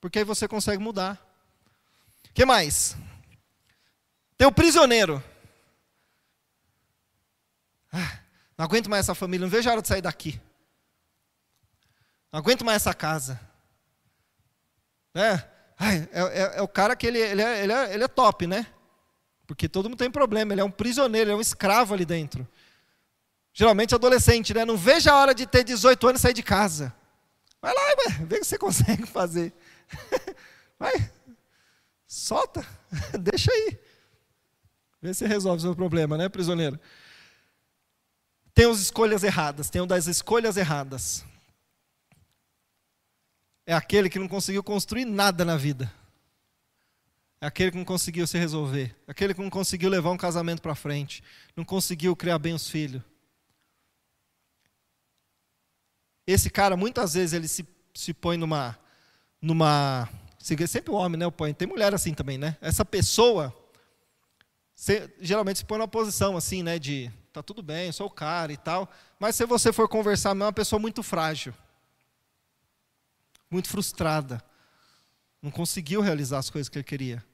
porque 0.00 0.20
aí 0.20 0.24
você 0.24 0.48
consegue 0.48 0.82
mudar. 0.82 1.22
O 2.30 2.32
que 2.32 2.46
mais? 2.46 2.96
Tem 4.38 4.46
o 4.46 4.52
prisioneiro. 4.52 5.22
Ah, 7.92 8.20
não 8.56 8.64
aguento 8.64 8.88
mais 8.88 9.04
essa 9.04 9.14
família, 9.14 9.44
não 9.44 9.50
vejo 9.50 9.68
a 9.68 9.72
hora 9.72 9.82
de 9.82 9.88
sair 9.88 10.00
daqui. 10.00 10.40
Não 12.32 12.38
aguento 12.40 12.64
mais 12.64 12.76
essa 12.76 12.94
casa. 12.94 13.38
É, 15.14 15.32
é, 15.78 16.08
é, 16.10 16.56
é 16.56 16.62
o 16.62 16.68
cara 16.68 16.96
que 16.96 17.06
ele, 17.06 17.18
ele, 17.18 17.42
é, 17.42 17.62
ele, 17.64 17.72
é, 17.74 17.92
ele 17.92 18.04
é 18.04 18.08
top, 18.08 18.46
né? 18.46 18.66
Porque 19.46 19.68
todo 19.68 19.90
mundo 19.90 19.98
tem 19.98 20.10
problema, 20.10 20.54
ele 20.54 20.62
é 20.62 20.64
um 20.64 20.70
prisioneiro, 20.70 21.28
ele 21.28 21.34
é 21.34 21.36
um 21.36 21.42
escravo 21.42 21.92
ali 21.92 22.06
dentro. 22.06 22.48
Geralmente 23.58 23.92
adolescente, 23.92 24.54
né? 24.54 24.64
Não 24.64 24.76
vejo 24.76 25.10
a 25.10 25.16
hora 25.16 25.34
de 25.34 25.44
ter 25.44 25.64
18 25.64 26.06
anos 26.06 26.20
e 26.20 26.22
sair 26.22 26.32
de 26.32 26.44
casa. 26.44 26.94
Vai 27.60 27.74
lá, 27.74 27.80
vê 28.20 28.36
o 28.36 28.38
que 28.38 28.44
você 28.44 28.54
consegue 28.56 29.04
fazer. 29.04 29.52
Vai, 30.78 31.10
solta, 32.06 32.64
deixa 33.20 33.50
aí. 33.50 33.76
Vê 35.02 35.12
se 35.12 35.26
resolve 35.26 35.58
o 35.58 35.62
seu 35.62 35.74
problema, 35.74 36.16
né, 36.16 36.28
prisioneiro? 36.28 36.78
Tem 38.54 38.70
as 38.70 38.78
escolhas 38.78 39.24
erradas, 39.24 39.68
tem 39.68 39.82
o 39.82 39.86
das 39.86 40.06
escolhas 40.06 40.56
erradas. 40.56 41.24
É 43.66 43.74
aquele 43.74 44.08
que 44.08 44.20
não 44.20 44.28
conseguiu 44.28 44.62
construir 44.62 45.04
nada 45.04 45.44
na 45.44 45.56
vida. 45.56 45.92
É 47.40 47.46
aquele 47.48 47.72
que 47.72 47.76
não 47.76 47.84
conseguiu 47.84 48.24
se 48.24 48.38
resolver. 48.38 48.96
É 49.04 49.10
aquele 49.10 49.34
que 49.34 49.42
não 49.42 49.50
conseguiu 49.50 49.90
levar 49.90 50.12
um 50.12 50.16
casamento 50.16 50.62
para 50.62 50.76
frente. 50.76 51.24
Não 51.56 51.64
conseguiu 51.64 52.14
criar 52.14 52.38
bem 52.38 52.54
os 52.54 52.70
filhos. 52.70 53.02
Esse 56.30 56.50
cara, 56.50 56.76
muitas 56.76 57.14
vezes, 57.14 57.32
ele 57.32 57.48
se, 57.48 57.66
se 57.94 58.12
põe 58.12 58.36
numa. 58.36 58.78
numa 59.40 60.06
sempre 60.68 60.92
o 60.92 60.94
homem, 60.94 61.18
né? 61.18 61.26
O 61.26 61.32
põe. 61.32 61.54
Tem 61.54 61.66
mulher 61.66 61.94
assim 61.94 62.12
também, 62.12 62.36
né? 62.36 62.54
Essa 62.60 62.84
pessoa 62.84 63.54
se, 64.74 65.10
geralmente 65.20 65.60
se 65.60 65.64
põe 65.64 65.78
numa 65.78 65.88
posição 65.88 66.36
assim, 66.36 66.62
né? 66.62 66.78
De 66.78 67.10
tá 67.32 67.42
tudo 67.42 67.62
bem, 67.62 67.86
eu 67.86 67.92
sou 67.94 68.06
o 68.06 68.10
cara 68.10 68.52
e 68.52 68.58
tal. 68.58 68.90
Mas 69.18 69.36
se 69.36 69.46
você 69.46 69.72
for 69.72 69.88
conversar, 69.88 70.30
é 70.30 70.32
uma 70.34 70.52
pessoa 70.52 70.78
muito 70.78 71.02
frágil, 71.02 71.54
muito 73.50 73.68
frustrada, 73.70 74.44
não 75.40 75.50
conseguiu 75.50 76.02
realizar 76.02 76.38
as 76.38 76.50
coisas 76.50 76.68
que 76.68 76.76
ele 76.76 76.84
queria. 76.84 77.24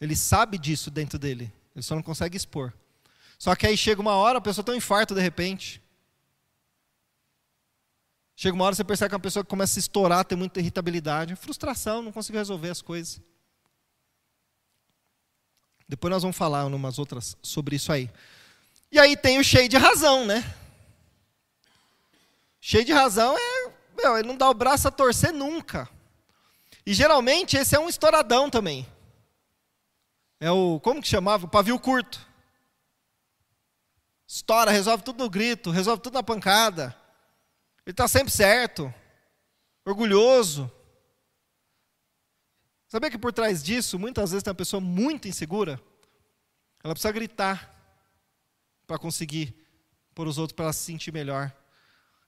Ele 0.00 0.16
sabe 0.16 0.56
disso 0.56 0.90
dentro 0.90 1.18
dele, 1.18 1.52
ele 1.76 1.82
só 1.82 1.94
não 1.94 2.02
consegue 2.02 2.38
expor. 2.38 2.72
Só 3.38 3.54
que 3.54 3.66
aí 3.66 3.76
chega 3.76 4.00
uma 4.00 4.14
hora, 4.14 4.38
a 4.38 4.40
pessoa 4.40 4.64
tem 4.64 4.74
um 4.74 4.78
infarto 4.78 5.14
de 5.14 5.20
repente. 5.20 5.82
Chega 8.40 8.54
uma 8.54 8.64
hora 8.64 8.74
você 8.74 8.82
percebe 8.82 9.10
que 9.10 9.14
é 9.14 9.18
uma 9.18 9.22
pessoa 9.22 9.44
que 9.44 9.50
começa 9.50 9.78
a 9.78 9.80
estourar, 9.80 10.24
tem 10.24 10.38
muita 10.38 10.60
irritabilidade, 10.60 11.36
frustração, 11.36 12.00
não 12.00 12.10
conseguiu 12.10 12.38
resolver 12.40 12.70
as 12.70 12.80
coisas. 12.80 13.20
Depois 15.86 16.10
nós 16.10 16.22
vamos 16.22 16.38
falar 16.38 16.64
umas 16.64 16.98
outras 16.98 17.36
sobre 17.42 17.76
isso 17.76 17.92
aí. 17.92 18.10
E 18.90 18.98
aí 18.98 19.14
tem 19.14 19.38
o 19.38 19.44
cheio 19.44 19.68
de 19.68 19.76
razão, 19.76 20.24
né? 20.24 20.42
Cheio 22.58 22.82
de 22.82 22.94
razão 22.94 23.36
é, 23.36 23.72
meu, 23.94 24.16
ele 24.16 24.28
não 24.28 24.38
dá 24.38 24.48
o 24.48 24.54
braço 24.54 24.88
a 24.88 24.90
torcer 24.90 25.34
nunca. 25.34 25.86
E 26.86 26.94
geralmente 26.94 27.58
esse 27.58 27.76
é 27.76 27.78
um 27.78 27.90
estouradão 27.90 28.48
também. 28.48 28.88
É 30.40 30.50
o, 30.50 30.80
como 30.80 31.02
que 31.02 31.08
chamava? 31.08 31.44
O 31.44 31.50
pavio 31.50 31.78
curto. 31.78 32.26
Estoura, 34.26 34.70
resolve 34.70 35.04
tudo 35.04 35.22
no 35.22 35.28
grito, 35.28 35.70
resolve 35.70 36.02
tudo 36.02 36.14
na 36.14 36.22
pancada. 36.22 36.98
Ele 37.86 37.92
está 37.92 38.06
sempre 38.06 38.32
certo, 38.32 38.92
orgulhoso. 39.84 40.70
Sabia 42.88 43.10
que 43.10 43.18
por 43.18 43.32
trás 43.32 43.62
disso, 43.62 43.98
muitas 43.98 44.30
vezes 44.30 44.42
tem 44.42 44.50
uma 44.50 44.56
pessoa 44.56 44.80
muito 44.80 45.28
insegura? 45.28 45.80
Ela 46.82 46.94
precisa 46.94 47.12
gritar 47.12 47.72
para 48.86 48.98
conseguir 48.98 49.54
por 50.14 50.26
os 50.26 50.38
outros 50.38 50.56
para 50.56 50.72
se 50.72 50.84
sentir 50.84 51.12
melhor. 51.12 51.54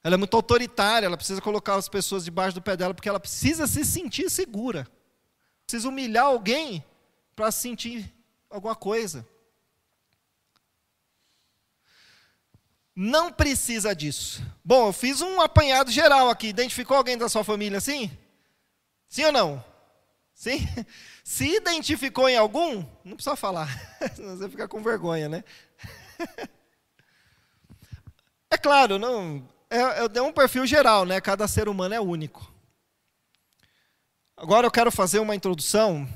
Ela 0.03 0.15
é 0.15 0.17
muito 0.17 0.35
autoritária, 0.35 1.05
ela 1.05 1.17
precisa 1.17 1.41
colocar 1.41 1.75
as 1.75 1.87
pessoas 1.87 2.25
debaixo 2.25 2.55
do 2.55 2.61
pé 2.61 2.75
dela 2.75 2.93
porque 2.93 3.09
ela 3.09 3.19
precisa 3.19 3.67
se 3.67 3.85
sentir 3.85 4.29
segura. 4.29 4.87
Precisa 5.65 5.87
humilhar 5.87 6.25
alguém 6.25 6.83
para 7.35 7.51
sentir 7.51 8.13
alguma 8.49 8.75
coisa. 8.75 9.27
Não 12.95 13.31
precisa 13.31 13.95
disso. 13.95 14.43
Bom, 14.63 14.87
eu 14.87 14.93
fiz 14.93 15.21
um 15.21 15.41
apanhado 15.41 15.91
geral 15.91 16.29
aqui. 16.29 16.47
Identificou 16.47 16.95
alguém 16.95 17.17
da 17.17 17.27
sua 17.27 17.43
família 17.43 17.79
assim? 17.79 18.11
Sim 19.07 19.25
ou 19.25 19.31
não? 19.31 19.65
Sim? 20.33 20.59
Se 21.23 21.55
identificou 21.55 22.29
em 22.29 22.37
algum, 22.37 22.85
não 23.03 23.15
precisa 23.15 23.35
falar. 23.35 23.67
Senão 24.15 24.37
você 24.37 24.49
fica 24.49 24.67
com 24.67 24.81
vergonha, 24.81 25.29
né? 25.29 25.43
É 28.49 28.57
claro, 28.57 28.99
não, 28.99 29.49
é, 29.67 29.79
é 30.15 30.21
um 30.21 30.31
perfil 30.31 30.63
geral, 30.67 31.05
né? 31.05 31.19
Cada 31.19 31.47
ser 31.47 31.67
humano 31.67 31.95
é 31.95 31.99
único. 31.99 32.53
Agora 34.37 34.67
eu 34.67 34.71
quero 34.71 34.91
fazer 34.91 35.17
uma 35.17 35.35
introdução 35.35 36.07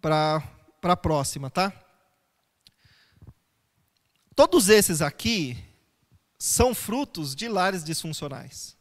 para 0.00 0.42
a 0.82 0.96
próxima, 0.96 1.50
tá? 1.50 1.70
Todos 4.34 4.70
esses 4.70 5.02
aqui 5.02 5.62
são 6.44 6.74
frutos 6.74 7.36
de 7.36 7.46
lares 7.46 7.84
disfuncionais. 7.84 8.76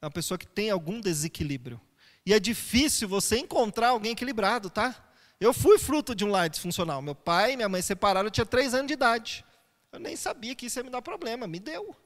É 0.00 0.04
uma 0.04 0.10
pessoa 0.12 0.38
que 0.38 0.46
tem 0.46 0.70
algum 0.70 1.00
desequilíbrio. 1.00 1.80
E 2.24 2.32
é 2.32 2.38
difícil 2.38 3.08
você 3.08 3.38
encontrar 3.38 3.88
alguém 3.88 4.12
equilibrado, 4.12 4.70
tá? 4.70 5.04
Eu 5.40 5.52
fui 5.52 5.80
fruto 5.80 6.14
de 6.14 6.24
um 6.24 6.30
lar 6.30 6.48
disfuncional. 6.48 7.02
Meu 7.02 7.16
pai 7.16 7.54
e 7.54 7.56
minha 7.56 7.68
mãe 7.68 7.82
separaram, 7.82 8.28
eu 8.28 8.30
tinha 8.30 8.46
três 8.46 8.72
anos 8.72 8.86
de 8.86 8.92
idade. 8.92 9.44
Eu 9.90 9.98
nem 9.98 10.14
sabia 10.14 10.54
que 10.54 10.66
isso 10.66 10.78
ia 10.78 10.84
me 10.84 10.90
dar 10.90 11.02
problema, 11.02 11.48
me 11.48 11.58
deu. 11.58 11.96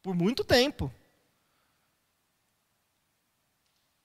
Por 0.00 0.14
muito 0.14 0.44
tempo. 0.44 0.94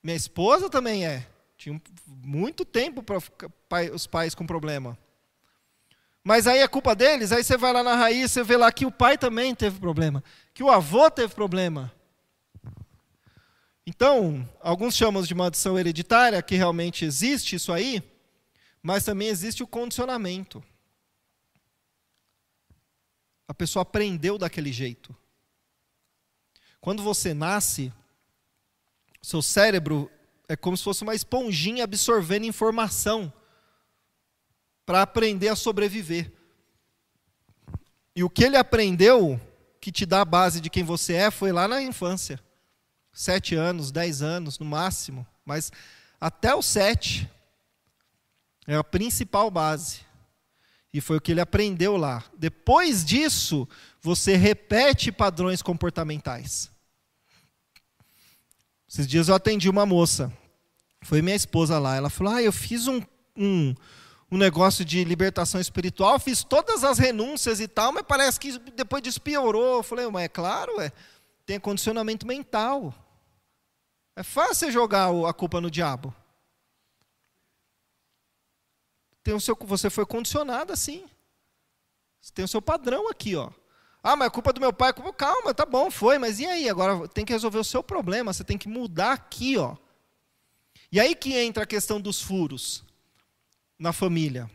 Minha 0.02 0.18
esposa 0.18 0.72
também 0.72 1.06
é. 1.06 1.30
Tinha 1.56 1.80
muito 2.08 2.66
tempo 2.66 3.04
para 3.04 3.94
os 3.94 4.08
pais 4.08 4.34
com 4.34 4.48
problema. 4.48 4.98
Mas 6.24 6.48
aí 6.48 6.60
é 6.60 6.68
culpa 6.68 6.94
deles, 6.96 7.32
aí 7.32 7.44
você 7.44 7.58
vai 7.58 7.72
lá 7.72 7.82
na 7.82 7.96
raiz, 7.96 8.32
você 8.32 8.44
vê 8.44 8.58
lá 8.58 8.72
que 8.72 8.86
o 8.86 8.92
pai 8.92 9.18
também 9.18 9.56
teve 9.56 9.80
problema, 9.80 10.24
que 10.54 10.62
o 10.62 10.70
avô 10.70 11.10
teve 11.10 11.34
problema. 11.34 11.92
Então, 13.86 14.48
alguns 14.62 14.96
chamam 14.96 15.24
de 15.24 15.34
maldição 15.34 15.80
hereditária, 15.80 16.42
que 16.44 16.56
realmente 16.56 17.06
existe 17.06 17.56
isso 17.56 17.74
aí, 17.74 18.04
mas 18.84 19.04
também 19.04 19.30
existe 19.30 19.64
o 19.64 19.68
condicionamento. 19.68 20.64
A 23.48 23.54
pessoa 23.54 23.82
aprendeu 23.82 24.38
daquele 24.38 24.72
jeito. 24.72 25.16
Quando 26.80 27.02
você 27.02 27.34
nasce, 27.34 27.92
seu 29.22 29.42
cérebro 29.42 30.12
é 30.48 30.56
como 30.56 30.78
se 30.78 30.84
fosse 30.84 31.02
uma 31.02 31.16
esponjinha 31.16 31.84
absorvendo 31.84 32.46
informação 32.46 33.34
para 34.90 35.04
aprender 35.04 35.50
a 35.50 35.56
sobreviver. 35.56 36.32
E 38.16 38.24
o 38.24 38.30
que 38.30 38.44
ele 38.44 38.58
aprendeu, 38.58 39.40
que 39.80 39.92
te 39.92 40.04
dá 40.04 40.22
a 40.22 40.26
base 40.26 40.60
de 40.60 40.68
quem 40.68 40.84
você 40.84 41.14
é, 41.14 41.30
foi 41.30 41.52
lá 41.52 41.68
na 41.68 41.80
infância. 41.80 42.40
Sete 43.14 43.54
anos, 43.54 43.92
dez 43.92 44.24
anos, 44.24 44.58
no 44.58 44.66
máximo. 44.66 45.28
Mas 45.46 45.72
até 46.20 46.56
os 46.56 46.66
sete 46.66 47.30
é 48.66 48.78
a 48.78 48.84
principal 48.84 49.52
base. 49.52 50.00
E 50.92 51.00
foi 51.00 51.18
o 51.18 51.22
que 51.22 51.34
ele 51.34 51.42
aprendeu 51.42 51.96
lá. 51.96 52.24
Depois 52.36 53.06
disso, 53.06 53.70
você 54.02 54.36
repete 54.36 55.12
padrões 55.12 55.62
comportamentais. 55.62 56.72
Esses 58.90 59.06
dias 59.06 59.28
eu 59.28 59.36
atendi 59.36 59.70
uma 59.70 59.86
moça. 59.86 60.34
Foi 61.04 61.22
minha 61.22 61.36
esposa 61.36 61.78
lá. 61.78 61.96
Ela 61.96 62.10
falou: 62.10 62.34
Ah, 62.34 62.42
eu 62.42 62.52
fiz 62.52 62.88
um, 62.88 63.00
um, 63.38 63.76
um 64.32 64.38
negócio 64.38 64.86
de 64.86 65.04
libertação 65.04 65.60
espiritual, 65.60 66.20
fiz 66.20 66.44
todas 66.44 66.84
as 66.84 67.00
renúncias 67.00 67.60
e 67.60 67.68
tal, 67.68 67.92
mas 67.92 68.04
parece 68.04 68.40
que 68.40 68.58
depois 68.60 69.02
disso 69.02 69.22
piorou. 69.22 69.78
Eu 69.78 69.84
falei: 69.84 70.08
Mas 70.08 70.26
é 70.26 70.28
claro, 70.28 70.80
é, 70.80 70.92
tem 71.46 71.60
condicionamento 71.60 72.28
mental. 72.28 72.94
É 74.16 74.22
fácil 74.22 74.72
jogar 74.72 75.10
a 75.28 75.34
culpa 75.34 75.60
no 75.60 75.72
diabo. 75.72 76.14
Tem 79.24 79.34
o 79.34 79.40
seu, 79.40 79.58
você 79.62 79.90
foi 79.90 80.06
condicionado 80.06 80.74
assim. 80.74 81.06
Você 82.22 82.34
tem 82.34 82.46
o 82.46 82.48
seu 82.48 82.62
padrão 82.62 83.10
aqui, 83.10 83.36
ó. 83.36 83.50
Ah, 84.04 84.16
mas 84.16 84.28
a 84.28 84.32
culpa 84.32 84.54
do 84.54 84.62
meu 84.62 84.72
pai. 84.72 84.94
Calma, 85.18 85.54
tá 85.54 85.66
bom, 85.66 85.90
foi, 85.90 86.18
mas 86.18 86.40
e 86.40 86.46
aí? 86.46 86.70
Agora 86.70 87.08
tem 87.08 87.26
que 87.26 87.34
resolver 87.34 87.58
o 87.58 87.64
seu 87.64 87.82
problema, 87.82 88.32
você 88.32 88.44
tem 88.44 88.58
que 88.58 88.68
mudar 88.68 89.14
aqui, 89.14 89.58
ó. 89.58 89.76
E 90.92 91.00
aí 91.00 91.16
que 91.16 91.36
entra 91.36 91.64
a 91.64 91.68
questão 91.68 92.00
dos 92.00 92.22
furos 92.22 92.84
na 93.80 93.94
família. 93.94 94.50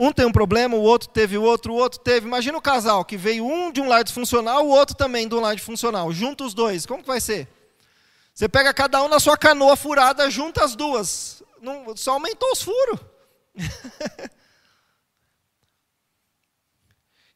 Um 0.00 0.12
tem 0.12 0.24
um 0.24 0.32
problema, 0.32 0.76
o 0.76 0.80
outro 0.80 1.08
teve 1.08 1.36
o 1.36 1.42
outro, 1.42 1.72
o 1.72 1.76
outro 1.76 2.00
teve. 2.00 2.26
Imagina 2.26 2.56
o 2.56 2.62
casal 2.62 3.04
que 3.04 3.16
veio 3.16 3.44
um 3.44 3.70
de 3.70 3.80
um 3.80 3.88
lado 3.88 4.06
disfuncional, 4.06 4.64
o 4.64 4.70
outro 4.70 4.96
também 4.96 5.28
de 5.28 5.34
um 5.34 5.40
lado 5.40 5.56
disfuncional. 5.56 6.12
Junta 6.12 6.44
os 6.44 6.54
dois, 6.54 6.86
como 6.86 7.02
que 7.02 7.08
vai 7.08 7.20
ser? 7.20 7.48
Você 8.32 8.48
pega 8.48 8.72
cada 8.72 9.02
um 9.02 9.08
na 9.08 9.20
sua 9.20 9.36
canoa 9.36 9.76
furada, 9.76 10.30
junta 10.30 10.64
as 10.64 10.74
duas. 10.74 11.42
Não, 11.60 11.96
só 11.96 12.12
aumentou 12.12 12.50
os 12.52 12.62
furos. 12.62 13.00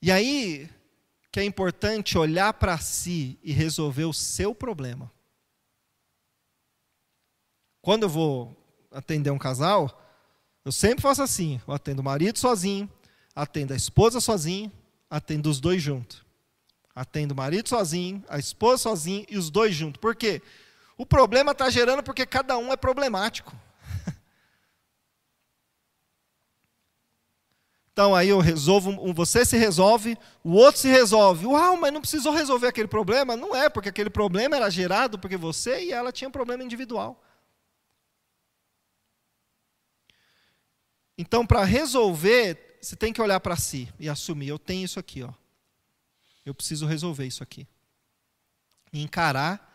E 0.05 0.11
aí 0.11 0.69
que 1.31 1.41
é 1.41 1.45
importante 1.45 2.19
olhar 2.19 2.53
para 2.53 2.77
si 2.77 3.39
e 3.43 3.53
resolver 3.53 4.05
o 4.05 4.13
seu 4.13 4.53
problema. 4.55 5.11
Quando 7.81 8.03
eu 8.03 8.09
vou 8.09 8.55
atender 8.91 9.31
um 9.31 9.39
casal, 9.39 10.02
eu 10.65 10.73
sempre 10.73 11.03
faço 11.03 11.23
assim: 11.23 11.61
eu 11.67 11.75
atendo 11.75 12.01
o 12.01 12.05
marido 12.05 12.39
sozinho, 12.39 12.91
atendo 13.35 13.73
a 13.73 13.77
esposa 13.77 14.21
sozinho, 14.21 14.71
atendo 15.11 15.51
os 15.51 15.61
dois 15.61 15.83
juntos. 15.83 16.23
Atendo 16.95 17.33
o 17.33 17.37
marido 17.37 17.69
sozinho, 17.69 18.23
a 18.29 18.39
esposa 18.39 18.83
sozinho 18.83 19.25
e 19.29 19.39
os 19.39 19.51
dois 19.51 19.75
juntos. 19.75 20.01
Por 20.01 20.15
quê? 20.15 20.43
O 20.97 21.07
problema 21.07 21.53
está 21.53 21.71
gerando 21.71 22.03
porque 22.03 22.27
cada 22.27 22.57
um 22.59 22.73
é 22.73 22.77
problemático. 22.77 23.55
Então 27.95 28.15
aí 28.15 28.31
eu 28.31 28.39
resolvo, 28.39 29.13
você 29.13 29.45
se 29.45 29.55
resolve, 29.55 30.17
o 30.43 30.53
outro 30.53 30.81
se 30.81 30.89
resolve. 30.89 31.45
Uau, 31.45 31.77
mas 31.77 31.93
não 31.93 32.01
precisou 32.01 32.33
resolver 32.33 32.67
aquele 32.67 32.89
problema? 32.89 33.37
Não 33.37 33.55
é, 33.55 33.69
porque 33.69 33.91
aquele 33.91 34.09
problema 34.09 34.57
era 34.57 34.71
gerado 34.71 35.19
porque 35.19 35.37
você 35.37 35.85
e 35.85 35.93
ela 35.93 36.11
tinham 36.11 36.31
um 36.31 36.33
problema 36.33 36.65
individual. 36.65 37.23
Então, 41.17 41.47
para 41.47 41.65
resolver, 41.65 42.79
você 42.81 42.97
tem 42.97 43.13
que 43.13 43.21
olhar 43.23 43.41
para 43.41 43.57
si 43.57 43.89
e 43.99 44.09
assumir: 44.09 44.49
eu 44.49 44.59
tenho 44.59 44.85
isso 44.85 44.99
aqui, 44.99 45.23
ó. 45.23 45.33
Eu 46.45 46.55
preciso 46.55 46.87
resolver 46.87 47.27
isso 47.27 47.43
aqui. 47.43 47.67
E 48.93 49.03
encarar 49.03 49.69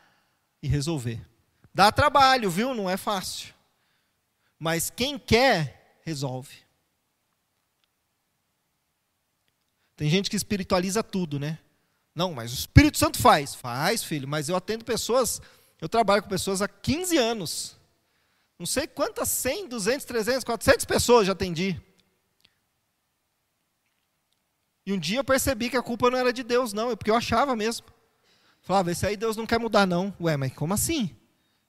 e 0.61 0.67
resolver. 0.67 1.25
Dá 1.73 1.91
trabalho, 1.91 2.49
viu? 2.49 2.73
Não 2.73 2.89
é 2.89 2.97
fácil. 2.97 3.53
Mas 4.59 4.89
quem 4.89 5.17
quer, 5.17 5.99
resolve. 6.03 6.55
Tem 9.95 10.09
gente 10.09 10.29
que 10.29 10.35
espiritualiza 10.35 11.01
tudo, 11.01 11.39
né? 11.39 11.59
Não, 12.13 12.33
mas 12.33 12.51
o 12.51 12.55
Espírito 12.55 12.97
Santo 12.97 13.19
faz. 13.19 13.55
Faz, 13.55 14.03
filho, 14.03 14.27
mas 14.27 14.49
eu 14.49 14.55
atendo 14.55 14.83
pessoas, 14.83 15.41
eu 15.79 15.87
trabalho 15.87 16.23
com 16.23 16.29
pessoas 16.29 16.61
há 16.61 16.67
15 16.67 17.17
anos. 17.17 17.76
Não 18.59 18.65
sei 18.65 18.87
quantas, 18.87 19.29
100, 19.29 19.67
200, 19.67 20.05
300, 20.05 20.43
400 20.43 20.85
pessoas 20.85 21.27
já 21.27 21.33
atendi. 21.33 21.79
E 24.85 24.93
um 24.93 24.97
dia 24.97 25.19
eu 25.19 25.23
percebi 25.23 25.69
que 25.69 25.77
a 25.77 25.83
culpa 25.83 26.09
não 26.09 26.17
era 26.17 26.31
de 26.31 26.43
Deus, 26.43 26.73
não, 26.73 26.91
é 26.91 26.95
porque 26.95 27.11
eu 27.11 27.15
achava 27.15 27.55
mesmo. 27.55 27.85
Falava, 28.61 28.91
esse 28.91 29.05
aí 29.05 29.15
Deus 29.15 29.37
não 29.37 29.45
quer 29.45 29.59
mudar, 29.59 29.85
não. 29.85 30.13
Ué, 30.19 30.37
mas 30.37 30.53
como 30.53 30.73
assim? 30.73 31.15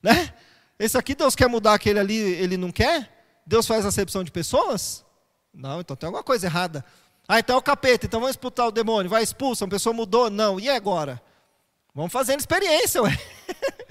Né? 0.03 0.33
Esse 0.79 0.97
aqui 0.97 1.15
Deus 1.15 1.35
quer 1.35 1.49
mudar, 1.49 1.75
aquele 1.75 1.99
ali 1.99 2.17
ele 2.17 2.57
não 2.57 2.71
quer? 2.71 3.41
Deus 3.45 3.67
faz 3.67 3.85
acepção 3.85 4.23
de 4.23 4.31
pessoas? 4.31 5.05
Não, 5.53 5.81
então 5.81 5.97
tem 5.97 6.07
alguma 6.07 6.23
coisa 6.23 6.47
errada. 6.47 6.85
Ah, 7.27 7.39
então 7.41 7.57
é 7.57 7.59
o 7.59 7.63
capeta, 7.63 8.07
então 8.07 8.21
vamos 8.21 8.35
expulsar 8.35 8.69
o 8.69 8.73
demônio. 8.73 9.11
Vai, 9.11 9.23
expulsa, 9.23 9.65
a 9.65 9.69
pessoa 9.69 9.93
mudou? 9.93 10.31
Não. 10.31 10.59
E 10.59 10.69
agora? 10.69 11.21
Vamos 11.95 12.13
fazendo 12.13 12.41
experiência, 12.41 13.03
ué. 13.03 13.11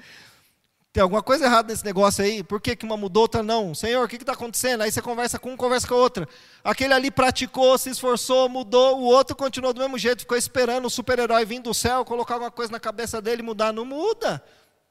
Tem 0.92 1.04
alguma 1.04 1.22
coisa 1.22 1.46
errada 1.46 1.68
nesse 1.72 1.86
negócio 1.86 2.24
aí? 2.24 2.44
Por 2.44 2.60
que, 2.60 2.76
que 2.76 2.86
uma 2.86 2.98
mudou, 2.98 3.24
outra 3.24 3.44
não? 3.44 3.76
Senhor, 3.76 4.04
o 4.04 4.08
que 4.08 4.16
está 4.16 4.34
acontecendo? 4.34 4.82
Aí 4.82 4.92
você 4.92 5.02
conversa 5.02 5.38
com 5.38 5.52
um, 5.52 5.58
conversa 5.58 5.88
com 5.88 5.94
a 5.94 5.98
outra. 5.98 6.28
Aquele 6.64 6.94
ali 6.94 7.12
praticou, 7.12 7.78
se 7.78 7.90
esforçou, 7.90 8.50
mudou, 8.50 9.00
o 9.00 9.04
outro 9.04 9.36
continuou 9.36 9.74
do 9.74 9.82
mesmo 9.82 9.98
jeito, 9.98 10.22
ficou 10.22 10.38
esperando 10.38 10.86
o 10.86 10.90
super-herói 10.90 11.46
vir 11.46 11.60
do 11.60 11.74
céu, 11.74 12.04
colocar 12.04 12.36
alguma 12.36 12.52
coisa 12.52 12.72
na 12.72 12.80
cabeça 12.80 13.22
dele 13.22 13.44
mudar. 13.44 13.72
Não 13.72 13.86
muda. 13.86 14.44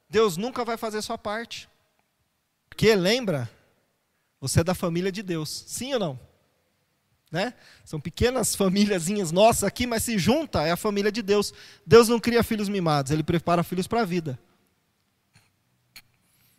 Deus 0.08 0.36
nunca 0.36 0.64
vai 0.64 0.76
fazer 0.76 1.02
sua 1.02 1.18
parte. 1.18 1.68
Porque 2.68 2.94
lembra, 2.94 3.50
você 4.40 4.60
é 4.60 4.64
da 4.64 4.74
família 4.74 5.10
de 5.10 5.22
Deus. 5.22 5.64
Sim 5.66 5.94
ou 5.94 5.98
não? 5.98 6.20
Né? 7.32 7.52
São 7.84 7.98
pequenas 7.98 8.54
famíliazinhas 8.54 9.32
nossas 9.32 9.64
aqui, 9.64 9.86
mas 9.86 10.04
se 10.04 10.16
junta, 10.18 10.62
é 10.62 10.70
a 10.70 10.76
família 10.76 11.10
de 11.10 11.22
Deus. 11.22 11.52
Deus 11.84 12.08
não 12.08 12.20
cria 12.20 12.44
filhos 12.44 12.68
mimados, 12.68 13.10
Ele 13.10 13.24
prepara 13.24 13.64
filhos 13.64 13.88
para 13.88 14.02
a 14.02 14.04
vida. 14.04 14.38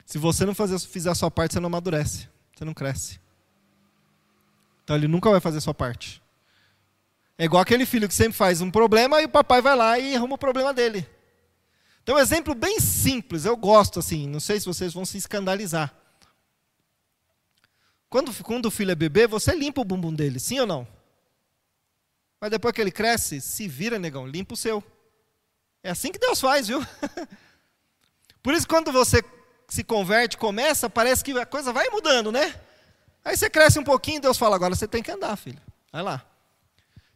Se 0.07 0.17
você 0.17 0.45
não 0.45 0.55
fazer, 0.55 0.79
fizer 0.79 1.09
a 1.09 1.15
sua 1.15 1.29
parte, 1.29 1.53
você 1.53 1.59
não 1.59 1.67
amadurece, 1.67 2.29
você 2.55 2.63
não 2.63 2.73
cresce. 2.73 3.19
Então 4.81 4.95
Ele 4.95 5.05
nunca 5.05 5.29
vai 5.29 5.41
fazer 5.41 5.57
a 5.57 5.61
sua 5.61 5.73
parte. 5.73 6.23
É 7.37 7.43
igual 7.43 7.61
aquele 7.61 7.85
filho 7.85 8.07
que 8.07 8.13
sempre 8.13 8.31
faz 8.31 8.61
um 8.61 8.71
problema 8.71 9.21
e 9.21 9.25
o 9.25 9.29
papai 9.29 9.61
vai 9.61 9.75
lá 9.75 9.99
e 9.99 10.15
arruma 10.15 10.35
o 10.35 10.37
problema 10.37 10.73
dele. 10.73 11.05
Então, 12.01 12.15
um 12.15 12.19
exemplo 12.19 12.55
bem 12.55 12.79
simples, 12.79 13.43
eu 13.43 13.57
gosto 13.57 13.99
assim, 13.99 14.29
não 14.29 14.39
sei 14.39 14.61
se 14.61 14.65
vocês 14.65 14.93
vão 14.93 15.03
se 15.03 15.17
escandalizar. 15.17 15.93
Quando, 18.09 18.33
quando 18.45 18.67
o 18.67 18.71
filho 18.71 18.91
é 18.91 18.95
bebê, 18.95 19.27
você 19.27 19.53
limpa 19.53 19.81
o 19.81 19.85
bumbum 19.85 20.13
dele, 20.13 20.39
sim 20.39 20.57
ou 20.57 20.65
não? 20.65 20.87
Mas 22.39 22.49
depois 22.49 22.73
que 22.73 22.79
ele 22.79 22.91
cresce, 22.91 23.41
se 23.41 23.67
vira, 23.67 23.99
negão, 23.99 24.25
limpa 24.25 24.53
o 24.53 24.57
seu. 24.57 24.81
É 25.83 25.89
assim 25.89 26.13
que 26.13 26.17
Deus 26.17 26.39
faz, 26.39 26.69
viu? 26.69 26.79
Por 28.41 28.53
isso, 28.53 28.65
quando 28.65 28.89
você 28.89 29.21
se 29.67 29.83
converte, 29.83 30.37
começa, 30.37 30.89
parece 30.89 31.23
que 31.23 31.37
a 31.37 31.45
coisa 31.45 31.73
vai 31.73 31.89
mudando, 31.89 32.31
né? 32.31 32.59
Aí 33.23 33.35
você 33.35 33.49
cresce 33.49 33.77
um 33.77 33.83
pouquinho, 33.83 34.21
Deus 34.21 34.37
fala, 34.37 34.55
agora 34.55 34.73
você 34.73 34.87
tem 34.87 35.03
que 35.03 35.11
andar, 35.11 35.35
filho. 35.35 35.61
Vai 35.91 36.01
lá. 36.01 36.25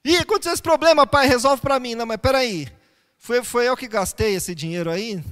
E 0.03 0.17
aconteceu 0.17 0.53
esse 0.53 0.61
problema, 0.61 1.07
pai, 1.07 1.27
resolve 1.27 1.61
para 1.61 1.79
mim. 1.79 1.95
Não, 1.95 2.05
mas 2.05 2.17
peraí, 2.17 2.67
foi, 3.17 3.43
foi 3.43 3.69
eu 3.69 3.77
que 3.77 3.87
gastei 3.87 4.35
esse 4.35 4.53
dinheiro 4.53 4.89
aí? 4.89 5.23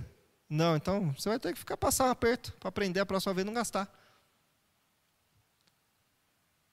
Não, 0.49 0.75
então 0.75 1.13
você 1.17 1.27
vai 1.27 1.39
ter 1.39 1.53
que 1.53 1.59
ficar 1.59 1.75
passar 1.75 2.09
aperto 2.09 2.53
para 2.59 2.69
aprender 2.69 2.99
a 2.99 3.05
próxima 3.05 3.33
vez 3.33 3.45
não 3.45 3.53
gastar. 3.53 3.91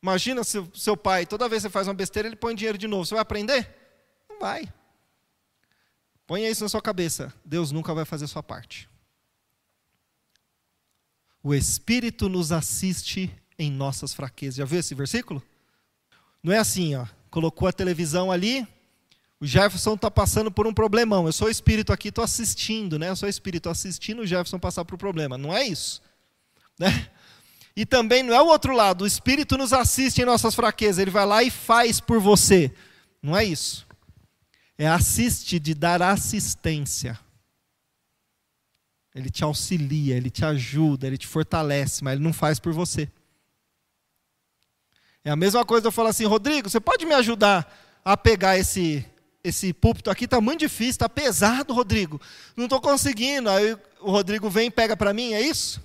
Imagina 0.03 0.44
se 0.44 0.64
seu 0.74 0.97
pai, 0.97 1.26
toda 1.26 1.49
vez 1.49 1.62
que 1.62 1.68
você 1.68 1.72
faz 1.72 1.88
uma 1.88 1.94
besteira, 1.94 2.28
ele 2.28 2.36
põe 2.36 2.55
dinheiro 2.55 2.78
de 2.78 2.86
novo. 2.86 3.05
Você 3.05 3.14
vai 3.14 3.22
aprender? 3.22 3.68
Não 4.28 4.38
vai. 4.38 4.72
Ponha 6.26 6.49
isso 6.49 6.62
na 6.62 6.68
sua 6.68 6.82
cabeça. 6.82 7.32
Deus 7.44 7.72
nunca 7.72 7.92
vai 7.92 8.05
fazer 8.05 8.26
a 8.26 8.28
sua 8.28 8.42
parte. 8.42 8.88
O 11.47 11.55
Espírito 11.55 12.28
nos 12.28 12.51
assiste 12.51 13.30
em 13.57 13.70
nossas 13.70 14.12
fraquezas. 14.12 14.57
Já 14.57 14.64
viu 14.64 14.80
esse 14.80 14.97
versículo? 14.97 15.40
Não 16.42 16.53
é 16.53 16.59
assim, 16.59 16.97
ó. 16.97 17.07
Colocou 17.30 17.68
a 17.68 17.72
televisão 17.72 18.32
ali, 18.32 18.66
o 19.38 19.47
Jefferson 19.47 19.94
está 19.94 20.11
passando 20.11 20.51
por 20.51 20.66
um 20.66 20.74
problemão. 20.74 21.24
Eu 21.24 21.32
sou 21.32 21.49
espírito 21.49 21.92
aqui, 21.92 22.09
estou 22.09 22.24
assistindo, 22.24 22.99
né? 22.99 23.11
Eu 23.11 23.14
sou 23.14 23.28
espírito 23.28 23.68
assistindo 23.68 24.22
o 24.22 24.26
Jefferson 24.26 24.59
passar 24.59 24.84
por 24.84 24.97
um 24.97 24.99
problema. 24.99 25.38
Não 25.38 25.57
é 25.57 25.64
isso. 25.64 26.03
Né? 26.76 27.09
E 27.76 27.86
também 27.86 28.24
não 28.24 28.34
é 28.34 28.42
o 28.42 28.47
outro 28.47 28.74
lado, 28.74 29.05
o 29.05 29.07
Espírito 29.07 29.57
nos 29.57 29.72
assiste 29.72 30.20
em 30.20 30.24
nossas 30.24 30.53
fraquezas, 30.53 30.99
ele 30.99 31.12
vai 31.12 31.26
lá 31.26 31.44
e 31.44 31.51
faz 31.51 32.01
por 32.01 32.18
você. 32.18 32.74
Não 33.22 33.36
é 33.36 33.44
isso. 33.44 33.86
É 34.76 34.88
assiste 34.88 35.61
de 35.61 35.74
dar 35.74 36.03
assistência. 36.03 37.16
Ele 39.17 39.31
te 39.31 39.43
auxilia, 39.43 40.14
ele 40.14 40.29
te 40.29 40.45
ajuda, 40.45 41.07
ele 41.07 41.17
te 41.17 41.27
fortalece, 41.27 42.05
mas 42.05 42.14
ele 42.14 42.23
não 42.23 42.35
faz 42.35 42.61
por 42.61 42.75
você. 42.75 43.11
É 45.25 45.31
a 45.31 45.37
mesma 45.37 45.64
coisa 45.64 45.87
eu 45.87 45.93
falar 45.93 46.11
assim, 46.11 46.27
Rodrigo, 46.27 46.69
você 46.69 46.79
pode 46.79 47.07
me 47.07 47.14
ajudar 47.14 47.67
a 48.05 48.14
pegar 48.17 48.59
esse 48.59 49.05
esse 49.43 49.73
púlpito 49.73 50.11
aqui 50.11 50.25
está 50.25 50.41
muito 50.41 50.61
difícil, 50.61 50.91
está 50.91 51.09
pesado, 51.09 51.73
Rodrigo. 51.73 52.21
Não 52.57 52.64
estou 52.64 52.81
conseguindo. 52.81 53.49
Aí 53.49 53.79
o 54.01 54.11
Rodrigo 54.11 54.51
vem 54.51 54.67
e 54.67 54.71
pega 54.73 54.97
para 54.97 55.14
mim, 55.14 55.35
é 55.35 55.41
isso? 55.41 55.81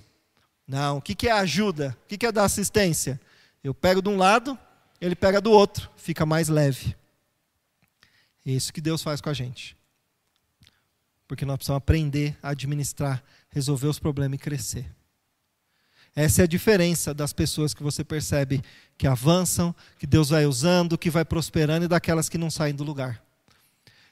Não. 0.66 0.98
O 0.98 1.00
que, 1.00 1.14
que 1.14 1.28
é 1.28 1.32
ajuda? 1.32 1.96
O 2.04 2.08
que, 2.08 2.18
que 2.18 2.26
é 2.26 2.32
dar 2.32 2.44
assistência? 2.44 3.20
Eu 3.62 3.72
pego 3.72 4.02
de 4.02 4.08
um 4.08 4.16
lado, 4.16 4.58
ele 5.00 5.14
pega 5.14 5.40
do 5.40 5.52
outro, 5.52 5.88
fica 5.96 6.26
mais 6.26 6.48
leve. 6.48 6.96
É 8.44 8.50
isso 8.50 8.72
que 8.72 8.80
Deus 8.80 9.00
faz 9.00 9.20
com 9.20 9.30
a 9.30 9.34
gente. 9.34 9.76
Porque 11.32 11.46
nós 11.46 11.56
precisamos 11.56 11.78
aprender 11.78 12.36
a 12.42 12.50
administrar, 12.50 13.24
resolver 13.48 13.86
os 13.86 13.98
problemas 13.98 14.38
e 14.38 14.38
crescer. 14.38 14.84
Essa 16.14 16.42
é 16.42 16.44
a 16.44 16.46
diferença 16.46 17.14
das 17.14 17.32
pessoas 17.32 17.72
que 17.72 17.82
você 17.82 18.04
percebe 18.04 18.62
que 18.98 19.06
avançam, 19.06 19.74
que 19.98 20.06
Deus 20.06 20.28
vai 20.28 20.44
usando, 20.44 20.98
que 20.98 21.08
vai 21.08 21.24
prosperando 21.24 21.86
e 21.86 21.88
daquelas 21.88 22.28
que 22.28 22.36
não 22.36 22.50
saem 22.50 22.74
do 22.74 22.84
lugar. 22.84 23.24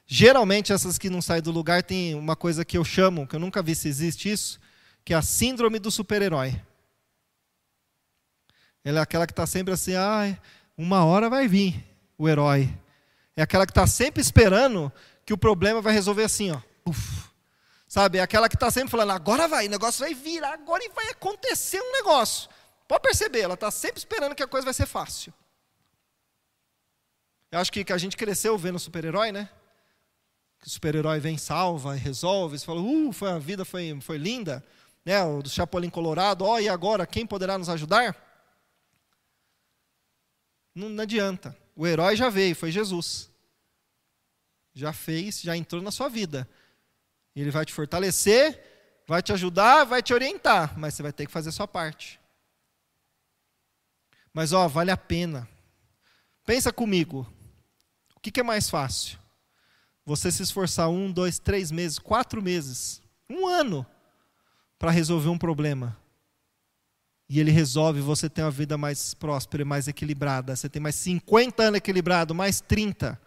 Geralmente, 0.06 0.72
essas 0.72 0.96
que 0.96 1.10
não 1.10 1.20
saem 1.20 1.42
do 1.42 1.50
lugar 1.50 1.82
tem 1.82 2.14
uma 2.14 2.34
coisa 2.34 2.64
que 2.64 2.78
eu 2.78 2.84
chamo, 2.86 3.26
que 3.26 3.36
eu 3.36 3.40
nunca 3.40 3.62
vi 3.62 3.74
se 3.74 3.86
existe 3.86 4.32
isso, 4.32 4.58
que 5.04 5.12
é 5.12 5.16
a 5.18 5.20
síndrome 5.20 5.78
do 5.78 5.90
super-herói. 5.90 6.58
Ela 8.82 9.00
é 9.00 9.02
aquela 9.02 9.26
que 9.26 9.34
está 9.34 9.46
sempre 9.46 9.74
assim, 9.74 9.92
ah, 9.94 10.38
uma 10.74 11.04
hora 11.04 11.28
vai 11.28 11.46
vir 11.46 11.84
o 12.16 12.26
herói. 12.26 12.74
É 13.36 13.42
aquela 13.42 13.66
que 13.66 13.72
está 13.72 13.86
sempre 13.86 14.22
esperando 14.22 14.90
que 15.26 15.34
o 15.34 15.38
problema 15.38 15.82
vai 15.82 15.92
resolver 15.92 16.24
assim, 16.24 16.50
ó. 16.50 16.69
Uf. 16.90 17.30
Sabe? 17.86 18.18
É 18.18 18.22
aquela 18.22 18.48
que 18.48 18.56
está 18.56 18.70
sempre 18.70 18.90
falando, 18.90 19.10
agora 19.10 19.48
vai, 19.48 19.66
o 19.66 19.70
negócio 19.70 20.00
vai 20.00 20.14
virar, 20.14 20.54
agora 20.54 20.82
vai 20.94 21.08
acontecer 21.08 21.80
um 21.80 21.92
negócio. 21.92 22.48
Pode 22.86 23.02
perceber, 23.02 23.40
ela 23.40 23.54
está 23.54 23.70
sempre 23.70 23.98
esperando 23.98 24.34
que 24.34 24.42
a 24.42 24.48
coisa 24.48 24.64
vai 24.64 24.74
ser 24.74 24.86
fácil. 24.86 25.32
Eu 27.50 27.58
acho 27.58 27.72
que, 27.72 27.84
que 27.84 27.92
a 27.92 27.98
gente 27.98 28.16
cresceu 28.16 28.56
vendo 28.56 28.78
super-herói, 28.78 29.32
né? 29.32 29.48
que 30.60 30.66
o 30.66 30.70
super-herói 30.70 31.18
vem, 31.18 31.38
salva 31.38 31.94
resolve, 31.94 32.58
você 32.58 32.66
fala, 32.66 32.80
uh, 32.80 33.12
foi, 33.12 33.30
a 33.30 33.38
vida 33.38 33.64
foi, 33.64 33.98
foi 34.00 34.18
linda, 34.18 34.62
né? 35.04 35.22
o 35.24 35.42
do 35.42 35.48
Chapolin 35.48 35.88
Colorado, 35.88 36.44
ó, 36.44 36.54
oh, 36.54 36.60
e 36.60 36.68
agora, 36.68 37.06
quem 37.06 37.26
poderá 37.26 37.56
nos 37.56 37.68
ajudar? 37.68 38.14
Não, 40.74 40.88
não 40.88 41.02
adianta, 41.02 41.56
o 41.74 41.86
herói 41.86 42.14
já 42.14 42.28
veio, 42.28 42.54
foi 42.54 42.70
Jesus, 42.70 43.30
já 44.74 44.92
fez, 44.92 45.40
já 45.40 45.56
entrou 45.56 45.80
na 45.80 45.90
sua 45.90 46.08
vida, 46.08 46.48
ele 47.40 47.50
vai 47.50 47.64
te 47.64 47.72
fortalecer, 47.72 49.02
vai 49.06 49.22
te 49.22 49.32
ajudar, 49.32 49.84
vai 49.84 50.02
te 50.02 50.12
orientar, 50.12 50.78
mas 50.78 50.94
você 50.94 51.02
vai 51.02 51.12
ter 51.12 51.26
que 51.26 51.32
fazer 51.32 51.48
a 51.48 51.52
sua 51.52 51.68
parte. 51.68 52.20
Mas 54.32 54.52
ó, 54.52 54.68
vale 54.68 54.90
a 54.90 54.96
pena. 54.96 55.48
Pensa 56.44 56.72
comigo. 56.72 57.26
O 58.16 58.20
que, 58.20 58.30
que 58.30 58.40
é 58.40 58.44
mais 58.44 58.68
fácil? 58.68 59.20
você 60.10 60.32
se 60.32 60.42
esforçar 60.42 60.88
um, 60.88 61.10
dois, 61.12 61.38
três 61.38 61.70
meses, 61.70 61.98
quatro 61.98 62.42
meses, 62.42 63.00
um 63.28 63.46
ano, 63.46 63.86
para 64.76 64.90
resolver 64.90 65.28
um 65.28 65.38
problema. 65.38 65.96
E 67.28 67.38
ele 67.38 67.52
resolve, 67.52 68.00
você 68.00 68.28
tem 68.28 68.42
uma 68.42 68.50
vida 68.50 68.76
mais 68.76 69.14
próspera, 69.14 69.64
mais 69.64 69.86
equilibrada. 69.86 70.56
Você 70.56 70.68
tem 70.68 70.82
mais 70.82 70.96
50 70.96 71.62
anos 71.62 71.78
equilibrado, 71.78 72.34
mais 72.34 72.60
30. 72.60 73.20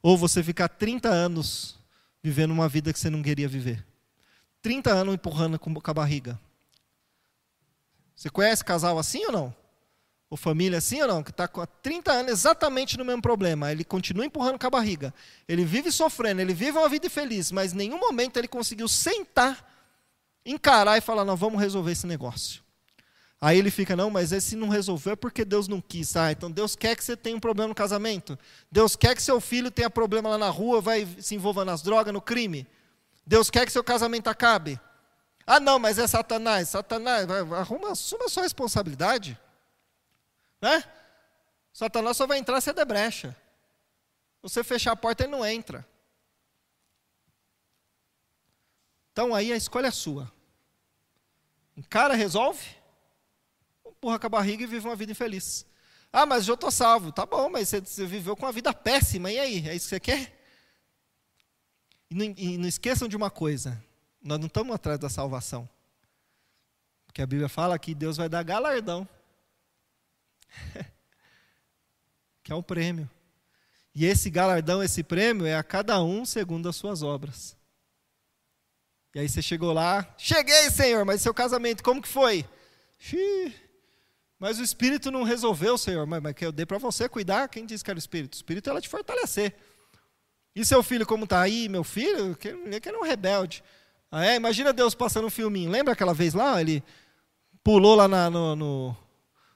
Ou 0.00 0.16
você 0.16 0.40
ficar 0.40 0.68
30 0.68 1.08
anos 1.08 1.80
vivendo 2.24 2.50
uma 2.50 2.68
vida 2.68 2.92
que 2.92 2.98
você 2.98 3.08
não 3.08 3.22
queria 3.22 3.46
viver. 3.46 3.86
30 4.62 4.90
anos 4.90 5.14
empurrando 5.14 5.58
com 5.58 5.72
a 5.84 5.94
barriga. 5.94 6.40
Você 8.16 8.30
conhece 8.30 8.64
casal 8.64 8.98
assim 8.98 9.26
ou 9.26 9.32
não? 9.32 9.54
ou 10.34 10.36
família 10.36 10.78
assim 10.78 11.00
ou 11.00 11.06
não, 11.06 11.22
que 11.22 11.30
está 11.30 11.44
há 11.44 11.66
30 11.66 12.10
anos 12.10 12.32
exatamente 12.32 12.98
no 12.98 13.04
mesmo 13.04 13.22
problema, 13.22 13.70
ele 13.70 13.84
continua 13.84 14.26
empurrando 14.26 14.58
com 14.58 14.66
a 14.66 14.70
barriga, 14.70 15.14
ele 15.46 15.64
vive 15.64 15.92
sofrendo, 15.92 16.40
ele 16.40 16.52
vive 16.52 16.76
uma 16.76 16.88
vida 16.88 17.06
infeliz, 17.06 17.52
mas 17.52 17.72
em 17.72 17.76
nenhum 17.76 18.00
momento 18.00 18.36
ele 18.36 18.48
conseguiu 18.48 18.88
sentar, 18.88 19.64
encarar 20.44 20.98
e 20.98 21.00
falar: 21.00 21.24
não, 21.24 21.36
vamos 21.36 21.60
resolver 21.60 21.92
esse 21.92 22.06
negócio. 22.06 22.63
Aí 23.44 23.58
ele 23.58 23.70
fica, 23.70 23.94
não, 23.94 24.08
mas 24.08 24.32
esse 24.32 24.56
não 24.56 24.70
resolveu 24.70 25.12
é 25.12 25.16
porque 25.16 25.44
Deus 25.44 25.68
não 25.68 25.78
quis. 25.78 26.16
Ah, 26.16 26.32
então 26.32 26.50
Deus 26.50 26.74
quer 26.74 26.96
que 26.96 27.04
você 27.04 27.14
tenha 27.14 27.36
um 27.36 27.40
problema 27.40 27.68
no 27.68 27.74
casamento. 27.74 28.38
Deus 28.72 28.96
quer 28.96 29.14
que 29.14 29.22
seu 29.22 29.38
filho 29.38 29.70
tenha 29.70 29.90
problema 29.90 30.30
lá 30.30 30.38
na 30.38 30.48
rua, 30.48 30.80
vai 30.80 31.06
se 31.20 31.34
envolva 31.34 31.62
nas 31.62 31.82
drogas, 31.82 32.10
no 32.10 32.22
crime. 32.22 32.66
Deus 33.26 33.50
quer 33.50 33.66
que 33.66 33.72
seu 33.72 33.84
casamento 33.84 34.28
acabe. 34.28 34.80
Ah, 35.46 35.60
não, 35.60 35.78
mas 35.78 35.98
é 35.98 36.06
Satanás. 36.06 36.70
Satanás, 36.70 37.28
arruma, 37.52 37.92
assuma 37.92 38.24
a 38.24 38.28
sua 38.30 38.44
responsabilidade. 38.44 39.38
Né? 40.58 40.82
Satanás 41.70 42.16
só 42.16 42.26
vai 42.26 42.38
entrar 42.38 42.62
se 42.62 42.70
é 42.70 42.72
de 42.72 42.84
brecha. 42.86 43.36
Você 44.40 44.64
fechar 44.64 44.92
a 44.92 44.96
porta, 44.96 45.24
ele 45.24 45.32
não 45.32 45.44
entra. 45.44 45.86
Então 49.12 49.34
aí 49.34 49.52
a 49.52 49.56
escolha 49.56 49.88
é 49.88 49.90
sua. 49.90 50.32
Encara, 51.76 52.14
resolve, 52.14 52.82
empurra 54.04 54.18
com 54.18 54.26
a 54.26 54.30
barriga 54.30 54.62
e 54.62 54.66
vive 54.66 54.86
uma 54.86 54.94
vida 54.94 55.12
infeliz. 55.12 55.64
Ah, 56.12 56.26
mas 56.26 56.46
eu 56.46 56.54
estou 56.54 56.70
salvo. 56.70 57.10
Tá 57.10 57.24
bom, 57.24 57.48
mas 57.48 57.70
você, 57.70 58.04
viveu 58.04 58.36
com 58.36 58.44
uma 58.44 58.52
vida 58.52 58.72
péssima, 58.74 59.32
e 59.32 59.38
aí? 59.38 59.68
É 59.68 59.74
isso 59.74 59.86
que 59.86 59.90
você 59.90 60.00
quer? 60.00 60.38
E 62.10 62.14
não, 62.14 62.26
e 62.36 62.58
não 62.58 62.68
esqueçam 62.68 63.08
de 63.08 63.16
uma 63.16 63.30
coisa: 63.30 63.82
nós 64.22 64.38
não 64.38 64.46
estamos 64.46 64.74
atrás 64.74 64.98
da 64.98 65.08
salvação. 65.08 65.66
Porque 67.06 67.22
a 67.22 67.26
Bíblia 67.26 67.48
fala 67.48 67.78
que 67.78 67.94
Deus 67.94 68.18
vai 68.18 68.28
dar 68.28 68.42
galardão 68.42 69.08
que 72.42 72.52
é 72.52 72.54
um 72.54 72.62
prêmio. 72.62 73.08
E 73.94 74.04
esse 74.04 74.28
galardão, 74.28 74.82
esse 74.82 75.02
prêmio, 75.02 75.46
é 75.46 75.56
a 75.56 75.62
cada 75.62 76.02
um 76.02 76.26
segundo 76.26 76.68
as 76.68 76.76
suas 76.76 77.02
obras. 77.02 77.56
E 79.14 79.20
aí 79.20 79.28
você 79.28 79.40
chegou 79.40 79.72
lá, 79.72 80.14
cheguei, 80.18 80.68
Senhor, 80.70 81.04
mas 81.04 81.22
seu 81.22 81.32
casamento, 81.32 81.82
como 81.82 82.02
que 82.02 82.08
foi? 82.08 82.44
Xiii, 82.98 83.63
mas 84.44 84.58
o 84.58 84.62
Espírito 84.62 85.10
não 85.10 85.22
resolveu, 85.22 85.78
Senhor. 85.78 86.06
Mas, 86.06 86.22
mas 86.22 86.34
que 86.34 86.44
eu 86.44 86.52
dei 86.52 86.66
para 86.66 86.76
você 86.76 87.08
cuidar, 87.08 87.48
quem 87.48 87.64
disse 87.64 87.82
que 87.82 87.90
era 87.90 87.96
o 87.96 87.98
Espírito? 87.98 88.34
O 88.34 88.36
Espírito 88.36 88.68
ela 88.68 88.78
te 88.78 88.90
fortalecer. 88.90 89.54
E 90.54 90.62
seu 90.66 90.82
filho 90.82 91.06
como 91.06 91.24
está 91.24 91.40
aí, 91.40 91.66
meu 91.66 91.82
filho, 91.82 92.36
que, 92.36 92.52
que 92.78 92.88
era 92.90 92.98
um 92.98 93.02
rebelde. 93.02 93.64
Ah, 94.10 94.26
é? 94.26 94.36
Imagina 94.36 94.70
Deus 94.70 94.94
passando 94.94 95.28
um 95.28 95.30
filminho. 95.30 95.70
Lembra 95.70 95.94
aquela 95.94 96.12
vez 96.12 96.34
lá? 96.34 96.60
Ele 96.60 96.84
pulou 97.62 97.94
lá 97.94 98.06
na, 98.06 98.28
no, 98.28 98.54
no, 98.54 98.96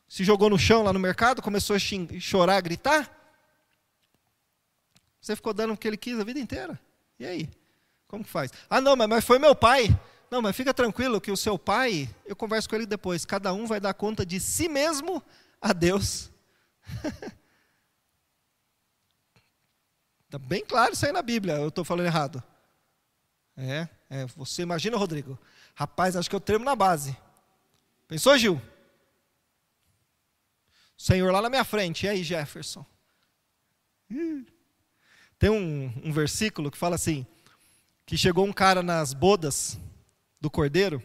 se 0.09 0.25
jogou 0.25 0.49
no 0.49 0.59
chão 0.59 0.83
lá 0.83 0.91
no 0.91 0.99
mercado, 0.99 1.43
começou 1.43 1.77
a 1.77 1.79
chorar, 2.19 2.59
gritar. 2.63 3.15
Você 5.21 5.37
ficou 5.37 5.53
dando 5.53 5.75
o 5.75 5.77
que 5.77 5.87
ele 5.87 5.99
quis 5.99 6.19
a 6.19 6.25
vida 6.25 6.41
inteira. 6.41 6.81
E 7.19 7.27
aí? 7.27 7.51
Como 8.07 8.25
que 8.25 8.31
faz? 8.31 8.51
Ah, 8.71 8.81
não, 8.81 8.97
mas 8.97 9.23
foi 9.23 9.39
meu 9.39 9.55
pai. 9.55 9.95
Não, 10.31 10.43
mas 10.43 10.55
fica 10.55 10.75
tranquilo 10.75 11.21
que 11.21 11.31
o 11.31 11.37
seu 11.37 11.59
pai, 11.59 12.09
eu 12.27 12.37
converso 12.37 12.69
com 12.69 12.77
ele 12.77 12.87
depois. 12.87 13.25
Cada 13.25 13.53
um 13.53 13.67
vai 13.67 13.81
dar 13.81 13.95
conta 13.95 14.27
de 14.27 14.39
si 14.39 14.69
mesmo 14.69 15.23
a 15.61 15.73
Deus. 15.73 16.31
Está 20.27 20.39
bem 20.41 20.65
claro 20.65 20.93
isso 20.93 21.07
aí 21.07 21.13
na 21.13 21.23
Bíblia, 21.23 21.55
eu 21.55 21.69
estou 21.69 21.85
falando 21.85 22.07
errado. 22.07 22.43
É, 23.57 23.89
é, 24.11 24.27
você 24.27 24.63
imagina, 24.63 24.97
Rodrigo. 24.97 25.39
Rapaz, 25.75 26.15
acho 26.15 26.29
que 26.29 26.37
eu 26.37 26.41
tremo 26.41 26.65
na 26.65 26.77
base. 26.77 27.17
Pensou, 28.07 28.37
Gil? 28.37 28.61
Senhor 30.97 31.33
lá 31.33 31.41
na 31.41 31.49
minha 31.49 31.65
frente. 31.65 32.05
E 32.05 32.09
aí, 32.09 32.23
Jefferson? 32.23 32.85
Tem 35.39 35.51
um, 35.51 35.93
um 36.05 36.13
versículo 36.13 36.71
que 36.71 36.79
fala 36.79 36.97
assim: 36.97 37.27
que 38.05 38.17
chegou 38.17 38.45
um 38.47 38.53
cara 38.53 38.83
nas 38.83 39.13
bodas 39.13 39.79
do 40.41 40.51
cordeiro 40.51 41.03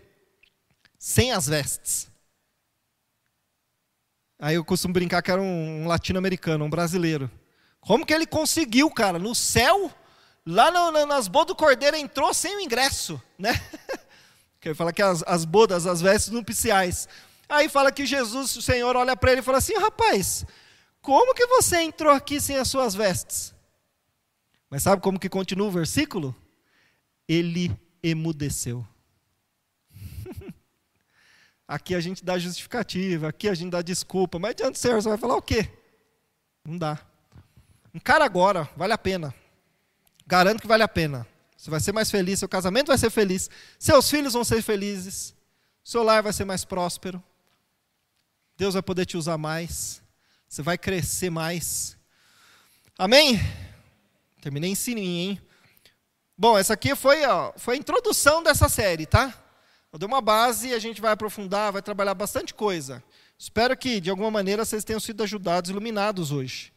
sem 1.04 1.34
as 1.34 1.48
vestes. 1.48 2.08
Aí 4.40 4.56
eu 4.56 4.64
costumo 4.64 4.94
brincar 4.94 5.22
que 5.22 5.32
era 5.32 5.42
um, 5.42 5.86
latino-americano, 5.86 6.64
um 6.66 6.70
brasileiro. 6.70 7.30
Como 7.82 8.06
que 8.06 8.14
ele 8.14 8.26
conseguiu, 8.26 8.90
cara? 8.90 9.20
No 9.20 9.36
céu, 9.36 9.92
lá 10.46 10.72
no, 10.72 11.06
nas 11.06 11.28
bodas 11.28 11.48
do 11.48 11.56
cordeiro, 11.56 11.98
entrou 11.98 12.34
sem 12.34 12.56
o 12.56 12.62
ingresso, 12.62 13.22
né? 13.38 13.52
que 14.62 14.70
ele 14.70 14.76
fala 14.76 14.94
que 14.94 15.02
as, 15.02 15.24
as 15.24 15.44
bodas, 15.44 15.86
as 15.86 16.02
vestes 16.02 16.32
nupciais. 16.32 17.08
Aí 17.50 17.68
fala 17.68 17.92
que 17.92 18.06
Jesus, 18.06 18.56
o 18.56 18.62
Senhor, 18.62 18.96
olha 18.96 19.16
para 19.16 19.32
ele 19.32 19.42
e 19.42 19.44
fala 19.44 19.58
assim: 19.58 19.78
rapaz, 19.78 20.46
como 21.02 21.36
que 21.36 21.46
você 21.48 21.82
entrou 21.82 22.14
aqui 22.14 22.40
sem 22.40 22.58
as 22.58 22.70
suas 22.70 22.96
vestes? 22.96 23.54
Mas 24.70 24.84
sabe 24.84 25.02
como 25.02 25.20
que 25.20 25.28
continua 25.28 25.68
o 25.68 25.72
versículo? 25.72 26.34
Ele 27.28 27.72
emudeceu. 28.02 28.88
Aqui 31.74 31.96
a 31.96 32.00
gente 32.00 32.24
dá 32.24 32.38
justificativa, 32.38 33.30
aqui 33.30 33.50
a 33.50 33.56
gente 33.56 33.72
dá 33.72 33.82
desculpa, 33.82 34.38
mas 34.38 34.56
diante 34.56 34.74
do 34.74 34.78
Senhor 34.78 35.02
você 35.02 35.10
vai 35.10 35.18
falar 35.18 35.36
o 35.36 35.42
quê? 35.42 35.68
Não 36.64 36.78
dá. 36.78 37.00
Encara 37.92 38.24
agora, 38.24 38.70
vale 38.78 38.94
a 38.94 38.98
pena. 38.98 39.34
Garanto 40.26 40.62
que 40.62 40.68
vale 40.68 40.84
a 40.84 40.88
pena. 40.88 41.28
Você 41.58 41.72
vai 41.72 41.80
ser 41.80 41.92
mais 41.92 42.12
feliz, 42.12 42.38
seu 42.38 42.48
casamento 42.48 42.88
vai 42.88 42.98
ser 42.98 43.10
feliz, 43.10 43.50
seus 43.80 44.08
filhos 44.08 44.34
vão 44.34 44.44
ser 44.44 44.62
felizes, 44.62 45.34
seu 45.84 46.04
lar 46.04 46.22
vai 46.22 46.32
ser 46.32 46.46
mais 46.46 46.64
próspero. 46.64 47.22
Deus 48.56 48.76
vai 48.76 48.84
poder 48.84 49.08
te 49.08 49.18
usar 49.18 49.40
mais, 49.40 50.00
você 50.48 50.62
vai 50.62 50.78
crescer 50.78 51.32
mais. 51.32 51.98
Amém? 53.00 53.40
Terminei 54.42 54.70
em 54.70 54.76
sininho, 54.76 55.32
hein? 55.32 55.42
Bom, 56.38 56.56
essa 56.56 56.74
aqui 56.74 56.96
foi, 56.96 57.26
ó, 57.26 57.52
foi 57.58 57.76
a 57.76 57.80
introdução 57.80 58.44
dessa 58.44 58.70
série, 58.70 59.08
tá? 59.08 59.43
Eu 59.94 60.00
dei 60.00 60.08
uma 60.08 60.22
base 60.22 60.70
e 60.70 60.74
a 60.74 60.80
gente 60.80 61.00
vai 61.00 61.12
aprofundar, 61.12 61.72
vai 61.72 61.82
trabalhar 61.84 62.16
bastante 62.16 62.52
coisa. 62.52 63.04
Espero 63.38 63.78
que, 63.78 64.02
de 64.02 64.10
alguma 64.10 64.32
maneira, 64.32 64.66
vocês 64.66 64.84
tenham 64.84 65.00
sido 65.00 65.22
ajudados, 65.22 65.70
iluminados 65.70 66.32
hoje. 66.32 66.73